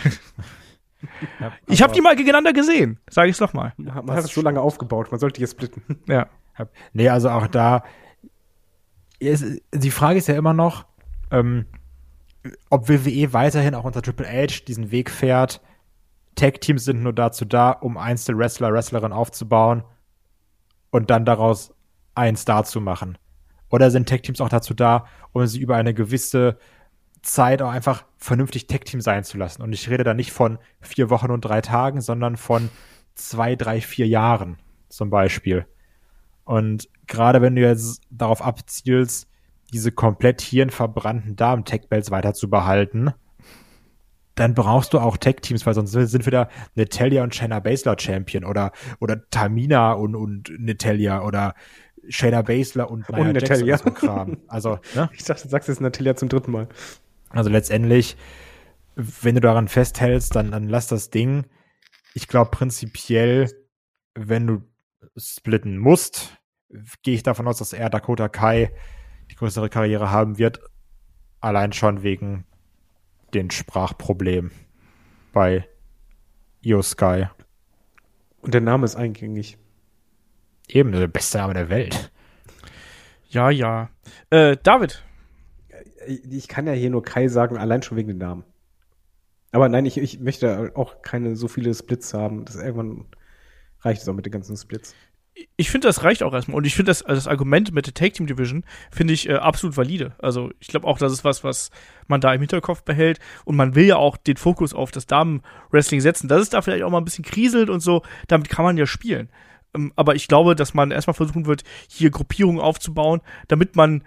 [1.68, 3.74] Ich habe die mal gegeneinander gesehen, sage ich es nochmal.
[3.76, 5.82] Man hat es so lange aufgebaut, man sollte die jetzt splitten.
[6.08, 6.28] Ja.
[6.94, 7.84] Nee, also auch da.
[9.18, 10.84] Ist, die Frage ist ja immer noch,
[11.30, 11.66] ähm,
[12.70, 15.60] ob WWE weiterhin auch unter Triple H diesen Weg fährt.
[16.34, 19.84] Tag-Teams sind nur dazu da, um einzelne Wrestler, Wrestlerinnen aufzubauen
[20.90, 21.74] und dann daraus
[22.14, 23.18] einen Star zu machen.
[23.70, 26.59] Oder sind Tag-Teams auch dazu da, um sie über eine gewisse
[27.22, 29.62] Zeit auch einfach vernünftig Tag-Team sein zu lassen?
[29.62, 32.70] Und ich rede da nicht von vier Wochen und drei Tagen, sondern von
[33.14, 35.66] zwei, drei, vier Jahren zum Beispiel.
[36.44, 39.28] Und gerade wenn du jetzt darauf abzielst,
[39.72, 43.12] diese komplett hirnverbrannten Damen-Tech-Belts weiter zu behalten,
[44.36, 48.72] dann brauchst du auch Tech-Teams, weil sonst sind wieder Natalia und Shayna Baszler Champion oder,
[49.00, 51.54] oder Tamina und, und Natalia oder
[52.08, 53.74] Shayna Baszler und Und Natalia.
[53.76, 54.38] und so Kram.
[54.46, 55.08] Also, ne?
[55.14, 56.68] Ich dachte, du sagst jetzt Natalia zum dritten Mal.
[57.30, 58.16] Also letztendlich,
[58.94, 61.46] wenn du daran festhältst, dann, dann lass das Ding.
[62.14, 63.50] Ich glaube prinzipiell,
[64.14, 64.62] wenn du
[65.16, 66.36] splitten musst,
[67.02, 68.72] gehe ich davon aus, dass er Dakota Kai
[69.30, 70.60] die größere Karriere haben wird.
[71.40, 72.44] Allein schon wegen
[73.34, 74.51] den Sprachproblemen
[75.32, 75.68] bei
[76.62, 77.26] Io Sky.
[78.40, 79.59] Und der Name ist eingängig.
[80.68, 82.10] Eben der beste Name der Welt.
[83.28, 83.90] Ja, ja.
[84.30, 85.02] Äh, David,
[86.06, 88.44] Ich kann ja hier nur Kai sagen, allein schon wegen dem Namen.
[89.52, 92.44] Aber nein, ich, ich möchte auch keine so viele Splits haben.
[92.44, 93.06] Das irgendwann
[93.80, 94.94] reicht es auch mit den ganzen Splits.
[95.56, 96.56] Ich finde, das reicht auch erstmal.
[96.56, 99.34] Und ich finde, das, also das Argument mit der Take Team Division finde ich äh,
[99.34, 100.14] absolut valide.
[100.18, 101.70] Also ich glaube auch, das ist was, was
[102.06, 103.18] man da im Hinterkopf behält.
[103.44, 106.28] Und man will ja auch den Fokus auf das Damen-Wrestling setzen.
[106.28, 108.86] Dass es da vielleicht auch mal ein bisschen kriselt und so, damit kann man ja
[108.86, 109.28] spielen.
[109.74, 114.04] Ähm, aber ich glaube, dass man erstmal versuchen wird, hier Gruppierungen aufzubauen, damit man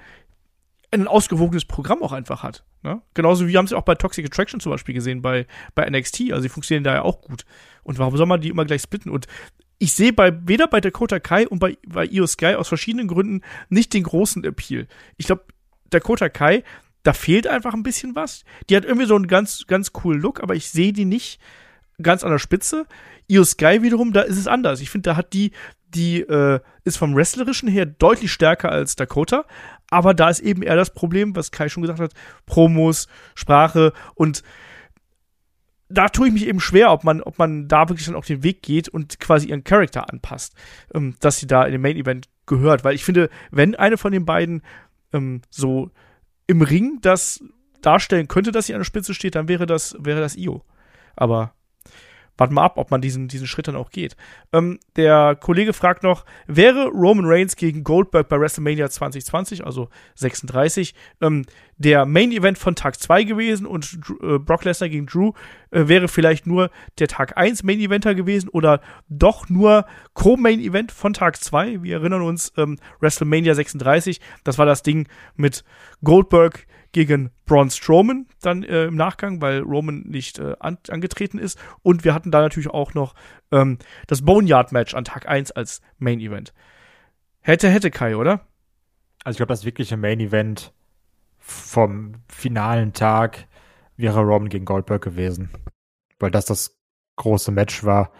[0.91, 2.63] ein ausgewogenes Programm auch einfach hat.
[2.81, 3.01] Ne?
[3.13, 5.45] Genauso wie wir haben ja auch bei Toxic Attraction zum Beispiel gesehen, bei,
[5.75, 6.31] bei NXT.
[6.31, 7.45] Also die funktionieren da ja auch gut.
[7.83, 9.11] Und warum soll man die immer gleich splitten?
[9.11, 9.27] Und
[9.79, 13.41] ich sehe bei weder bei Dakota Kai und bei, bei Io Sky aus verschiedenen Gründen
[13.69, 14.87] nicht den großen Appeal.
[15.17, 15.45] Ich glaube,
[15.89, 16.63] Dakota Kai,
[17.03, 18.43] da fehlt einfach ein bisschen was.
[18.69, 21.39] Die hat irgendwie so einen ganz, ganz coolen Look, aber ich sehe die nicht
[22.01, 22.85] ganz an der Spitze.
[23.27, 24.81] Io Sky wiederum, da ist es anders.
[24.81, 25.51] Ich finde, da hat die,
[25.87, 29.45] die äh, ist vom Wrestlerischen her deutlich stärker als Dakota,
[29.89, 32.13] aber da ist eben eher das Problem, was Kai schon gesagt hat,
[32.45, 34.43] Promos, Sprache und
[35.89, 38.43] da tue ich mich eben schwer, ob man, ob man da wirklich dann auch den
[38.43, 40.53] Weg geht und quasi ihren Charakter anpasst,
[40.93, 42.83] ähm, dass sie da in den Main Event gehört.
[42.83, 44.61] Weil ich finde, wenn eine von den beiden
[45.13, 45.91] ähm, so
[46.47, 47.43] im Ring das
[47.81, 50.63] darstellen könnte, dass sie an der Spitze steht, dann wäre das, wäre das Io.
[51.15, 51.53] Aber
[52.39, 54.15] warten mal ab, ob man diesen, diesen Schritt dann auch geht.
[54.53, 60.95] Ähm, der Kollege fragt noch, wäre Roman Reigns gegen Goldberg bei WrestleMania 2020, also 36,
[61.21, 61.45] ähm,
[61.77, 65.31] der Main Event von Tag 2 gewesen und äh, Brock Lesnar gegen Drew
[65.71, 70.91] äh, wäre vielleicht nur der Tag 1 Main Eventer gewesen oder doch nur Co-Main Event
[70.91, 71.83] von Tag 2.
[71.83, 75.63] Wir erinnern uns, ähm, WrestleMania 36, das war das Ding mit
[76.03, 81.59] Goldberg gegen Braun Strowman dann äh, im Nachgang, weil Roman nicht äh, an, angetreten ist.
[81.83, 83.15] Und wir hatten da natürlich auch noch
[83.51, 86.53] ähm, das Boneyard-Match an Tag 1 als Main Event.
[87.41, 88.41] Hätte, hätte Kai, oder?
[89.23, 90.73] Also ich glaube, das wirkliche Main Event
[91.37, 93.47] vom finalen Tag
[93.97, 95.49] wäre Roman gegen Goldberg gewesen.
[96.19, 96.77] Weil das das
[97.15, 98.11] große Match war.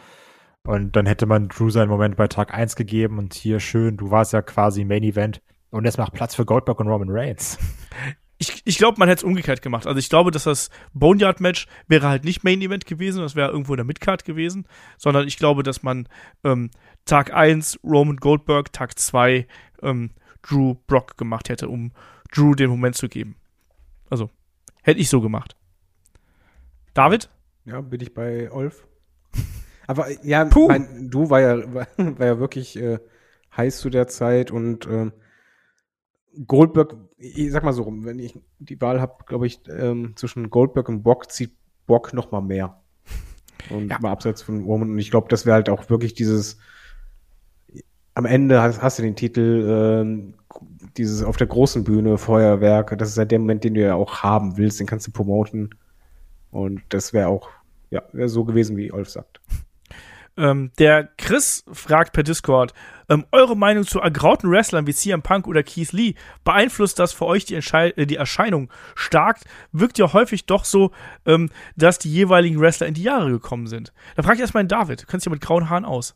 [0.64, 4.12] Und dann hätte man Drew seinen Moment bei Tag 1 gegeben und hier schön, du
[4.12, 5.42] warst ja quasi Main Event.
[5.72, 7.58] Und jetzt macht Platz für Goldberg und Roman Reigns.
[8.42, 9.86] Ich, ich glaube, man hätte es umgekehrt gemacht.
[9.86, 13.74] Also ich glaube, dass das Boneyard-Match wäre halt nicht Main Event gewesen, das wäre irgendwo
[13.74, 14.66] in der Midcard gewesen,
[14.98, 16.08] sondern ich glaube, dass man
[16.46, 16.72] ähm,
[17.04, 19.46] Tag 1 Roman Goldberg, Tag 2
[19.82, 20.12] ähm,
[20.42, 21.92] Drew Brock gemacht hätte, um
[22.32, 23.36] Drew den Moment zu geben.
[24.10, 24.30] Also,
[24.84, 25.58] hätte ich so gemacht.
[26.94, 27.30] David?
[27.66, 28.88] Ja, bin ich bei Olf.
[29.88, 30.68] Aber äh, ja, Puh.
[30.68, 33.00] mein, du war ja, war, war ja wirklich äh,
[33.56, 35.12] heiß zu der Zeit und ähm,
[36.48, 40.50] Goldberg, ich sag mal so rum, wenn ich die Wahl habe, glaube ich, ähm, zwischen
[40.50, 41.54] Goldberg und Bock zieht
[41.88, 42.82] Bock noch mal mehr.
[43.70, 44.00] Und Ja.
[44.00, 44.92] mal abseits von Roman.
[44.92, 46.58] Und ich glaube, das wäre halt auch wirklich dieses
[48.16, 50.34] am Ende hast, hast du den Titel, ähm,
[50.98, 54.24] dieses auf der großen Bühne, Feuerwerk, das ist halt der Moment, den du ja auch
[54.24, 55.70] haben willst, den kannst du promoten.
[56.52, 57.50] Und das wäre auch,
[57.92, 59.40] ja, wäre so gewesen, wie Olf sagt.
[60.36, 62.74] Ähm, der Chris fragt per Discord,
[63.10, 66.14] ähm, eure Meinung zu ergrauten Wrestlern wie CM Punk oder Keith Lee,
[66.44, 69.40] beeinflusst das für euch die, Entschei äh, die Erscheinung stark?
[69.72, 70.92] Wirkt ja häufig doch so,
[71.26, 73.94] ähm, dass die jeweiligen Wrestler in die Jahre gekommen sind.
[74.16, 76.16] Da frage ich erstmal den David, du kennst ja mit grauen Haaren aus.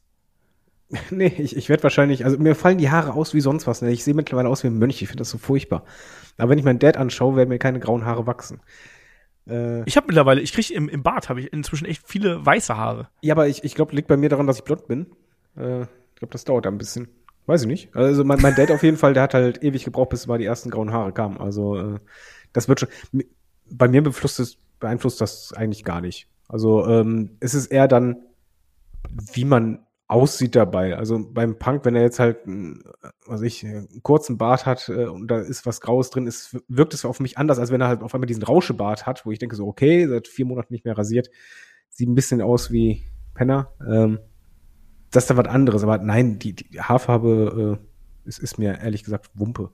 [1.10, 3.82] Nee, ich, ich werde wahrscheinlich, also mir fallen die Haare aus wie sonst was.
[3.82, 3.91] Ne?
[3.91, 5.84] Ich sehe mittlerweile aus wie ein Mönch, ich finde das so furchtbar.
[6.38, 8.61] Aber wenn ich meinen Dad anschaue, werden mir keine grauen Haare wachsen.
[9.48, 12.78] Äh, Ich habe mittlerweile, ich kriege im, im Bart, habe ich inzwischen echt viele weiße
[12.78, 13.10] Haare.
[13.22, 15.07] ja, aber ich, ich glaube, liegt bei mir daran, dass ich blond bin.
[15.56, 15.86] Äh,
[16.24, 17.10] glaube, das dauert ein bisschen.
[17.45, 17.95] Weiß ich nicht.
[17.95, 20.45] Also mein, mein Dad auf jeden Fall, der hat halt ewig gebraucht, bis mal die
[20.45, 21.38] ersten grauen Haare kamen.
[21.38, 22.00] Also äh,
[22.54, 22.90] das wird schon.
[23.70, 26.30] Bei mir beeinflusst das, beeinflusst das eigentlich gar nicht.
[26.48, 28.24] Also ähm, es ist eher dann,
[29.34, 30.95] wie man aussieht dabei.
[30.95, 32.84] Also beim Punk, wenn er jetzt halt, einen,
[33.26, 36.94] was ich, einen kurzen Bart hat äh, und da ist was Graues drin, ist, wirkt
[36.94, 39.40] es auf mich anders, als wenn er halt auf einmal diesen Rauschebart hat, wo ich
[39.40, 41.30] denke so, okay, seit vier Monaten nicht mehr rasiert,
[41.90, 43.74] sieht ein bisschen aus wie Penner.
[43.86, 44.20] Ähm,
[45.15, 49.03] das ist dann was anderes, aber nein, die, die Haarfarbe äh, ist, ist mir ehrlich
[49.03, 49.72] gesagt Wumpe.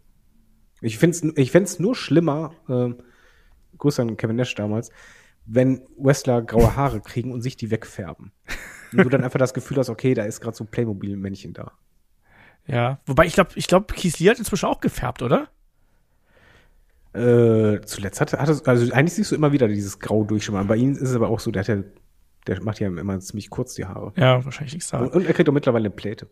[0.81, 2.97] Ich find's, ich fänd's nur schlimmer, ähm,
[3.77, 4.91] Grüße an Kevin Nash damals,
[5.45, 8.31] wenn Wrestler graue Haare kriegen und sich die wegfärben.
[8.91, 11.71] Und du dann einfach das Gefühl hast, okay, da ist gerade so ein Playmobil-Männchen da.
[12.65, 12.99] Ja.
[13.05, 15.49] Wobei ich glaube, ich glaube, Lee hat inzwischen auch gefärbt, oder?
[17.13, 20.67] Äh, zuletzt hat, hat es, also eigentlich siehst du immer wieder dieses Grau durchschimmern.
[20.67, 21.83] Bei ihm ist es aber auch so, der hat ja,
[22.49, 24.11] der macht ja immer ziemlich kurz die Haare.
[24.15, 25.11] Ja, wahrscheinlich nichts Und, sagen.
[25.11, 26.27] und er kriegt auch mittlerweile eine Pläte.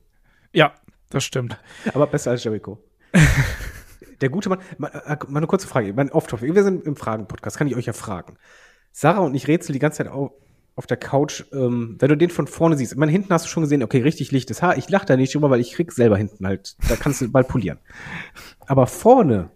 [0.52, 0.74] Ja,
[1.12, 1.60] das stimmt.
[1.94, 2.84] Aber besser als Jericho.
[4.22, 6.56] Der gute Mann, mal, äh, mal eine kurze Frage, mein Off-Topic.
[6.56, 8.38] Wir sind im Fragen-Podcast, kann ich euch ja fragen.
[8.92, 10.32] Sarah und ich rätseln die ganze Zeit auf,
[10.76, 12.94] auf der Couch, ähm, wenn du den von vorne siehst.
[12.94, 14.76] Ich meine, hinten hast du schon gesehen, okay, richtig lichtes Haar.
[14.78, 17.48] Ich lache da nicht drüber, weil ich krieg selber hinten halt, da kannst du bald
[17.48, 17.78] polieren.
[18.66, 19.52] Aber vorne,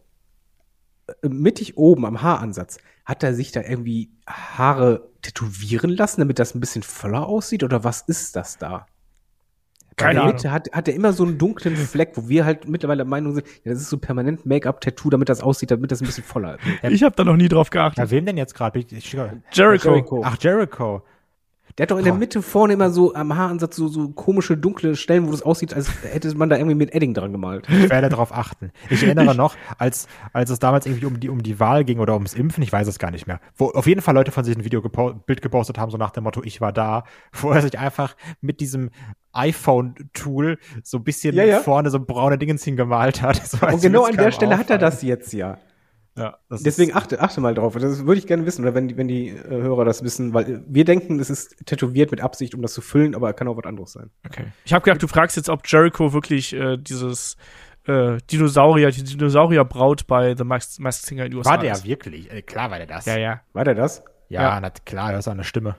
[1.23, 2.77] äh, mittig oben am Haaransatz,
[3.11, 7.63] hat er sich da irgendwie Haare tätowieren lassen, damit das ein bisschen voller aussieht?
[7.63, 8.85] Oder was ist das da?
[9.97, 10.35] Keine Ahnung.
[10.35, 13.35] Mitte hat, hat er immer so einen dunklen Fleck, wo wir halt mittlerweile der Meinung
[13.35, 16.55] sind, ja, das ist so permanent Make-up-Tattoo, damit das aussieht, damit das ein bisschen voller
[16.55, 16.91] ist.
[16.93, 18.09] Ich habe da noch nie drauf Bei geachtet.
[18.09, 18.79] wem denn jetzt gerade?
[18.79, 19.35] Ich- ich- Jericho.
[19.51, 20.21] Jericho.
[20.25, 21.03] Ach, Jericho.
[21.77, 22.19] Der hat doch in der Boah.
[22.19, 25.89] Mitte vorne immer so am Haaransatz so, so komische, dunkle Stellen, wo das aussieht, als
[26.03, 27.67] hätte man da irgendwie mit Edding dran gemalt.
[27.69, 28.71] Ich werde darauf achten.
[28.89, 32.13] Ich erinnere noch, als, als es damals irgendwie um die, um die Wahl ging oder
[32.13, 34.55] ums Impfen, ich weiß es gar nicht mehr, wo auf jeden Fall Leute von sich
[34.55, 37.03] ein Video gepo Bild gepostet haben, so nach dem Motto, ich war da,
[37.33, 38.89] wo er sich einfach mit diesem
[39.33, 41.59] iPhone-Tool so ein bisschen Ja, ja.
[41.59, 43.41] vorne so braune Dingens hingemalt hat.
[43.47, 45.57] So, Und genau an der Stelle hat er das jetzt ja.
[46.17, 47.73] Ja, das Deswegen ist, achte, achte mal drauf.
[47.75, 50.49] Das würde ich gerne wissen, oder wenn die, wenn die äh, Hörer das wissen, weil
[50.49, 53.55] äh, wir denken, es ist tätowiert mit Absicht, um das zu füllen, aber kann auch
[53.55, 54.09] was anderes sein.
[54.25, 54.45] Okay.
[54.65, 57.37] Ich habe gedacht, du fragst jetzt, ob Jericho wirklich äh, dieses
[57.87, 61.85] äh, Dinosaurier, die Dinosaurierbraut bei The Masked Masked Singer in den USA war der ist.
[61.85, 62.29] wirklich?
[62.31, 63.05] Äh, klar war der das.
[63.05, 63.41] Ja, ja.
[63.53, 64.03] War der das?
[64.27, 64.59] Ja, Ja.
[64.61, 65.77] na klar, das ist eine Stimme.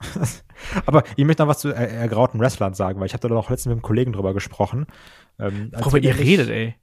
[0.86, 3.50] Aber ich möchte noch was zu äh, ergrauten Wrestlern sagen, weil ich habe da noch
[3.50, 4.86] letztens mit einem Kollegen drüber gesprochen.
[5.38, 6.74] Ähm, Worüber ihr redet, ey.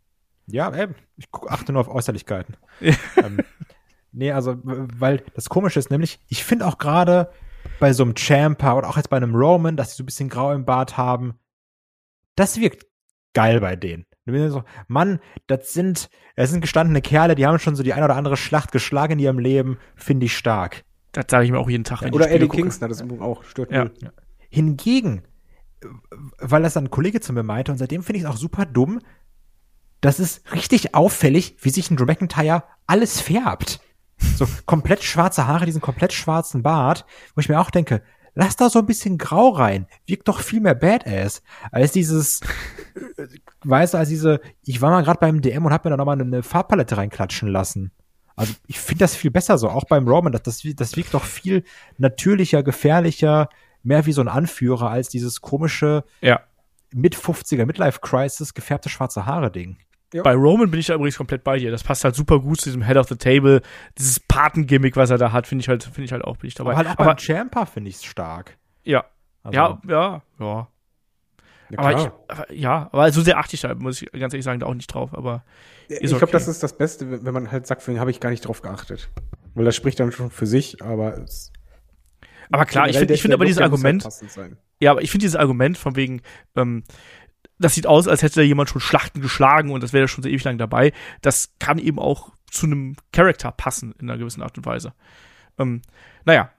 [0.51, 0.87] Ja, ey,
[1.17, 2.57] ich guck, achte nur auf Äußerlichkeiten.
[2.79, 2.93] Ja.
[3.17, 3.39] ähm,
[4.11, 7.31] nee, also, weil das Komische ist nämlich, ich finde auch gerade
[7.79, 10.29] bei so einem Champa oder auch jetzt bei einem Roman, dass die so ein bisschen
[10.29, 11.35] grau im Bart haben,
[12.35, 12.85] das wirkt
[13.33, 14.05] geil bei denen.
[14.25, 17.93] Du bist so, Mann, das sind, das sind gestandene Kerle, die haben schon so die
[17.93, 20.83] eine oder andere Schlacht geschlagen in ihrem Leben, finde ich stark.
[21.11, 22.47] Das sage ich mir auch jeden Tag, wenn Oder Eddie.
[22.47, 23.43] Kingston hat das übrigens auch.
[23.43, 23.89] Stört Ja.
[24.49, 25.23] Hingegen,
[26.37, 28.65] weil das dann ein Kollege zu mir meinte, und seitdem finde ich es auch super
[28.65, 28.99] dumm,
[30.01, 33.79] das ist richtig auffällig, wie sich ein Drew McIntyre alles färbt.
[34.35, 37.05] So komplett schwarze Haare, diesen komplett schwarzen Bart,
[37.35, 38.03] wo ich mir auch denke,
[38.35, 41.41] lass da so ein bisschen Grau rein, wirkt doch viel mehr Badass,
[41.71, 42.41] als dieses,
[43.17, 43.27] äh,
[43.63, 46.21] weißt du, als diese, ich war mal gerade beim DM und hab mir da nochmal
[46.21, 47.91] eine Farbpalette reinklatschen lassen.
[48.35, 51.23] Also ich finde das viel besser so, auch beim Roman, das, das, das wirkt doch
[51.25, 51.63] viel
[51.97, 53.49] natürlicher, gefährlicher,
[53.83, 56.41] mehr wie so ein Anführer als dieses komische Ja.
[56.93, 59.51] mit 50er Midlife Crisis gefärbte schwarze Haare
[60.13, 60.23] Ding.
[60.23, 61.71] Bei Roman bin ich da übrigens komplett bei dir.
[61.71, 63.61] Das passt halt super gut zu diesem Head of the Table.
[63.97, 66.55] Dieses Patengimmick, was er da hat, finde ich halt, finde ich halt auch, bin ich
[66.55, 66.71] dabei.
[66.71, 68.57] Aber halt auch Aber, beim Champa finde ich es stark.
[68.83, 69.05] ja.
[69.43, 70.67] Also, ja, ja, ja.
[71.71, 74.43] Ja, Aber, ich, aber ja, aber so sehr achte ich da, muss ich ganz ehrlich
[74.43, 75.13] sagen, da auch nicht drauf.
[75.13, 75.43] Aber
[75.87, 76.31] ich glaube, okay.
[76.33, 79.09] das ist das Beste, wenn man halt sagt, habe ich gar nicht drauf geachtet.
[79.55, 81.51] Weil das spricht dann schon für sich, aber es
[82.51, 84.57] Aber klar, ich finde ich der aber dieses Argument, passend sein.
[84.81, 86.21] ja, aber ich finde dieses Argument von wegen,
[86.55, 86.83] ähm,
[87.61, 90.29] das sieht aus, als hätte da jemand schon Schlachten geschlagen und das wäre schon so
[90.29, 90.91] ewig lang dabei.
[91.21, 94.93] Das kann eben auch zu einem Charakter passen in einer gewissen Art und Weise.
[95.57, 95.81] Ähm,
[96.25, 96.51] naja.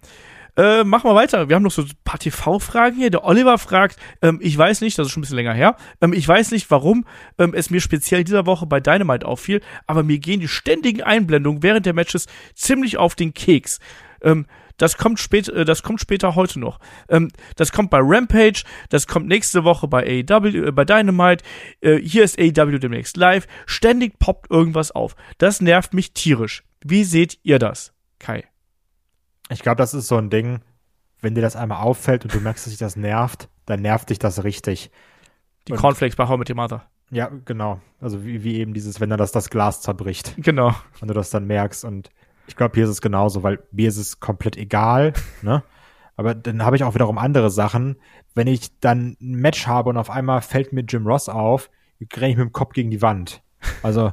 [0.54, 1.48] Äh, machen wir weiter.
[1.48, 3.08] Wir haben noch so ein paar TV-Fragen hier.
[3.08, 6.12] Der Oliver fragt, ähm, ich weiß nicht, das ist schon ein bisschen länger her, ähm,
[6.12, 7.06] ich weiß nicht, warum
[7.38, 11.62] ähm, es mir speziell dieser Woche bei Dynamite auffiel, aber mir gehen die ständigen Einblendungen
[11.62, 13.80] während der Matches ziemlich auf den Keks.
[14.20, 14.44] Ähm,
[14.76, 16.78] das kommt spät, äh, das kommt später heute noch.
[17.08, 21.44] Ähm, das kommt bei Rampage, das kommt nächste Woche bei AEW, äh, bei Dynamite.
[21.80, 23.46] Äh, hier ist AEW demnächst live.
[23.66, 25.14] Ständig poppt irgendwas auf.
[25.38, 26.62] Das nervt mich tierisch.
[26.84, 28.44] Wie seht ihr das, Kai?
[29.50, 30.60] Ich glaube, das ist so ein Ding,
[31.20, 34.18] wenn dir das einmal auffällt und du merkst, dass dich das nervt, dann nervt dich
[34.18, 34.90] das richtig.
[35.68, 36.88] Die Und- Cornflakes bei How mit Your Mother.
[37.10, 37.80] Ja, genau.
[38.00, 40.74] Also wie, wie eben dieses, wenn dann das, das Glas zerbricht Genau.
[41.00, 41.84] und du das dann merkst.
[41.84, 42.08] Und
[42.46, 45.12] ich glaube, hier ist es genauso, weil mir ist es komplett egal,
[45.42, 45.62] ne?
[46.16, 47.96] Aber dann habe ich auch wiederum andere Sachen.
[48.34, 51.70] Wenn ich dann ein Match habe und auf einmal fällt mir Jim Ross auf,
[52.14, 53.42] renne ich mit dem Kopf gegen die Wand.
[53.82, 54.12] Also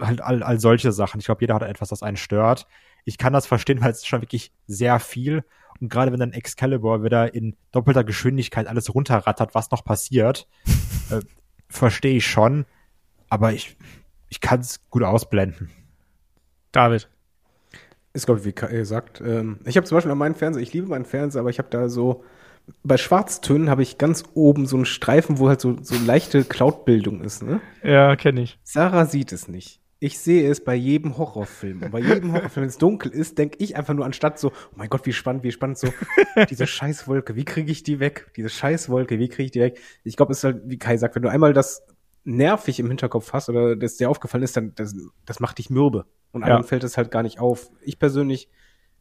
[0.00, 1.18] halt all, all solche Sachen.
[1.18, 2.66] Ich glaube, jeder hat etwas, das einen stört.
[3.04, 5.44] Ich kann das verstehen, weil es ist schon wirklich sehr viel.
[5.80, 10.46] Und gerade wenn dann Excalibur wieder in doppelter Geschwindigkeit alles runterrattert, was noch passiert,
[11.10, 11.20] äh,
[11.68, 12.64] verstehe ich schon.
[13.28, 13.76] Aber ich,
[14.28, 15.70] ich kann es gut ausblenden.
[16.72, 17.08] David.
[18.14, 19.20] Ist, glaube ich, wie Kai sagt.
[19.20, 21.68] Ähm, ich habe zum Beispiel an meinen Fernseher, ich liebe meinen Fernseher, aber ich habe
[21.68, 22.24] da so,
[22.82, 27.20] bei Schwarztönen habe ich ganz oben so einen Streifen, wo halt so, so leichte Cloud-Bildung
[27.22, 27.42] ist.
[27.42, 27.60] Ne?
[27.82, 28.58] Ja, kenne ich.
[28.62, 29.80] Sarah sieht es nicht.
[30.00, 31.82] Ich sehe es bei jedem Horrorfilm.
[31.82, 34.76] Und bei jedem Horrorfilm, wenn es dunkel ist, denke ich einfach nur anstatt so, oh
[34.76, 35.88] mein Gott, wie spannend, wie spannend, so,
[36.50, 38.30] diese Scheißwolke, wie kriege ich die weg?
[38.36, 39.80] Diese Scheißwolke, wie kriege ich die weg?
[40.04, 41.86] Ich glaube, es ist halt, wie Kai sagt, wenn du einmal das
[42.24, 44.94] nervig im Hinterkopf hast oder das dir aufgefallen ist, dann das,
[45.24, 46.06] das macht dich mürbe.
[46.32, 46.46] Und Ja.
[46.48, 47.70] anderen fällt es halt gar nicht auf.
[47.82, 48.48] Ich persönlich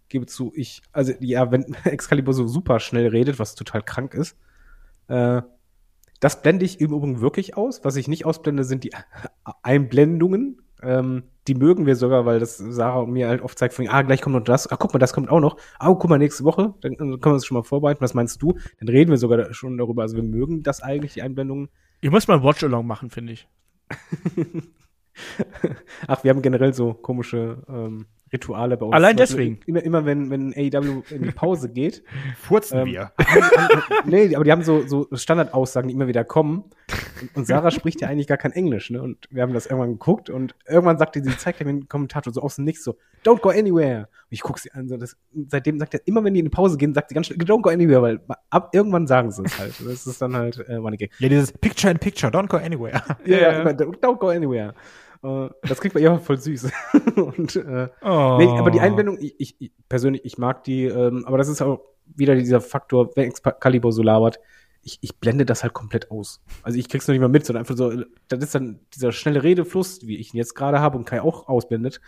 [0.09, 4.37] gebe zu, ich, also ja, wenn Excalibur so super schnell redet, was total krank ist,
[5.07, 5.41] äh,
[6.19, 7.83] das blende ich im Übrigen wirklich aus.
[7.83, 8.91] Was ich nicht ausblende, sind die
[9.63, 10.61] Einblendungen.
[10.81, 14.01] Ähm, die mögen wir sogar, weil das Sarah und mir halt oft zeigt, von, ah,
[14.01, 16.43] gleich kommt noch das, ah, guck mal, das kommt auch noch, ah, guck mal, nächste
[16.45, 18.57] Woche, dann, dann können wir uns schon mal vorbereiten, was meinst du?
[18.79, 21.69] Dann reden wir sogar schon darüber, also wir mögen das eigentlich, die Einblendungen.
[22.03, 23.47] Ihr müsst mal ein Watch-Along machen, finde ich.
[26.07, 28.93] Ach, wir haben generell so komische ähm, Rituale bei uns.
[28.93, 29.59] Allein Beispiel deswegen.
[29.67, 32.03] Immer, immer wenn, wenn AEW in die Pause geht,
[32.37, 33.13] Furzen Ähm, wir.
[34.05, 36.65] nee, aber die haben so, so Standardaussagen, die immer wieder kommen.
[37.35, 39.01] Und, Sarah spricht ja eigentlich gar kein Englisch, ne?
[39.01, 42.41] Und wir haben das irgendwann geguckt und irgendwann sagte sie, zeigt mir den Kommentator so
[42.41, 42.95] aus dem Nichts so,
[43.25, 43.99] don't go anywhere.
[44.01, 45.15] Und ich guck sie an, so das,
[45.47, 47.61] seitdem sagt er, immer wenn die in die Pause gehen, sagt sie ganz schnell, don't
[47.61, 48.19] go anywhere, weil
[48.49, 49.73] ab irgendwann sagen sie es halt.
[49.85, 51.11] Das ist dann halt äh, Running Gag.
[51.19, 53.01] Ja, dieses Picture in Picture, don't go anywhere.
[53.25, 53.61] Ja, Ja.
[53.61, 54.73] immer, don't go anywhere.
[55.23, 56.69] Äh, das kriegt man ja voll süß.
[57.15, 58.37] und äh, Oh.
[58.39, 61.61] Nee, aber die Einblendung, ich, ich, ich persönlich, ich mag die, ähm, aber das ist
[61.61, 61.79] auch
[62.15, 64.39] wieder dieser Faktor, wenn Excalibur so labert,
[64.83, 66.41] ich, ich blende das halt komplett aus.
[66.61, 69.43] Also ich krieg's noch nicht mal mit, sondern einfach so, das ist dann dieser schnelle
[69.43, 72.01] Redefluss, wie ich ihn jetzt gerade habe und Kai auch ausblendet.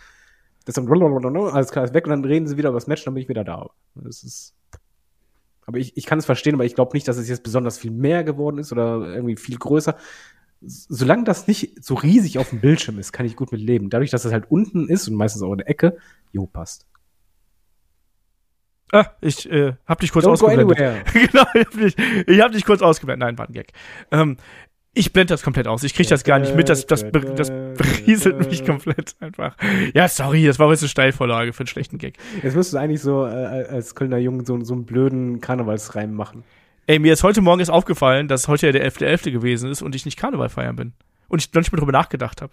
[0.64, 3.04] Das ist dann alles klar, ist weg und dann reden sie wieder über das Match,
[3.04, 3.70] dann bin ich wieder da.
[3.94, 4.54] Das ist.
[5.64, 7.90] Aber ich, ich kann es verstehen, aber ich glaube nicht, dass es jetzt besonders viel
[7.90, 9.96] mehr geworden ist oder irgendwie viel größer.
[10.60, 13.90] Solange das nicht so riesig auf dem Bildschirm ist, kann ich gut mit leben.
[13.90, 15.96] Dadurch, dass es halt unten ist und meistens auch in der Ecke,
[16.32, 16.86] jo, passt.
[18.92, 20.78] Ah, ich äh, hab dich kurz Don't go ausgeblendet.
[20.78, 21.04] anywhere.
[21.12, 21.96] genau, ich hab, dich,
[22.26, 23.26] ich hab dich kurz ausgeblendet.
[23.26, 23.72] Nein, war ein Gag.
[24.12, 24.36] Ähm,
[24.94, 25.82] ich blende das komplett aus.
[25.82, 26.68] Ich krieg das gar nicht mit.
[26.68, 29.54] Das, das, das berieselt mich komplett einfach.
[29.92, 32.16] Ja, sorry, das war jetzt eine Steilvorlage für einen schlechten Gag.
[32.42, 36.44] Jetzt müsstest du eigentlich so äh, als Kölner Jungen so, so einen blöden Karnevalsreim machen.
[36.86, 39.32] Ey, mir ist heute Morgen ist aufgefallen, dass heute ja der 11.11.
[39.32, 40.92] gewesen ist und ich nicht Karneval feiern bin.
[41.28, 42.52] Und ich noch nicht mehr drüber nachgedacht habe.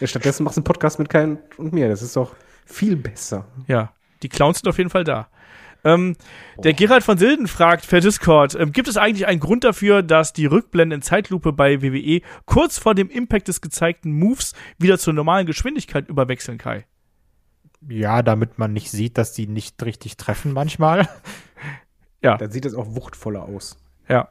[0.00, 1.88] Ja, stattdessen machst du einen Podcast mit Kai und mir.
[1.88, 2.34] Das ist doch
[2.66, 3.46] viel besser.
[3.66, 5.28] Ja, die Clowns sind auf jeden Fall da.
[5.86, 6.16] Ähm,
[6.56, 10.32] der Gerald von Silden fragt per Discord, ähm, gibt es eigentlich einen Grund dafür, dass
[10.32, 15.12] die Rückblenden in Zeitlupe bei WWE kurz vor dem Impact des gezeigten Moves wieder zur
[15.12, 16.86] normalen Geschwindigkeit überwechseln, Kai?
[17.86, 21.06] Ja, damit man nicht sieht, dass die nicht richtig treffen manchmal.
[22.22, 23.76] Ja, Dann sieht es auch wuchtvoller aus.
[24.08, 24.28] ja.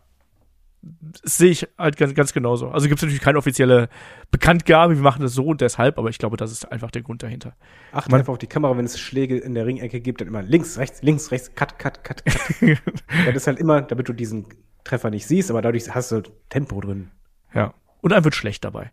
[1.23, 2.69] Sehe ich halt ganz, ganz genauso.
[2.69, 3.87] Also gibt es natürlich keine offizielle
[4.31, 7.23] Bekanntgabe, wir machen das so und deshalb, aber ich glaube, das ist einfach der Grund
[7.23, 7.55] dahinter.
[7.91, 10.41] Achte Man- einfach auf die Kamera, wenn es Schläge in der Ringecke gibt, dann immer
[10.41, 12.35] links, rechts, links, rechts, cut, cut, cut, cut.
[13.25, 14.47] das ist halt immer, damit du diesen
[14.83, 17.11] Treffer nicht siehst, aber dadurch hast du Tempo drin.
[17.53, 17.73] Ja.
[18.01, 18.91] Und einem wird schlecht dabei.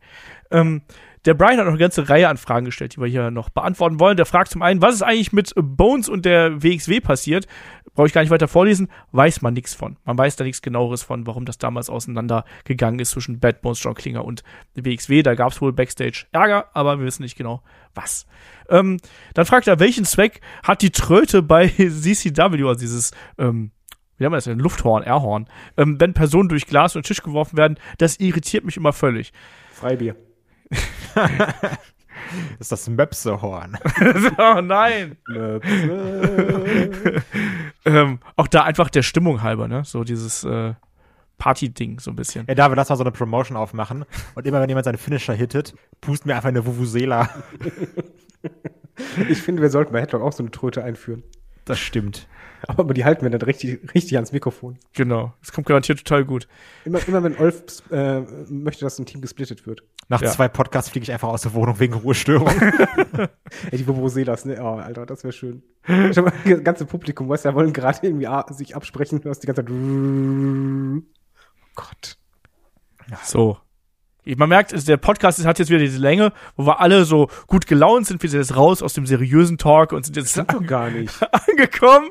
[0.52, 0.82] Ähm,
[1.24, 3.98] der Brian hat noch eine ganze Reihe an Fragen gestellt, die wir hier noch beantworten
[3.98, 4.16] wollen.
[4.16, 7.46] Der fragt zum einen, was ist eigentlich mit Bones und der WXW passiert?
[8.00, 8.88] Brauche ich gar nicht weiter vorlesen.
[9.12, 9.98] Weiß man nichts von.
[10.06, 13.92] Man weiß da nichts genaueres von, warum das damals auseinandergegangen ist zwischen Bad Bones, John
[13.92, 14.42] Klinger und
[14.74, 15.22] WXW.
[15.22, 17.62] Da gab es wohl Backstage Ärger, aber wir wissen nicht genau,
[17.94, 18.26] was.
[18.70, 18.96] Ähm,
[19.34, 23.70] dann fragt er, welchen Zweck hat die Tröte bei CCW, also dieses, ähm,
[24.16, 24.58] wie nennt man das denn?
[24.58, 25.46] Lufthorn, Airhorn.
[25.76, 29.30] Ähm, wenn Personen durch Glas und Tisch geworfen werden, das irritiert mich immer völlig.
[29.74, 30.16] Freibier.
[32.58, 33.78] Das ist das Möpsehorn.
[34.38, 35.16] oh nein.
[37.84, 39.84] ähm, auch da einfach der Stimmung halber, ne?
[39.84, 40.74] So dieses äh,
[41.38, 42.46] Party-Ding so ein bisschen.
[42.46, 44.04] Ja, David, lass mal so eine Promotion aufmachen.
[44.36, 47.28] Und immer wenn jemand seinen Finisher hittet, pust mir einfach eine Vuvuzela.
[49.28, 51.24] ich finde, wir sollten bei Headlock auch so eine Tröte einführen.
[51.64, 52.28] Das stimmt.
[52.68, 54.78] Aber die halten wir dann richtig, richtig ans Mikrofon.
[54.94, 55.32] Genau.
[55.40, 56.48] Das kommt garantiert total gut.
[56.84, 59.82] Immer, immer wenn Olf äh, möchte, dass ein Team gesplittet wird.
[60.08, 60.30] Nach Ja.
[60.30, 62.48] zwei Podcasts fliege ich einfach aus der Wohnung wegen Ruhestörung.
[63.70, 64.58] Ey, die Vovoselas, ne?
[64.60, 65.62] Oh, Alter, das wäre schön.
[66.12, 69.40] Schau mal, das ganze Publikum, weißt du, da wollen gerade irgendwie sich absprechen, du hast
[69.42, 69.72] die ganze Zeit.
[69.72, 71.02] Oh
[71.74, 72.16] Gott.
[73.24, 73.58] So.
[74.36, 78.06] Man merkt, der Podcast hat jetzt wieder diese Länge, wo wir alle so gut gelaunt
[78.06, 78.22] sind.
[78.22, 81.14] Wir sind jetzt raus aus dem seriösen Talk und sind jetzt Stimmt doch gar nicht.
[81.48, 82.10] angekommen.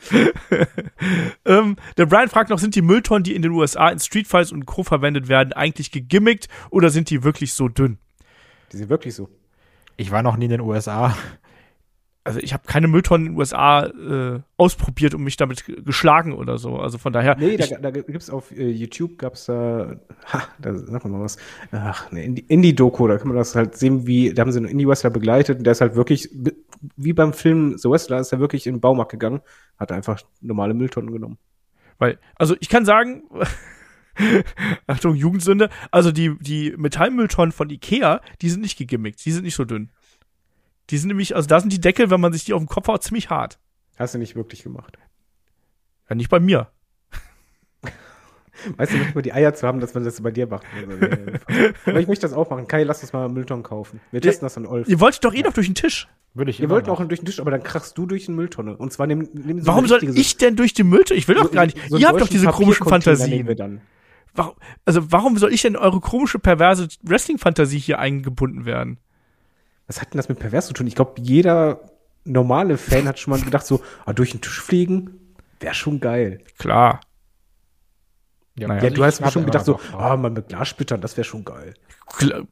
[1.44, 4.64] Ähm, der Brian fragt noch, sind die Mülltonnen, die in den USA in Streetfights und
[4.64, 4.82] Co.
[4.82, 7.98] verwendet werden, eigentlich gegimmickt oder sind die wirklich so dünn?
[8.72, 9.28] Die sind wirklich so.
[9.96, 11.14] Ich war noch nie in den USA.
[12.22, 16.58] Also ich habe keine Mülltonnen in den USA äh, ausprobiert und mich damit geschlagen oder
[16.58, 16.76] so.
[16.78, 17.34] Also von daher.
[17.38, 21.38] Nee, da, da gibt's auf äh, YouTube gab's da, ha, da sag mal was,
[21.72, 24.68] ach, ne, Indie- Indie-Doku, da kann man das halt sehen, wie, da haben sie einen
[24.68, 26.28] Indie-Wrestler begleitet und der ist halt wirklich,
[26.96, 29.40] wie beim Film The Wrestler, ist er wirklich in den Baumarkt gegangen,
[29.78, 31.38] hat einfach normale Mülltonnen genommen.
[31.98, 33.22] weil, also ich kann sagen,
[34.86, 39.54] Achtung, Jugendsünde, also die, die Metallmülltonnen von Ikea, die sind nicht gegimmickt, die sind nicht
[39.54, 39.90] so dünn.
[40.90, 42.88] Die sind nämlich, also da sind die Deckel, wenn man sich die auf den Kopf
[42.88, 43.58] haut, ziemlich hart.
[43.96, 44.98] Hast du nicht wirklich gemacht.
[46.08, 46.70] Ja, nicht bei mir.
[48.76, 50.66] Weißt du, nicht mal die Eier zu haben, dass man das bei dir macht.
[50.76, 51.38] Also,
[51.86, 52.66] Aber ich möchte das auch machen.
[52.66, 54.00] Kai, lass uns mal einen Müllton kaufen.
[54.10, 54.86] Wir testen das an Olf.
[54.88, 56.08] Ihr wolltet doch eh noch durch den Tisch.
[56.34, 58.76] Würde ich Ihr wollt auch durch den Tisch, aber dann krachst du durch eine Mülltonne.
[58.76, 61.18] Und zwar nehmen, nehmen so Warum soll ich denn durch die Mülltonne?
[61.18, 61.78] Ich will doch so- gar nicht.
[61.88, 63.46] so Ihr habt doch diese komischen Fantasien.
[63.56, 63.80] dann.
[64.34, 64.54] Warum,
[64.84, 68.98] also warum soll ich denn in eure komische, perverse Wrestling-Fantasie hier eingebunden werden?
[69.90, 70.86] Was hat denn das mit pervers zu tun?
[70.86, 71.80] Ich glaube, jeder
[72.24, 76.44] normale Fan hat schon mal gedacht, so, ah, durch den Tisch fliegen wäre schon geil.
[76.58, 77.00] Klar.
[78.56, 78.82] Ja, Naja.
[78.82, 81.24] Ja, also du ich hast bestimmt immer gedacht, so, ah, mal mit Glassplittern, das wäre
[81.24, 81.74] schon geil.
[82.06, 82.46] Kla-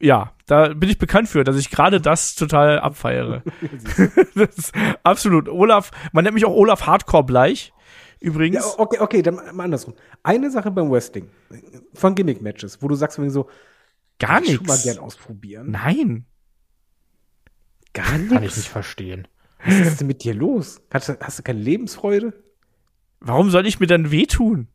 [0.00, 3.42] Ja, da bin ich bekannt für, dass ich gerade das total abfeiere.
[4.34, 4.72] das ist
[5.02, 5.50] absolut.
[5.50, 7.74] Olaf, man nennt mich auch Olaf Hardcore Bleich.
[8.20, 8.56] Übrigens.
[8.64, 9.92] Ja, okay, okay, dann mal andersrum.
[10.22, 11.28] Eine Sache beim Wrestling,
[11.92, 13.50] von Gimmick-Matches, wo du sagst, wenn so,
[14.18, 14.84] gar ich schon mal nichts.
[14.84, 15.70] gern ausprobieren.
[15.72, 16.24] Nein.
[18.02, 18.56] Gar Kann ich nichts.
[18.58, 19.28] nicht verstehen.
[19.64, 20.80] Was ist denn mit dir los?
[20.92, 22.32] Hast, du- hast du keine Lebensfreude?
[23.20, 24.68] Warum soll ich mir dann wehtun?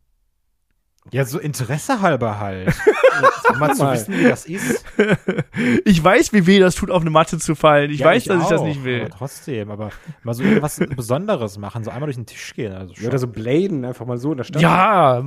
[1.12, 2.74] Ja, so Interesse halber halt.
[3.54, 4.84] um mal zu wissen, wie das ist.
[5.86, 7.92] Ich weiß, wie weh das tut, auf eine Matte zu fallen.
[7.92, 9.02] Ich Ja, weiß, dass ich das auch, nicht will.
[9.02, 9.92] Aber trotzdem, aber
[10.24, 12.74] mal so irgendwas Besonderes machen, so einmal durch den Tisch gehen.
[12.74, 14.62] Also Ja, oder so Bladen, einfach mal so in der Stadt.
[14.62, 15.24] Ja.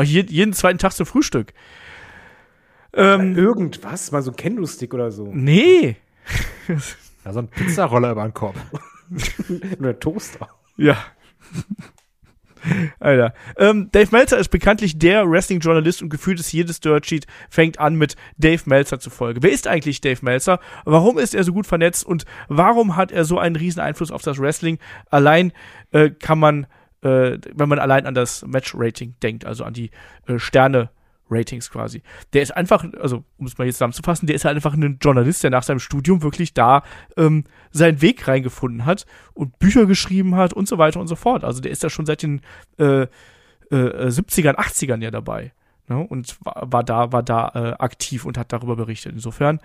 [0.00, 1.52] Ich jeden, jeden zweiten Tag zum Frühstück.
[2.94, 5.30] Ähm, Irgendwas, mal so ein Kendo-Stick oder so.
[5.32, 5.96] nee.
[7.24, 8.58] Ja, so ein Pizzaroller über den Kopf.
[9.78, 10.48] Oder Toaster.
[10.76, 10.96] Ja.
[12.98, 13.34] Alter.
[13.56, 17.94] Ähm, Dave Meltzer ist bekanntlich der Wrestling-Journalist und gefühlt ist jedes Dirt Sheet fängt an
[17.94, 19.42] mit Dave Meltzer zu folgen.
[19.42, 20.58] Wer ist eigentlich Dave Meltzer?
[20.84, 24.22] Warum ist er so gut vernetzt und warum hat er so einen riesen Einfluss auf
[24.22, 24.78] das Wrestling?
[25.10, 25.52] Allein
[25.92, 26.66] äh, kann man,
[27.02, 29.90] äh, wenn man allein an das Match-Rating denkt, also an die
[30.26, 30.90] äh, Sterne
[31.30, 32.02] Ratings quasi.
[32.32, 35.42] Der ist einfach, also um es mal jetzt zusammenzufassen, der ist halt einfach ein Journalist,
[35.42, 36.82] der nach seinem Studium wirklich da
[37.16, 41.44] ähm, seinen Weg reingefunden hat und Bücher geschrieben hat und so weiter und so fort.
[41.44, 42.40] Also der ist da schon seit den
[42.78, 43.06] äh, äh,
[43.70, 45.52] 70ern, 80ern ja dabei.
[45.88, 45.98] Ne?
[45.98, 49.12] Und war, war da, war da äh, aktiv und hat darüber berichtet.
[49.12, 49.60] Insofern,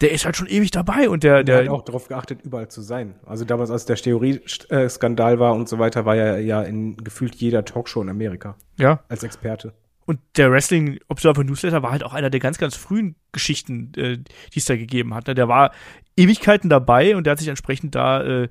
[0.00, 2.68] der ist halt schon ewig dabei und der, Der der, hat auch darauf geachtet, überall
[2.68, 3.14] zu sein.
[3.26, 7.64] Also damals, als der Theorie-Skandal war und so weiter, war er ja in gefühlt jeder
[7.64, 9.74] Talkshow in Amerika ja, als Experte.
[10.06, 14.18] Und der Wrestling Observer Newsletter war halt auch einer der ganz, ganz frühen Geschichten, äh,
[14.18, 15.28] die es da gegeben hat.
[15.28, 15.34] ne?
[15.34, 15.72] Der war
[16.16, 18.48] Ewigkeiten dabei und der hat sich entsprechend da äh,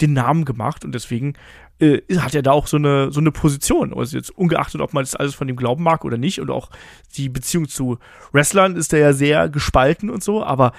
[0.00, 1.34] den Namen gemacht und deswegen
[1.80, 3.92] äh, hat er da auch so eine, so eine Position.
[3.94, 6.70] Also jetzt ungeachtet, ob man das alles von ihm glauben mag oder nicht und auch
[7.16, 7.98] die Beziehung zu
[8.32, 10.72] Wrestlern ist der ja sehr gespalten und so, aber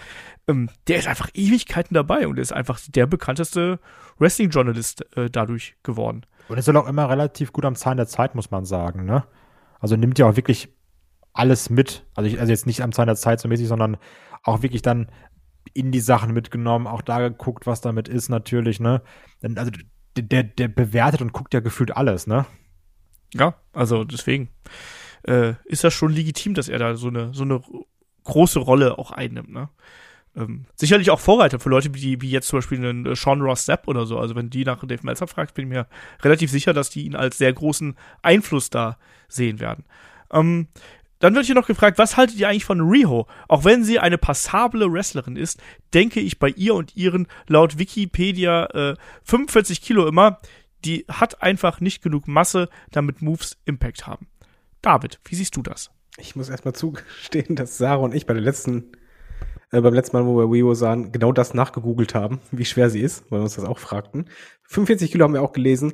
[0.48, 3.80] ähm, der ist einfach Ewigkeiten dabei und ist einfach der bekannteste
[4.18, 6.26] Wrestling-Journalist äh, dadurch geworden.
[6.48, 9.24] Und ist ja auch immer relativ gut am Zahn der Zeit, muss man sagen, ne?
[9.82, 10.70] Also nimmt ja auch wirklich
[11.34, 12.06] alles mit.
[12.16, 13.98] Also, ich, also jetzt nicht am der Zeit so mäßig, sondern
[14.44, 15.12] auch wirklich dann
[15.74, 19.02] in die Sachen mitgenommen, auch da geguckt, was damit ist, natürlich, ne?
[19.42, 19.72] Also
[20.16, 22.46] der, der, der bewertet und guckt ja gefühlt alles, ne?
[23.34, 24.50] Ja, also deswegen
[25.24, 27.62] äh, ist das schon legitim, dass er da so eine, so eine
[28.24, 29.70] große Rolle auch einnimmt, ne?
[30.36, 33.66] Ähm, sicherlich auch Vorreiter für Leute, wie, wie jetzt zum Beispiel einen äh, Sean Ross
[33.66, 34.18] Sapp oder so.
[34.18, 35.88] Also wenn die nach Dave Meltzer fragt, bin ich mir
[36.22, 38.98] relativ sicher, dass die ihn als sehr großen Einfluss da
[39.28, 39.86] sehen werden.
[40.32, 40.68] Ähm,
[41.20, 43.28] dann wird hier noch gefragt, was haltet ihr eigentlich von Riho?
[43.48, 45.62] Auch wenn sie eine passable Wrestlerin ist,
[45.94, 50.40] denke ich bei ihr und ihren laut Wikipedia äh, 45 Kilo immer,
[50.84, 54.28] die hat einfach nicht genug Masse, damit Moves Impact haben.
[54.82, 55.92] David, wie siehst du das?
[56.18, 58.92] Ich muss erstmal zugestehen, dass Sarah und ich bei der letzten,
[59.72, 63.02] äh, beim letzten Mal, wo wir Wio sahen, genau das nachgegoogelt haben, wie schwer sie
[63.02, 64.26] ist, weil wir uns das auch fragten.
[64.64, 65.94] 45 Kilo haben wir auch gelesen.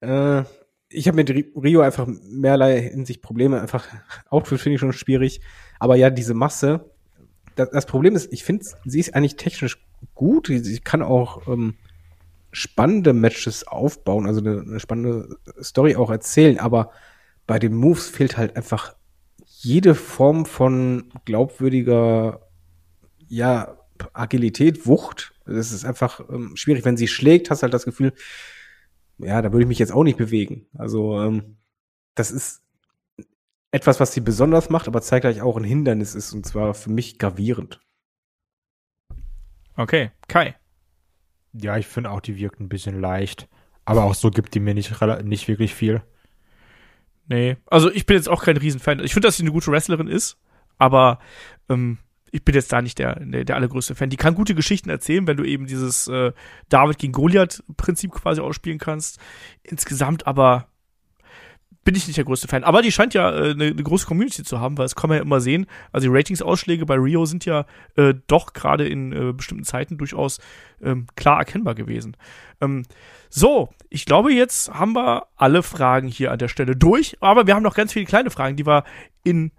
[0.00, 0.42] Äh,
[0.88, 3.60] ich habe mit Ri- Rio einfach mehrerlei Hinsicht Probleme.
[3.60, 3.86] Einfach
[4.30, 5.40] Outfit finde ich schon schwierig.
[5.78, 6.90] Aber ja, diese Masse.
[7.56, 9.84] Das, das Problem ist, ich finde, sie ist eigentlich technisch
[10.14, 10.48] gut.
[10.48, 11.74] Sie kann auch ähm,
[12.52, 16.58] spannende Matches aufbauen, also eine, eine spannende Story auch erzählen.
[16.58, 16.90] Aber
[17.46, 18.94] bei den Moves fehlt halt einfach
[19.46, 22.40] jede Form von glaubwürdiger,
[23.28, 23.78] ja,
[24.12, 25.34] Agilität, Wucht.
[25.46, 26.84] Es ist einfach ähm, schwierig.
[26.84, 28.12] Wenn sie schlägt, hast du halt das Gefühl,
[29.18, 30.66] ja, da würde ich mich jetzt auch nicht bewegen.
[30.74, 31.56] Also, ähm,
[32.14, 32.62] das ist
[33.70, 37.18] etwas, was sie besonders macht, aber zeitgleich auch ein Hindernis ist, und zwar für mich
[37.18, 37.80] gravierend.
[39.76, 40.56] Okay, Kai.
[41.52, 43.48] Ja, ich finde auch, die wirkt ein bisschen leicht.
[43.84, 46.02] Aber auch so gibt die mir nicht, nicht wirklich viel.
[47.26, 49.00] Nee, also ich bin jetzt auch kein Riesenfan.
[49.00, 50.38] Ich finde, dass sie eine gute Wrestlerin ist,
[50.78, 51.18] aber
[51.68, 51.98] ähm,
[52.34, 54.10] ich bin jetzt da nicht der, der, allergrößte Fan.
[54.10, 56.32] Die kann gute Geschichten erzählen, wenn du eben dieses äh,
[56.68, 59.20] David gegen Goliath-Prinzip quasi ausspielen kannst.
[59.62, 60.66] Insgesamt aber
[61.84, 62.64] bin ich nicht der größte Fan.
[62.64, 65.18] Aber die scheint ja eine äh, ne große Community zu haben, weil es kann man
[65.18, 65.66] ja immer sehen.
[65.92, 70.40] Also die Ratingsausschläge bei Rio sind ja äh, doch gerade in äh, bestimmten Zeiten durchaus
[70.82, 72.16] ähm, klar erkennbar gewesen.
[72.60, 72.82] Ähm,
[73.30, 77.16] so, ich glaube, jetzt haben wir alle Fragen hier an der Stelle durch.
[77.20, 78.82] Aber wir haben noch ganz viele kleine Fragen, die wir
[79.22, 79.52] in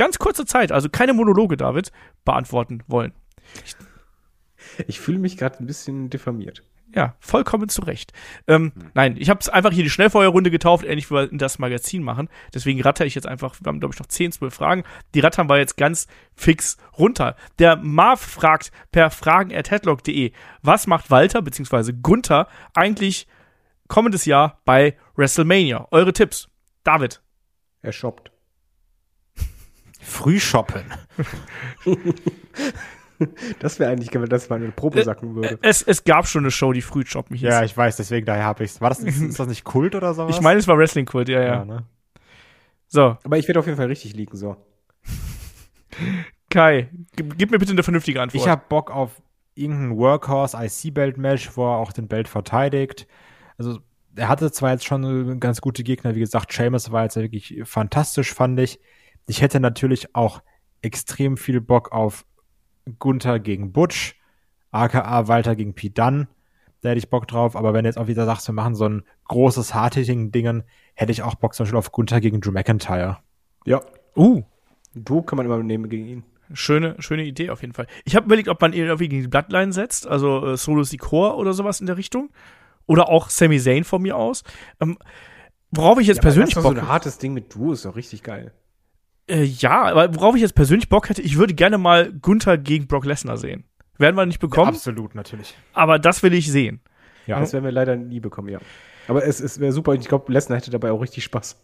[0.00, 1.92] ganz kurzer Zeit, also keine Monologe, David,
[2.24, 3.12] beantworten wollen.
[3.66, 3.76] Ich,
[4.86, 6.62] ich fühle mich gerade ein bisschen diffamiert.
[6.94, 8.14] Ja, vollkommen zu Recht.
[8.48, 8.90] Ähm, mhm.
[8.94, 12.02] Nein, ich habe es einfach hier die Schnellfeuerrunde getauft, ähnlich wie wir in das Magazin
[12.02, 12.30] machen.
[12.54, 14.84] Deswegen ratter ich jetzt einfach, wir haben glaube ich noch 10, 12 Fragen.
[15.14, 17.36] Die rattern wir jetzt ganz fix runter.
[17.58, 20.32] Der Marv fragt per fragen.headlock.de,
[20.62, 21.92] was macht Walter bzw.
[22.00, 23.26] Gunther eigentlich
[23.86, 25.88] kommendes Jahr bei WrestleMania?
[25.90, 26.48] Eure Tipps.
[26.84, 27.20] David.
[27.82, 28.32] Er shoppt.
[30.00, 30.84] Früh shoppen.
[33.58, 35.58] Das wäre eigentlich, wenn das mal eine Probe sagen würde.
[35.62, 37.48] Es, es gab schon eine Show, die früh shoppen hieß.
[37.48, 38.80] Ja, ich weiß, deswegen daher habe ich es.
[38.80, 40.34] War das, ist das nicht Kult oder sowas?
[40.34, 41.46] Ich meine, es war Wrestling Kult, ja, ja.
[41.46, 41.84] ja ne?
[42.88, 43.18] So.
[43.22, 44.56] Aber ich werde auf jeden Fall richtig liegen, so.
[46.48, 48.42] Kai, gib, gib, mir bitte eine vernünftige Antwort.
[48.42, 49.20] Ich habe Bock auf
[49.54, 53.06] irgendein Workhorse IC-Belt-Match, wo er auch den Belt verteidigt.
[53.58, 53.80] Also,
[54.16, 58.32] er hatte zwar jetzt schon ganz gute Gegner, wie gesagt, Seamus war jetzt wirklich fantastisch,
[58.32, 58.80] fand ich.
[59.26, 60.42] Ich hätte natürlich auch
[60.82, 62.24] extrem viel Bock auf
[62.98, 64.16] Gunther gegen Butch,
[64.70, 66.28] aka Walter gegen Pete Dunn.
[66.80, 67.56] Da hätte ich Bock drauf.
[67.56, 70.64] Aber wenn du jetzt auch wieder sagst, wir machen so ein großes Hard-Hitting-Dingen,
[70.94, 73.18] hätte ich auch Bock zum Beispiel auf Gunther gegen Drew McIntyre.
[73.66, 73.80] Ja.
[74.16, 74.42] Uh.
[74.94, 76.24] Du kann man immer nehmen gegen ihn.
[76.52, 77.86] Schöne, schöne Idee auf jeden Fall.
[78.04, 81.34] Ich habe überlegt, ob man ihn irgendwie gegen die Bloodline setzt, also äh, Solo Sikoa
[81.34, 82.30] oder sowas in der Richtung.
[82.86, 84.42] Oder auch Sami Zayn von mir aus.
[84.80, 84.98] Ähm,
[85.70, 86.64] worauf ich jetzt ja, persönlich Bock...
[86.64, 88.52] so ein hartes Ding mit Drew ist doch richtig geil.
[89.30, 92.86] Äh, ja, aber worauf ich jetzt persönlich Bock hätte, ich würde gerne mal Gunther gegen
[92.86, 93.64] Brock Lesnar sehen.
[93.96, 94.68] Werden wir nicht bekommen.
[94.68, 95.54] Ja, absolut, natürlich.
[95.72, 96.80] Aber das will ich sehen.
[97.26, 98.58] Ja, das werden wir leider nie bekommen, ja.
[99.08, 99.94] Aber es, es wäre super.
[99.94, 101.62] Ich glaube, Lesnar hätte dabei auch richtig Spaß.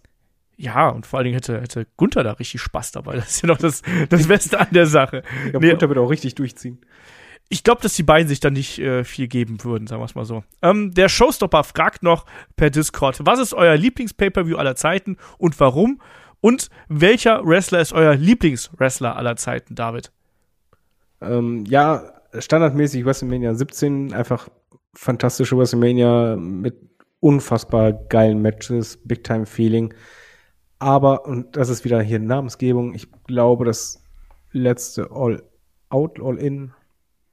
[0.57, 3.17] Ja, und vor allen Dingen hätte, hätte Gunther da richtig Spaß dabei.
[3.17, 5.23] Das ist ja noch das, das Beste an der Sache.
[5.45, 6.79] Ich glaube, nee, Gunther würde auch richtig durchziehen.
[7.49, 10.15] Ich glaube, dass die beiden sich dann nicht äh, viel geben würden, sagen wir es
[10.15, 10.43] mal so.
[10.63, 12.27] Ähm, der Showstopper fragt noch
[12.57, 16.01] per Discord, was ist euer Lieblings-Pay-Per-View aller Zeiten und warum?
[16.47, 20.13] Und welcher Wrestler ist euer Lieblingswrestler aller Zeiten, David?
[21.21, 24.49] Ähm, ja, standardmäßig WrestleMania 17, einfach
[24.95, 26.77] fantastische WrestleMania mit
[27.19, 29.93] unfassbar geilen Matches, Big Time Feeling.
[30.79, 34.05] Aber, und das ist wieder hier Namensgebung, ich glaube, das
[34.53, 35.43] letzte All
[35.89, 36.71] Out, All In.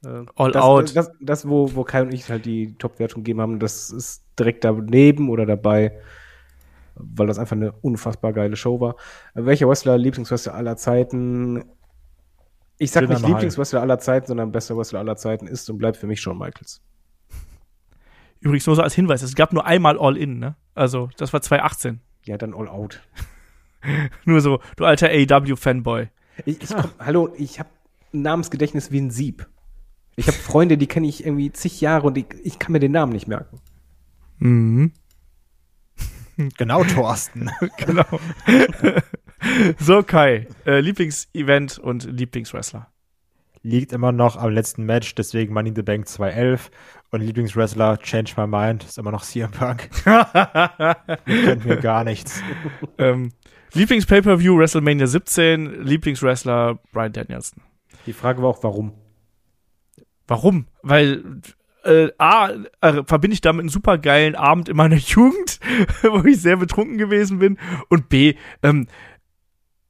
[0.03, 0.83] Äh, All das, Out.
[0.85, 4.23] Das, das, das, wo, wo Kai und ich halt die Top-Wertung gegeben haben, das ist
[4.39, 5.99] direkt daneben oder dabei
[6.95, 8.95] weil das einfach eine unfassbar geile Show war.
[9.33, 11.63] Welcher Wrestler, Lieblingswrestler aller Zeiten?
[12.77, 16.07] Ich sag nicht Lieblingswrestler aller Zeiten, sondern bester Wrestler aller Zeiten ist und bleibt für
[16.07, 16.81] mich Shawn Michaels.
[18.39, 20.55] Übrigens nur so als Hinweis, es gab nur einmal All-In, ne?
[20.75, 22.01] Also, das war 2018.
[22.25, 23.01] Ja, dann All-Out.
[24.25, 26.09] nur so, du alter AEW-Fanboy.
[26.45, 27.69] Komm, hallo, ich habe
[28.13, 29.47] ein Namensgedächtnis wie ein Sieb.
[30.15, 32.91] Ich habe Freunde, die kenne ich irgendwie zig Jahre und ich, ich kann mir den
[32.91, 33.59] Namen nicht merken.
[34.39, 34.91] Mhm.
[36.57, 37.49] Genau, Thorsten.
[37.77, 38.05] genau.
[39.79, 42.87] so, Kai, äh, Lieblingsevent und Lieblingswrestler.
[43.61, 46.69] Liegt immer noch am letzten Match, deswegen Money in the Bank 211.
[47.11, 49.89] Und Lieblingswrestler, Change My Mind, ist immer noch CM Punk.
[51.25, 52.41] Könnt mir gar nichts.
[52.97, 53.31] Ähm,
[53.73, 55.83] Lieblings-Pay-Per-View, WrestleMania 17.
[55.83, 57.61] Lieblingswrestler, Brian Danielson.
[58.05, 58.93] Die Frage war auch, warum?
[60.27, 60.67] Warum?
[60.81, 61.41] Weil
[61.83, 62.49] äh, A,
[62.81, 65.59] äh, verbinde ich damit einen super geilen Abend in meiner Jugend,
[66.03, 67.57] wo ich sehr betrunken gewesen bin.
[67.89, 68.87] Und B, ähm,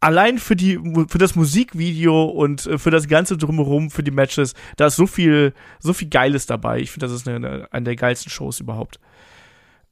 [0.04, 4.54] allein für die für das Musikvideo und äh, für das ganze drumherum für die Matches
[4.76, 6.80] da ist so viel so viel Geiles dabei.
[6.80, 9.00] Ich finde das ist eine, eine, der geilsten Shows überhaupt.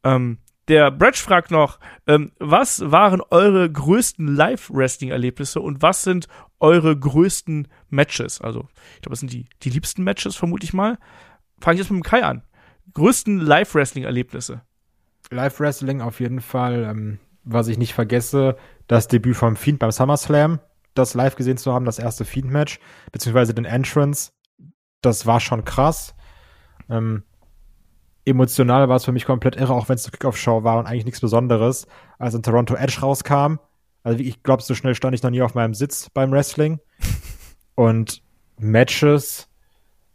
[0.03, 6.03] Ähm, der Bretsch fragt noch ähm, was waren eure größten Live Wrestling Erlebnisse und was
[6.03, 6.27] sind
[6.59, 8.41] eure größten Matches?
[8.41, 10.97] Also ich glaube das sind die die liebsten Matches vermute ich mal
[11.61, 12.43] fange ich jetzt mit dem Kai an.
[12.93, 14.61] Größten Live-Wrestling-Erlebnisse.
[15.29, 16.83] Live-Wrestling auf jeden Fall.
[16.83, 18.55] Ähm, was ich nicht vergesse,
[18.87, 20.59] das Debüt vom Fiend beim SummerSlam,
[20.93, 22.79] das live gesehen zu haben, das erste Fiend-Match,
[23.11, 24.31] beziehungsweise den Entrance.
[25.01, 26.13] Das war schon krass.
[26.89, 27.23] Ähm,
[28.25, 31.05] emotional war es für mich komplett irre, auch wenn es eine Kickoff-Show war und eigentlich
[31.05, 31.87] nichts Besonderes.
[32.19, 33.57] Als in Toronto Edge rauskam,
[34.03, 36.79] also ich glaube, so schnell stand ich noch nie auf meinem Sitz beim Wrestling.
[37.75, 38.21] Und
[38.57, 39.47] Matches,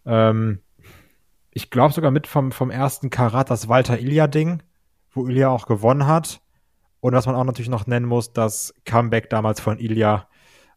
[0.04, 0.60] ähm,
[1.56, 4.62] ich glaube sogar mit vom, vom ersten Karat das Walter Ilya-Ding,
[5.10, 6.42] wo Ilya auch gewonnen hat.
[7.00, 10.28] Und was man auch natürlich noch nennen muss, das Comeback damals von Ilya,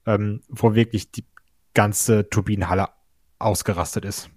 [0.05, 1.25] ähm, wo wirklich die
[1.73, 2.87] ganze Turbinenhalle
[3.39, 4.29] ausgerastet ist.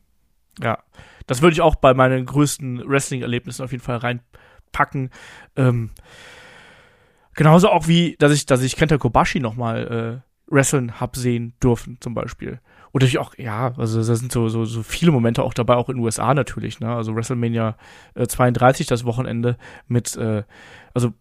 [0.60, 0.82] Ja,
[1.28, 5.10] das würde ich auch bei meinen größten Wrestling-Erlebnissen auf jeden Fall reinpacken.
[5.54, 5.90] Ähm,
[7.34, 11.98] Genauso auch wie, dass ich, dass ich Kenta Kobashi nochmal äh, wrestlen hab sehen dürfen,
[12.00, 12.60] zum Beispiel.
[12.92, 15.88] Und natürlich auch, ja, also da sind so, so, so viele Momente auch dabei, auch
[15.88, 16.94] in den USA natürlich, ne?
[16.94, 17.76] Also WrestleMania
[18.14, 19.56] äh, 32, das Wochenende
[19.88, 20.42] mit, äh,
[20.92, 21.14] also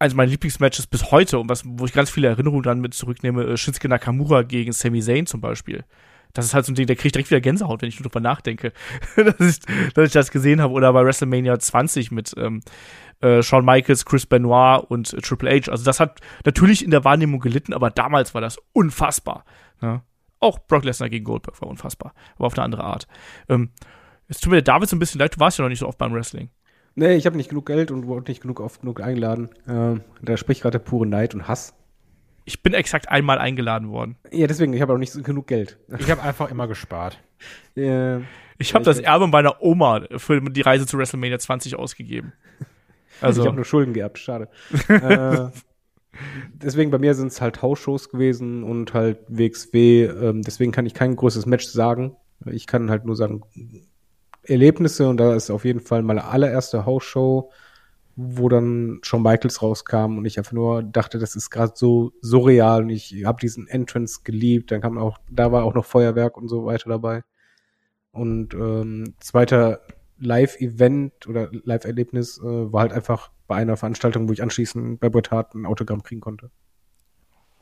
[0.00, 3.44] eines meiner Lieblingsmatches bis heute und was, wo ich ganz viele Erinnerungen dann mit zurücknehme,
[3.44, 5.84] äh, Shinsuke Nakamura gegen Sami Zayn zum Beispiel.
[6.34, 8.20] Das ist halt so ein Ding, der kriegt direkt wieder Gänsehaut, wenn ich nur drüber
[8.20, 8.72] nachdenke,
[9.16, 9.60] dass, ich,
[9.94, 10.72] dass ich das gesehen habe.
[10.72, 12.60] Oder bei WrestleMania 20 mit ähm,
[13.20, 15.70] äh, Shawn Michaels, Chris Benoit und äh, Triple H.
[15.70, 19.44] Also das hat natürlich in der Wahrnehmung gelitten, aber damals war das unfassbar.
[19.80, 20.02] Ne?
[20.40, 23.06] Auch Brock Lesnar gegen Goldberg war unfassbar, aber auf eine andere Art.
[23.48, 23.70] Ähm,
[24.28, 25.88] jetzt tut mir der David so ein bisschen leid, du warst ja noch nicht so
[25.88, 26.50] oft beim Wrestling.
[26.94, 29.50] Nee, ich habe nicht genug Geld und wurde nicht genug oft genug eingeladen.
[29.68, 31.74] Ähm, da spricht gerade der pure Neid und Hass.
[32.44, 34.16] Ich bin exakt einmal eingeladen worden.
[34.32, 35.78] Ja, deswegen, ich habe auch nicht so genug Geld.
[35.98, 37.18] Ich habe einfach immer gespart.
[37.76, 38.20] Ja,
[38.58, 42.32] Ich habe das Erbe meiner Oma für die Reise zu WrestleMania 20 ausgegeben.
[43.20, 44.48] Also, ich habe nur Schulden geerbt, schade.
[44.88, 45.48] äh,
[46.52, 50.04] deswegen bei mir sind es halt Hausshows gewesen und halt WXW.
[50.04, 52.16] Ähm, deswegen kann ich kein größeres Match sagen.
[52.46, 53.42] Ich kann halt nur sagen
[54.42, 57.50] Erlebnisse und da ist auf jeden Fall meine allererste Hausshow,
[58.16, 62.82] wo dann Shawn Michaels rauskam und ich einfach nur dachte, das ist gerade so surreal
[62.82, 64.70] und ich habe diesen Entrance geliebt.
[64.70, 67.22] Dann kam auch, da war auch noch Feuerwerk und so weiter dabei.
[68.10, 69.82] Und ähm, zweiter
[70.18, 75.32] Live-Event oder Live-Erlebnis äh, war halt einfach bei einer Veranstaltung, wo ich anschließend bei Bret
[75.32, 76.50] Hart ein Autogramm kriegen konnte.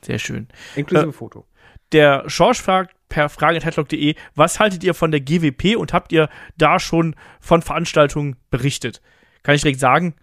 [0.02, 0.48] sehr schön.
[0.74, 1.46] Inklusive Äh, Foto.
[1.92, 6.78] Der Schorsch fragt per fragen.headlock.de, was haltet ihr von der GWP und habt ihr da
[6.80, 9.00] schon von Veranstaltungen berichtet?
[9.42, 10.14] Kann ich direkt sagen,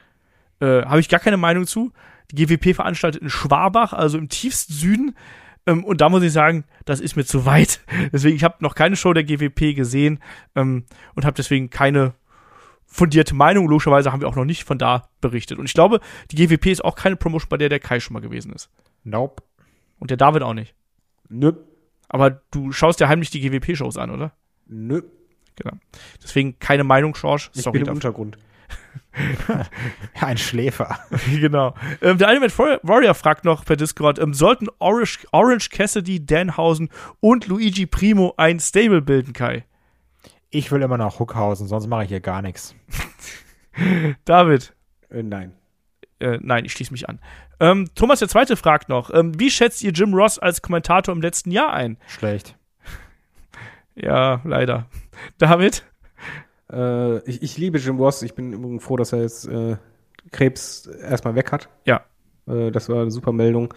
[0.60, 1.92] äh, habe ich gar keine Meinung zu.
[2.32, 5.16] Die GWP veranstaltet in Schwabach, also im tiefsten Süden.
[5.66, 7.82] Ähm, und da muss ich sagen, das ist mir zu weit.
[8.12, 10.20] Deswegen, ich habe noch keine Show der GWP gesehen
[10.56, 10.86] ähm,
[11.16, 12.14] und habe deswegen keine
[12.94, 13.68] fundierte Meinung.
[13.68, 15.58] Logischerweise haben wir auch noch nicht von da berichtet.
[15.60, 16.00] Und ich glaube,
[16.32, 18.70] die GWP ist auch keine Promotion, bei der der Kai schon mal gewesen ist.
[19.04, 19.44] Nope.
[20.00, 20.76] Und der David auch nicht.
[21.30, 21.52] Nö,
[22.10, 24.34] Aber du schaust ja heimlich die GWP-Shows an, oder?
[24.68, 25.02] nö.
[25.56, 25.76] Genau.
[26.22, 27.50] Deswegen keine Meinung, George.
[27.54, 27.96] Ich Sorry bin im dafür.
[28.10, 28.38] Untergrund.
[30.20, 30.98] Ein Schläfer.
[31.40, 31.76] genau.
[32.02, 36.90] Ähm, der Ultimate Warrior- Warrior fragt noch per Discord, ähm, sollten Orange, Orange Cassidy, Danhausen
[37.20, 39.64] und Luigi Primo ein Stable bilden, Kai?
[40.56, 42.76] Ich will immer nach Hookhausen, sonst mache ich hier gar nichts.
[44.26, 44.74] David.
[45.10, 45.54] Äh, nein.
[46.20, 47.20] Äh, nein, ich schließe mich an.
[47.60, 51.22] Ähm, Thomas der Zweite fragt noch, ähm, wie schätzt ihr Jim Ross als Kommentator im
[51.22, 51.98] letzten Jahr ein?
[52.08, 52.56] Schlecht.
[53.96, 54.88] Ja, leider.
[55.38, 55.86] David?
[56.72, 58.24] Äh, ich, ich liebe Jim Ross.
[58.24, 59.78] Ich bin übrigens froh, dass er jetzt äh,
[60.32, 61.70] Krebs erstmal weg hat.
[61.86, 62.02] Ja.
[62.48, 63.72] Äh, das war eine super Meldung.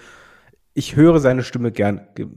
[0.73, 2.07] Ich höre seine Stimme gern.
[2.15, 2.28] Ge-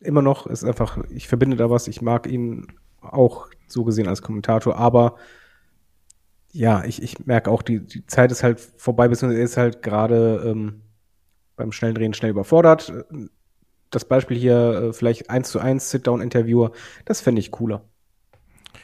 [0.00, 1.86] Immer noch ist einfach, ich verbinde da was.
[1.86, 2.66] Ich mag ihn
[3.00, 5.16] auch so gesehen als Kommentator, aber
[6.52, 9.82] ja, ich, ich merke auch, die, die Zeit ist halt vorbei, beziehungsweise er ist halt
[9.82, 10.82] gerade ähm,
[11.56, 12.92] beim schnellen Drehen schnell überfordert.
[13.90, 16.72] Das Beispiel hier, äh, vielleicht eins zu eins Sit-Down-Interviewer,
[17.04, 17.84] das fände ich cooler.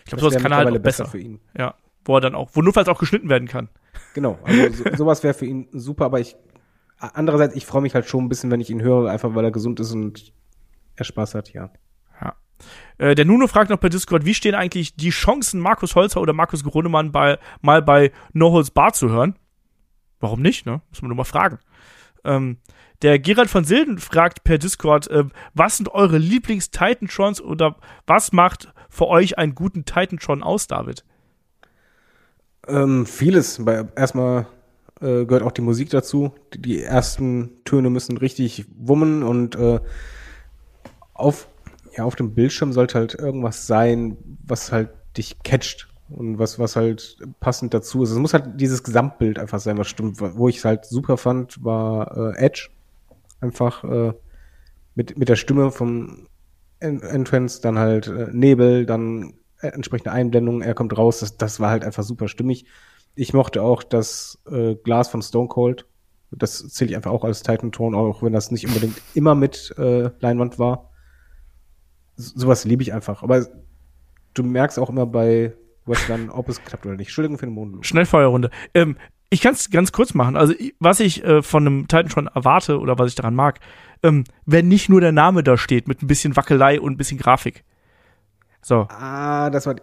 [0.04, 1.06] Ich glaube, sowas kann er halt auch besser.
[1.06, 1.40] für ihn.
[1.56, 1.74] Ja.
[2.04, 3.70] Wo er dann auch, wo notfalls auch geschnitten werden kann.
[4.12, 6.36] Genau, also so, sowas wäre für ihn super, aber ich
[6.98, 9.50] andererseits, ich freue mich halt schon ein bisschen, wenn ich ihn höre, einfach weil er
[9.50, 10.32] gesund ist und
[10.96, 11.52] er Spaß hat.
[11.52, 11.70] Ja.
[12.98, 16.32] Äh, der Nuno fragt noch per Discord, wie stehen eigentlich die Chancen, Markus Holzer oder
[16.32, 19.36] Markus Grunemann bei, mal bei No Holds Bar zu hören?
[20.20, 20.80] Warum nicht, ne?
[20.90, 21.58] Muss man nur mal fragen.
[22.24, 22.58] Ähm,
[23.02, 27.76] der Gerald von Silden fragt per Discord, äh, was sind eure Lieblings-Titantrons oder
[28.06, 31.04] was macht für euch einen guten Titantron aus, David?
[32.66, 33.58] Ähm, vieles,
[33.96, 34.46] erstmal
[35.00, 36.32] äh, gehört auch die Musik dazu.
[36.54, 39.80] Die, die ersten Töne müssen richtig wummen und äh,
[41.12, 41.48] auf,
[41.96, 44.16] ja, auf dem Bildschirm sollte halt irgendwas sein,
[44.46, 48.10] was halt dich catcht und was, was halt passend dazu ist.
[48.10, 50.20] Es muss halt dieses Gesamtbild einfach sein, was stimmt.
[50.20, 52.68] Wo ich es halt super fand, war äh, Edge.
[53.40, 54.12] Einfach äh,
[54.94, 56.28] mit, mit der Stimme vom
[56.80, 61.60] En- Entrance, dann halt äh, Nebel, dann äh, entsprechende Einblendungen, er kommt raus, das, das
[61.60, 62.66] war halt einfach super stimmig.
[63.14, 65.86] Ich mochte auch das äh, Glas von Stone Cold.
[66.30, 70.10] Das zähle ich einfach auch als Titan-Ton, auch wenn das nicht unbedingt immer mit äh,
[70.18, 70.90] Leinwand war.
[72.16, 73.22] So, sowas liebe ich einfach.
[73.22, 73.46] Aber
[74.34, 75.52] du merkst auch immer bei
[75.86, 77.08] Western, ob es klappt oder nicht.
[77.08, 77.84] Entschuldigung für den Mond.
[77.86, 78.50] Schnellfeuerrunde.
[78.74, 78.96] Ähm,
[79.30, 80.36] ich kann es ganz kurz machen.
[80.36, 83.58] Also, was ich äh, von einem Titantron erwarte oder was ich daran mag,
[84.02, 87.18] ähm, wenn nicht nur der Name da steht mit ein bisschen Wackelei und ein bisschen
[87.18, 87.64] Grafik.
[88.62, 89.74] So, Ah, das war.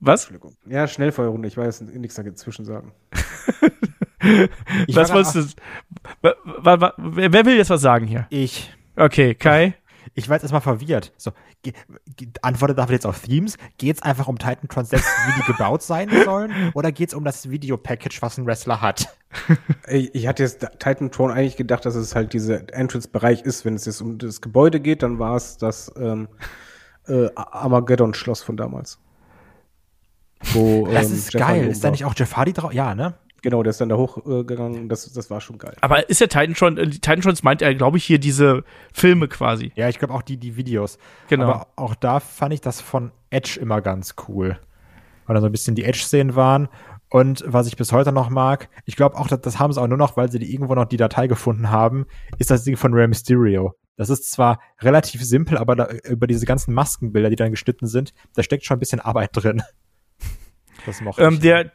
[0.00, 0.22] was?
[0.22, 0.56] Entschuldigung.
[0.66, 1.46] Ja, Schnellfeuerrunde.
[1.48, 2.92] Ich weiß nichts dazwischen sagen.
[4.92, 6.32] Was wolltest du?
[6.98, 8.26] Wer will jetzt was sagen hier?
[8.30, 8.70] Ich.
[8.96, 9.74] Okay, Kai.
[10.20, 11.12] Ich war jetzt erstmal verwirrt.
[11.16, 11.32] So,
[11.62, 11.72] ge,
[12.16, 13.56] ge, antwortet David jetzt auf Themes?
[13.78, 16.52] Geht es einfach um Titan selbst, wie die gebaut sein sollen?
[16.74, 19.08] Oder geht es um das Video-Package, was ein Wrestler hat?
[19.86, 23.64] Ich, hatte jetzt Titan Tron eigentlich gedacht, dass es halt dieser Entrance-Bereich ist.
[23.64, 26.28] Wenn es jetzt um das Gebäude geht, dann war es das ähm,
[27.06, 28.98] äh, Armageddon-Schloss von damals.
[30.52, 31.68] Wo, Das ähm, ist Jeff geil.
[31.68, 31.90] Ist da war.
[31.92, 32.72] nicht auch Jeff Hardy drauf?
[32.72, 33.14] Ja, ne?
[33.42, 34.88] Genau, der ist dann da hochgegangen.
[34.88, 35.76] das, das war schon geil.
[35.80, 39.28] Aber ist der Titan schon, äh, Titan Trons meint er, glaube ich, hier diese Filme
[39.28, 39.72] quasi.
[39.76, 40.98] Ja, ich glaube auch die, die Videos.
[41.28, 41.44] Genau.
[41.44, 44.58] Aber auch da fand ich das von Edge immer ganz cool.
[45.26, 46.68] Weil da so ein bisschen die Edge-Szenen waren.
[47.08, 49.88] Und was ich bis heute noch mag, ich glaube auch, das, das haben sie auch
[49.88, 52.06] nur noch, weil sie die irgendwo noch die Datei gefunden haben,
[52.38, 53.74] ist das Ding von Rey Mysterio.
[53.96, 58.14] Das ist zwar relativ simpel, aber da, über diese ganzen Maskenbilder, die dann geschnitten sind,
[58.34, 59.62] da steckt schon ein bisschen Arbeit drin.
[60.86, 61.40] Das mochte Ähm, ich.
[61.40, 61.72] der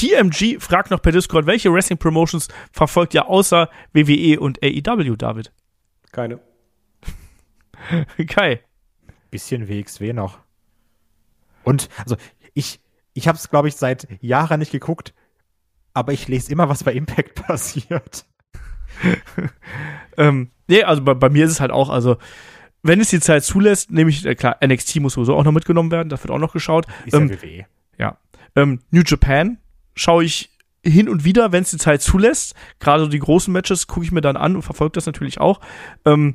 [0.00, 5.52] TMG fragt noch per Discord, welche Wrestling Promotions verfolgt ihr außer WWE und AEW, David?
[6.10, 6.40] Keine.
[8.26, 8.60] Kai.
[9.30, 10.38] bisschen WXW noch.
[11.64, 12.16] Und also
[12.54, 12.80] ich
[13.12, 15.12] ich habe es glaube ich seit Jahren nicht geguckt,
[15.92, 18.24] aber ich lese immer, was bei Impact passiert.
[20.16, 22.16] Ähm, nee, also bei, bei mir ist es halt auch, also
[22.82, 25.90] wenn es die Zeit zulässt, nehme ich, äh, klar, NXT muss sowieso auch noch mitgenommen
[25.90, 26.86] werden, das wird auch noch geschaut.
[27.04, 27.66] Ist Ähm, ja WWE.
[27.98, 28.18] Ja.
[28.56, 29.58] Ähm, New Japan
[30.00, 30.50] schaue ich
[30.82, 32.54] hin und wieder, wenn es die Zeit zulässt.
[32.78, 35.60] Gerade so die großen Matches gucke ich mir dann an und verfolge das natürlich auch.
[36.06, 36.34] Ähm,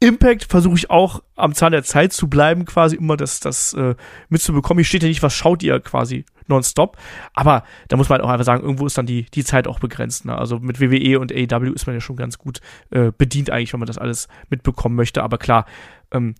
[0.00, 3.94] Impact versuche ich auch am Zahn der Zeit zu bleiben, quasi immer das, das äh,
[4.28, 4.78] mitzubekommen.
[4.78, 6.96] Hier steht ja nicht, was schaut ihr quasi nonstop.
[7.34, 9.80] Aber da muss man halt auch einfach sagen, irgendwo ist dann die, die Zeit auch
[9.80, 10.24] begrenzt.
[10.24, 10.38] Ne?
[10.38, 12.60] Also mit WWE und AEW ist man ja schon ganz gut
[12.90, 15.22] äh, bedient eigentlich, wenn man das alles mitbekommen möchte.
[15.22, 15.66] Aber klar,
[16.12, 16.36] ähm,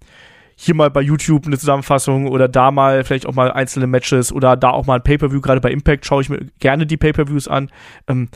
[0.60, 4.56] hier mal bei YouTube eine Zusammenfassung oder da mal vielleicht auch mal einzelne Matches oder
[4.56, 5.40] da auch mal ein Pay-Per-View.
[5.40, 7.70] Gerade bei Impact schaue ich mir gerne die Pay-Per-Views an.
[8.08, 8.28] Ähm,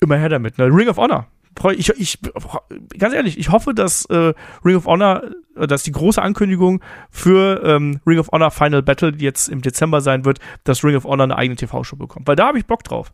[0.00, 0.58] immer her damit.
[0.58, 0.66] Ne?
[0.66, 1.26] Ring of Honor.
[1.72, 2.20] Ich, ich,
[2.96, 4.32] ganz ehrlich, ich hoffe, dass äh,
[4.64, 5.24] Ring of Honor,
[5.56, 9.60] äh, dass die große Ankündigung für ähm, Ring of Honor Final Battle, die jetzt im
[9.60, 12.28] Dezember sein wird, dass Ring of Honor eine eigene TV-Show bekommt.
[12.28, 13.12] Weil da habe ich Bock drauf.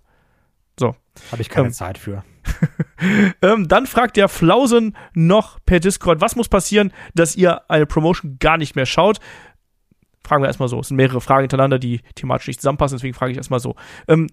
[0.79, 0.95] So.
[1.33, 2.23] Habe ich keine ähm, Zeit für.
[3.43, 8.39] Ähm, dann fragt der Flausen noch per Discord, was muss passieren, dass ihr eine Promotion
[8.41, 9.21] gar nicht mehr schaut?
[10.27, 10.81] Fragen wir erstmal so.
[10.81, 13.77] Es sind mehrere Fragen hintereinander, die thematisch nicht zusammenpassen, deswegen frage ich erstmal so.
[14.09, 14.29] Ähm,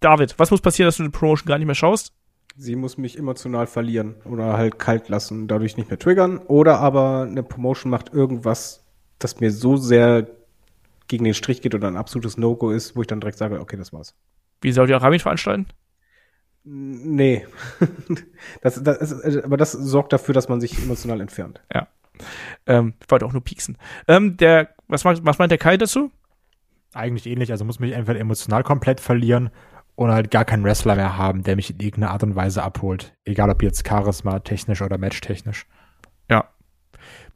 [0.00, 2.12] David, was muss passieren, dass du eine Promotion gar nicht mehr schaust?
[2.56, 6.38] Sie muss mich emotional verlieren oder halt kalt lassen, dadurch nicht mehr triggern.
[6.38, 8.84] Oder aber eine Promotion macht irgendwas,
[9.20, 10.26] das mir so sehr
[11.06, 13.76] gegen den Strich geht oder ein absolutes No-Go ist, wo ich dann direkt sage, okay,
[13.76, 14.14] das war's.
[14.60, 15.66] Wie soll die Arabien veranstalten?
[16.64, 17.46] Nee.
[18.62, 21.62] das, das ist, aber das sorgt dafür, dass man sich emotional entfernt.
[22.66, 23.78] Ähm, ich wollte auch nur pieksen.
[24.08, 26.10] Ähm, der, was, macht- was meint der Kai dazu?
[26.92, 29.50] Eigentlich ähnlich, also muss mich entweder emotional komplett verlieren
[29.94, 33.14] oder halt gar keinen Wrestler mehr haben, der mich in irgendeiner Art und Weise abholt.
[33.24, 35.66] Egal ob jetzt Charisma technisch oder Match technisch.
[36.30, 36.48] Ja.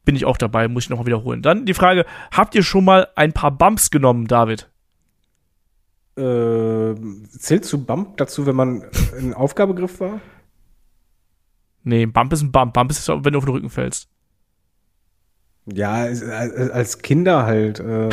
[0.04, 1.42] Bin ich auch dabei, muss ich nochmal wiederholen.
[1.42, 4.68] Dann die Frage, habt ihr schon mal ein paar Bumps genommen, David?
[6.16, 6.94] Äh,
[7.38, 8.84] zählt zu Bump dazu, wenn man
[9.18, 10.20] in Aufgabegriff war?
[11.84, 12.74] Nee, Bump ist ein Bump.
[12.74, 14.08] Bump ist, wenn du auf den Rücken fällst.
[15.66, 18.10] Ja, es- als Kinder halt, äh,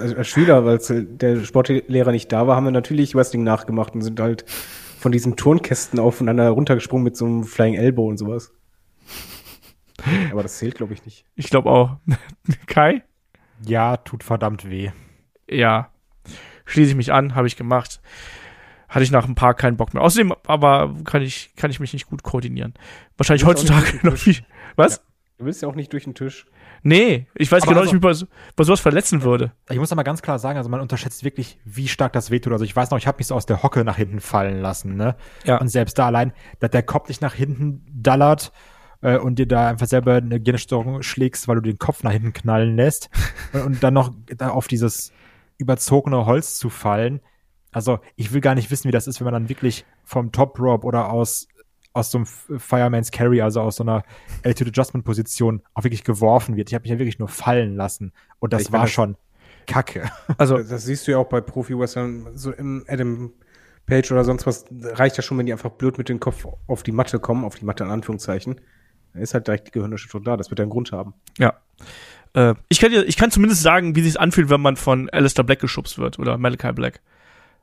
[0.00, 0.78] als als Schüler, weil
[1.16, 4.44] der Sportlehrer nicht da war, haben wir natürlich Wrestling nachgemacht und sind halt
[4.98, 8.52] von diesen Turnkästen aufeinander runtergesprungen mit so einem Flying Elbow und sowas.
[10.32, 11.24] Aber das zählt, glaube ich, nicht.
[11.36, 11.96] Ich glaube auch.
[12.66, 13.04] Kai?
[13.64, 14.90] Ja, tut verdammt weh.
[15.48, 15.90] Ja.
[16.68, 18.00] Schließe ich mich an, habe ich gemacht.
[18.88, 20.02] Hatte ich nach ein paar keinen Bock mehr.
[20.02, 22.74] Außerdem aber kann ich, kann ich mich nicht gut koordinieren.
[23.16, 24.36] Wahrscheinlich heutzutage noch viel.
[24.76, 25.02] Was?
[25.38, 26.46] Du willst ja auch nicht durch den Tisch.
[26.82, 28.26] Nee, ich weiß Aber genau also- ich bei, so-
[28.56, 29.52] bei sowas verletzen würde.
[29.68, 32.52] Ich muss aber ganz klar sagen, also man unterschätzt wirklich, wie stark das wehtut.
[32.52, 34.96] Also ich weiß noch, ich habe mich so aus der Hocke nach hinten fallen lassen,
[34.96, 35.16] ne?
[35.44, 35.58] Ja.
[35.58, 38.52] Und selbst da allein, dass der Kopf dich nach hinten dallert
[39.00, 42.32] äh, und dir da einfach selber eine Gehirnstörung schlägst, weil du den Kopf nach hinten
[42.32, 43.10] knallen lässt
[43.52, 45.12] und, und dann noch da auf dieses
[45.58, 47.20] überzogene Holz zu fallen.
[47.70, 50.58] Also ich will gar nicht wissen, wie das ist, wenn man dann wirklich vom Top
[50.58, 51.48] Rope oder aus
[51.94, 52.26] aus so einem
[52.60, 54.04] Fireman's Carry, also aus so einer
[54.44, 56.68] Altitude Adjustment Position, auch wirklich geworfen wird.
[56.68, 59.16] Ich habe mich ja wirklich nur fallen lassen und das Ich war schon
[59.66, 60.10] Kacke.
[60.38, 63.32] Also, Das siehst du ja auch bei Profi-Wrestlern, so im Adam
[63.86, 66.82] Page oder sonst was, reicht ja schon, wenn die einfach blöd mit dem Kopf auf
[66.82, 68.60] die Matte kommen, auf die Matte in Anführungszeichen.
[69.14, 71.14] Da ist halt direkt die Gehirnerschütterung da, das wird ja einen Grund haben.
[71.38, 71.54] ja.
[72.34, 75.60] Äh, ich, kann ich kann zumindest sagen, wie sich anfühlt, wenn man von Alistair Black
[75.60, 77.00] geschubst wird oder Malachi Black.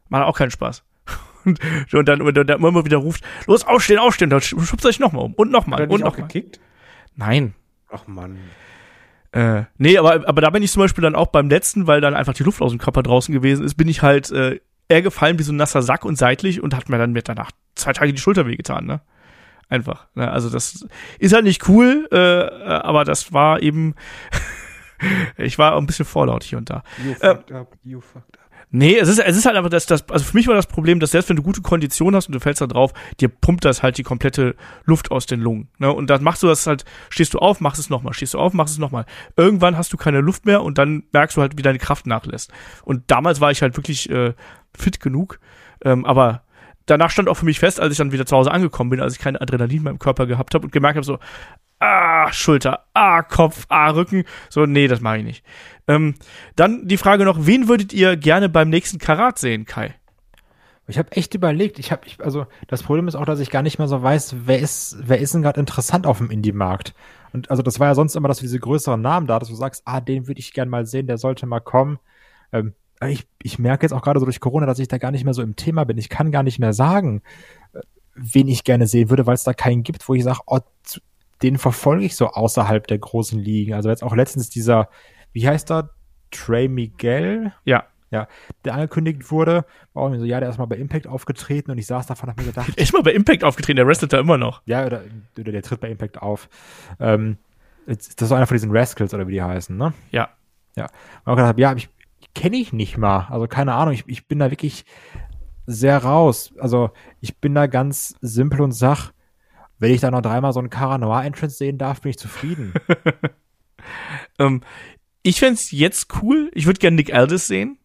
[0.09, 0.83] Macht auch keinen Spaß.
[1.45, 1.59] Und,
[1.93, 5.35] und dann, und dann immer wieder ruft, los, aufstehen, aufstehen, dann schubst euch nochmal um
[5.35, 6.25] und nochmal und nochmal.
[6.25, 6.59] gekickt?
[7.15, 7.53] Nein.
[7.91, 8.39] Ach Mann.
[9.31, 12.15] Äh, nee, aber, aber da bin ich zum Beispiel dann auch beim letzten, weil dann
[12.15, 15.37] einfach die Luft aus dem Körper draußen gewesen ist, bin ich halt äh, eher gefallen
[15.37, 18.11] wie so ein nasser Sack und seitlich und hat mir dann mit danach zwei Tage
[18.11, 19.01] die Schulter wehgetan, ne?
[19.69, 20.07] Einfach.
[20.15, 20.29] Ne?
[20.29, 20.87] Also das
[21.19, 23.95] ist halt nicht cool, äh, aber das war eben.
[25.37, 26.83] ich war ein bisschen vorlaut hier und da.
[27.03, 28.45] You Äh, fucked up, you fucked up.
[28.71, 30.99] Nee, es ist, es ist halt einfach das, das, also für mich war das Problem,
[30.99, 33.83] dass selbst wenn du gute Kondition hast und du fällst da drauf, dir pumpt das
[33.83, 35.69] halt die komplette Luft aus den Lungen.
[35.77, 35.93] Ne?
[35.93, 38.53] Und dann machst du das halt, stehst du auf, machst es nochmal, stehst du auf,
[38.53, 39.05] machst es nochmal.
[39.37, 42.51] Irgendwann hast du keine Luft mehr und dann merkst du halt, wie deine Kraft nachlässt.
[42.83, 44.33] Und damals war ich halt wirklich äh,
[44.75, 45.39] fit genug.
[45.83, 46.43] Ähm, aber
[46.85, 49.13] danach stand auch für mich fest, als ich dann wieder zu Hause angekommen bin, als
[49.13, 51.19] ich kein Adrenalin mehr im Körper gehabt habe und gemerkt habe, so,
[51.79, 54.23] ah, Schulter, ah, Kopf, ah, Rücken.
[54.49, 55.45] So, nee, das mache ich nicht.
[55.87, 56.15] Ähm,
[56.55, 59.95] dann die Frage noch, wen würdet ihr gerne beim nächsten Karat sehen, Kai?
[60.87, 61.79] Ich habe echt überlegt.
[61.79, 64.35] Ich habe, ich, also das Problem ist auch, dass ich gar nicht mehr so weiß,
[64.45, 66.93] wer ist, wer ist denn gerade interessant auf dem Indie-Markt.
[67.33, 69.81] Und also das war ja sonst immer, dass diese größeren Namen da, dass du sagst,
[69.85, 71.99] ah, den würde ich gern mal sehen, der sollte mal kommen.
[72.53, 72.73] Ähm,
[73.07, 75.33] ich, ich merke jetzt auch gerade so durch Corona, dass ich da gar nicht mehr
[75.33, 75.97] so im Thema bin.
[75.97, 77.21] Ich kann gar nicht mehr sagen,
[77.73, 77.79] äh,
[78.15, 80.59] wen ich gerne sehen würde, weil es da keinen gibt, wo ich sage, oh,
[81.43, 83.73] den verfolge ich so außerhalb der großen Ligen.
[83.73, 84.89] Also jetzt auch letztens dieser,
[85.33, 85.89] wie heißt er,
[86.31, 87.83] Trey Miguel, Ja.
[88.11, 88.27] ja,
[88.63, 91.87] der angekündigt wurde, war auch so, ja, der ist mal bei Impact aufgetreten und ich
[91.87, 94.37] saß davon und hab mir gedacht, Echt mal bei Impact aufgetreten, der wrestelt da immer
[94.37, 94.61] noch.
[94.65, 95.03] ja, oder,
[95.37, 96.49] oder der tritt bei Impact auf.
[96.99, 97.37] Ähm,
[97.85, 99.93] das ist einer von diesen Rascals oder wie die heißen, ne?
[100.11, 100.29] Ja.
[100.75, 100.85] Ja.
[101.23, 101.87] Und auch gedacht ja, ich
[102.35, 103.27] kenne ich nicht mal.
[103.29, 104.85] Also keine Ahnung, ich, ich bin da wirklich
[105.65, 106.53] sehr raus.
[106.59, 106.91] Also
[107.21, 109.11] ich bin da ganz simpel und sach,
[109.79, 112.73] wenn ich da noch dreimal so einen Cara Noir Entrance sehen darf, bin ich zufrieden.
[114.39, 114.61] Ähm,
[115.21, 116.51] ich fände jetzt cool.
[116.53, 117.77] Ich würde gerne Nick Aldis sehen.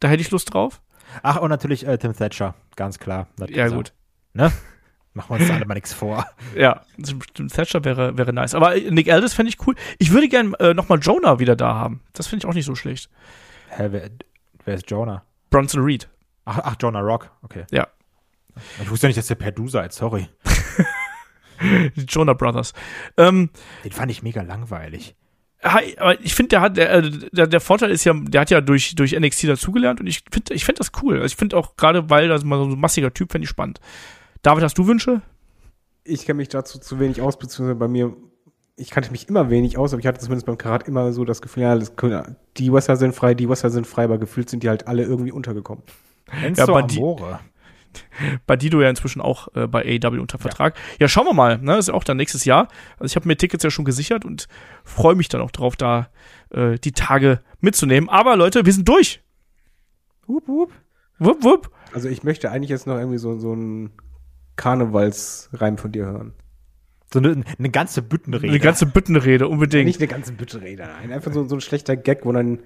[0.00, 0.82] Da hätte ich Lust drauf.
[1.22, 3.28] Ach, und natürlich äh, Tim Thatcher, ganz klar.
[3.48, 3.92] Ja, gut.
[4.34, 4.52] Ne?
[5.14, 6.26] Machen wir uns da alle mal nichts vor.
[6.54, 6.82] Ja,
[7.34, 8.54] Tim Thatcher wäre, wäre nice.
[8.54, 9.74] Aber Nick Aldis fände ich cool.
[9.98, 12.02] Ich würde gerne äh, nochmal Jonah wieder da haben.
[12.12, 13.10] Das finde ich auch nicht so schlecht.
[13.68, 14.10] Hä, wer,
[14.64, 15.24] wer ist Jonah?
[15.50, 16.08] Bronson Reed.
[16.44, 17.64] Ach, ach, Jonah Rock, okay.
[17.70, 17.86] Ja.
[18.82, 20.28] Ich wusste ja nicht, dass der Perdu seid, sorry.
[21.60, 22.72] Die Jonah Brothers.
[23.16, 23.50] Ähm,
[23.84, 25.14] Den fand ich mega langweilig.
[25.62, 28.50] Hi, aber ich finde, der hat, der, äh, der, der Vorteil ist ja, der hat
[28.50, 31.16] ja durch, durch NXT dazugelernt und ich finde, ich finde das cool.
[31.16, 33.80] Also ich finde auch gerade, weil das mal so ein massiger Typ, fände ich spannend.
[34.42, 35.20] David, hast du Wünsche?
[36.04, 38.16] Ich kenne mich dazu zu wenig aus, beziehungsweise bei mir,
[38.78, 41.42] ich kannte mich immer wenig aus, aber ich hatte zumindest beim Karat immer so das
[41.42, 44.62] Gefühl, ja, das können, die Wrestler sind frei, die Wrestler sind frei, aber gefühlt sind
[44.62, 45.82] die halt alle irgendwie untergekommen.
[46.42, 47.40] Enzo aber die- Amore.
[48.46, 50.74] Bei Dido ja inzwischen auch äh, bei AEW unter Vertrag.
[51.00, 51.08] Ja.
[51.08, 51.58] schauen wir mal.
[51.58, 51.72] Ne?
[51.72, 52.68] Das ist ja auch dann nächstes Jahr.
[52.98, 54.46] Also ich habe mir Tickets ja schon gesichert und
[54.84, 56.08] freue mich dann auch drauf, da
[56.50, 58.08] äh, die Tage mitzunehmen.
[58.08, 59.22] Aber Leute, wir sind durch.
[60.28, 60.72] Hup, hup.
[61.18, 61.70] Wupp, wupp.
[61.92, 63.90] Also ich möchte eigentlich jetzt noch irgendwie so, so einen
[64.56, 66.34] Karnevalsreim von dir hören.
[67.12, 68.48] So eine, eine ganze Büttenrede.
[68.48, 69.86] Eine ganze Büttenrede, unbedingt.
[69.86, 71.12] Nicht eine ganze Bütterede, nein.
[71.12, 72.60] Einfach so, so ein schlechter Gag, wo dann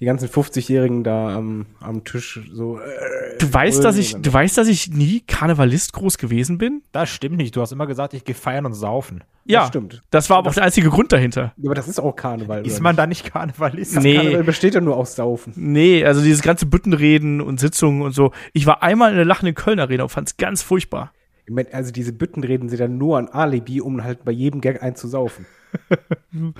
[0.00, 2.78] die ganzen 50-Jährigen da am, am Tisch so.
[2.78, 6.82] Äh, Du weißt, dass ich, du weißt, dass ich nie Karnevalist groß gewesen bin?
[6.92, 7.54] Das stimmt nicht.
[7.54, 9.22] Du hast immer gesagt, ich gehe feiern und saufen.
[9.44, 10.02] Ja, stimmt.
[10.10, 11.52] Das war aber auch der einzige Grund dahinter.
[11.58, 12.66] Ja, aber das ist auch Karneval.
[12.66, 14.00] Ist man da nicht Karnevalist?
[14.00, 14.16] Nee.
[14.16, 15.52] Karneval besteht ja nur aus Saufen.
[15.56, 18.32] Nee, also dieses ganze Büttenreden und Sitzungen und so.
[18.52, 21.12] Ich war einmal in der lachenden Köln Arena und fand's ganz furchtbar.
[21.46, 24.82] Ich mein, also diese Büttenreden sind dann nur ein Alibi, um halt bei jedem Gag
[24.82, 25.46] einzusaufen.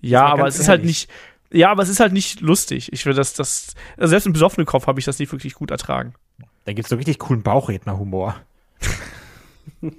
[0.00, 1.10] Ja, aber es ist halt nicht,
[1.50, 2.92] ja, aber es ist halt nicht lustig.
[2.92, 5.70] Ich will das, das, also selbst im besoffenen Kopf habe ich das nicht wirklich gut
[5.70, 6.14] ertragen.
[6.64, 8.36] Da gibt's so richtig coolen Bauchredner-Humor.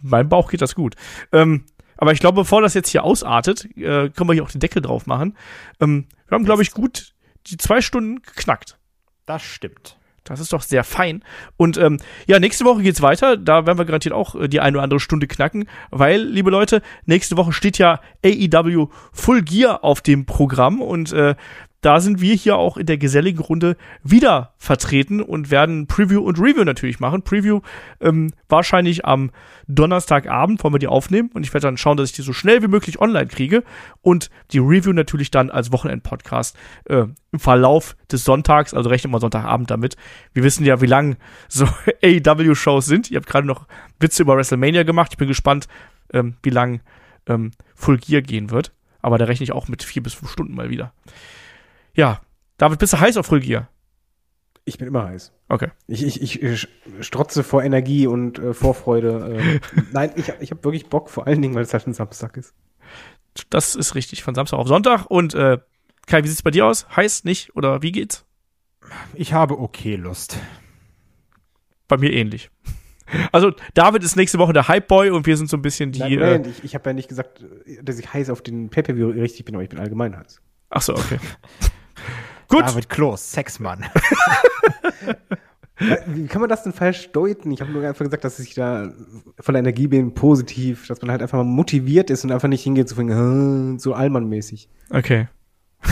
[0.00, 0.96] Meinem Bauch geht das gut.
[1.32, 1.64] Ähm,
[1.96, 4.82] aber ich glaube, bevor das jetzt hier ausartet, äh, können wir hier auch den Deckel
[4.82, 5.36] drauf machen.
[5.80, 7.14] Ähm, wir haben, glaube ich, gut
[7.46, 8.78] die zwei Stunden geknackt.
[9.26, 9.98] Das stimmt.
[10.24, 11.22] Das ist doch sehr fein.
[11.56, 13.36] Und ähm, ja, nächste Woche geht's weiter.
[13.36, 16.82] Da werden wir garantiert auch äh, die eine oder andere Stunde knacken, weil, liebe Leute,
[17.04, 21.34] nächste Woche steht ja AEW Full Gear auf dem Programm und äh,
[21.84, 26.38] da sind wir hier auch in der geselligen Runde wieder vertreten und werden Preview und
[26.38, 27.20] Review natürlich machen.
[27.20, 27.60] Preview
[28.00, 29.30] ähm, wahrscheinlich am
[29.68, 32.62] Donnerstagabend wollen wir die aufnehmen und ich werde dann schauen, dass ich die so schnell
[32.62, 33.64] wie möglich online kriege
[34.00, 36.56] und die Review natürlich dann als Wochenend-Podcast
[36.86, 39.96] äh, im Verlauf des Sonntags, also rechnet mal Sonntagabend damit.
[40.32, 41.66] Wir wissen ja, wie lang so
[42.02, 43.10] AEW-Shows sind.
[43.10, 43.66] Ihr habt gerade noch
[44.00, 45.10] Witze über WrestleMania gemacht.
[45.12, 45.68] Ich bin gespannt,
[46.14, 46.80] ähm, wie lang
[47.26, 48.72] ähm, Full Gear gehen wird.
[49.02, 50.94] Aber da rechne ich auch mit vier bis fünf Stunden mal wieder.
[51.94, 52.20] Ja,
[52.58, 53.68] David, bist du heiß auf Gear?
[54.64, 55.32] Ich bin immer heiß.
[55.48, 55.70] Okay.
[55.86, 56.68] Ich, ich, ich, ich
[57.00, 59.38] strotze vor Energie und äh, Vorfreude.
[59.38, 59.60] Äh,
[59.92, 62.54] nein, ich, ich habe wirklich Bock, vor allen Dingen, weil es halt ein Samstag ist.
[63.50, 65.06] Das ist richtig, von Samstag auf Sonntag.
[65.06, 65.58] Und äh,
[66.06, 66.86] Kai, wie sieht's bei dir aus?
[66.96, 67.54] Heiß, nicht?
[67.56, 68.24] Oder wie geht's?
[69.14, 70.38] Ich habe okay Lust.
[71.88, 72.50] Bei mir ähnlich.
[73.32, 76.00] Also, David ist nächste Woche der Hype-Boy und wir sind so ein bisschen die.
[76.00, 77.44] Nein, äh, Moment, ich, ich habe ja nicht gesagt,
[77.82, 80.40] dass ich heiß auf den Pay-Per-View richtig bin, aber ich bin allgemein heiß.
[80.70, 81.18] ach so, okay.
[82.54, 82.66] Gut.
[82.68, 83.84] David Kloß, Sexmann.
[86.06, 87.50] Wie kann man das denn falsch deuten?
[87.50, 88.92] Ich habe nur einfach gesagt, dass ich da
[89.40, 92.88] voller Energie bin, positiv, dass man halt einfach mal motiviert ist und einfach nicht hingeht
[92.88, 94.68] zu so, so Allmann-mäßig.
[94.90, 95.28] Okay.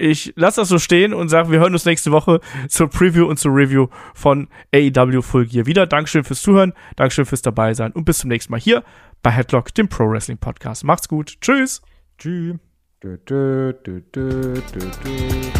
[0.00, 2.38] Ich lasse das so stehen und sage, wir hören uns nächste Woche
[2.68, 5.88] zur Preview und zur Review von AEW Full Gear wieder.
[5.88, 8.84] Dankeschön fürs Zuhören, Dankeschön fürs dabei sein und bis zum nächsten Mal hier
[9.24, 10.84] bei Headlock, dem Pro Wrestling Podcast.
[10.84, 11.40] Macht's gut.
[11.40, 11.82] Tschüss.
[12.16, 12.60] Tschüss.
[13.00, 15.50] Dö, dö, dö, dö, dö, dö.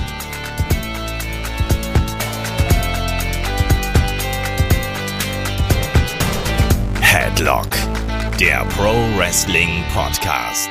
[7.00, 7.70] Headlock,
[8.40, 10.70] der Pro Wrestling Podcast.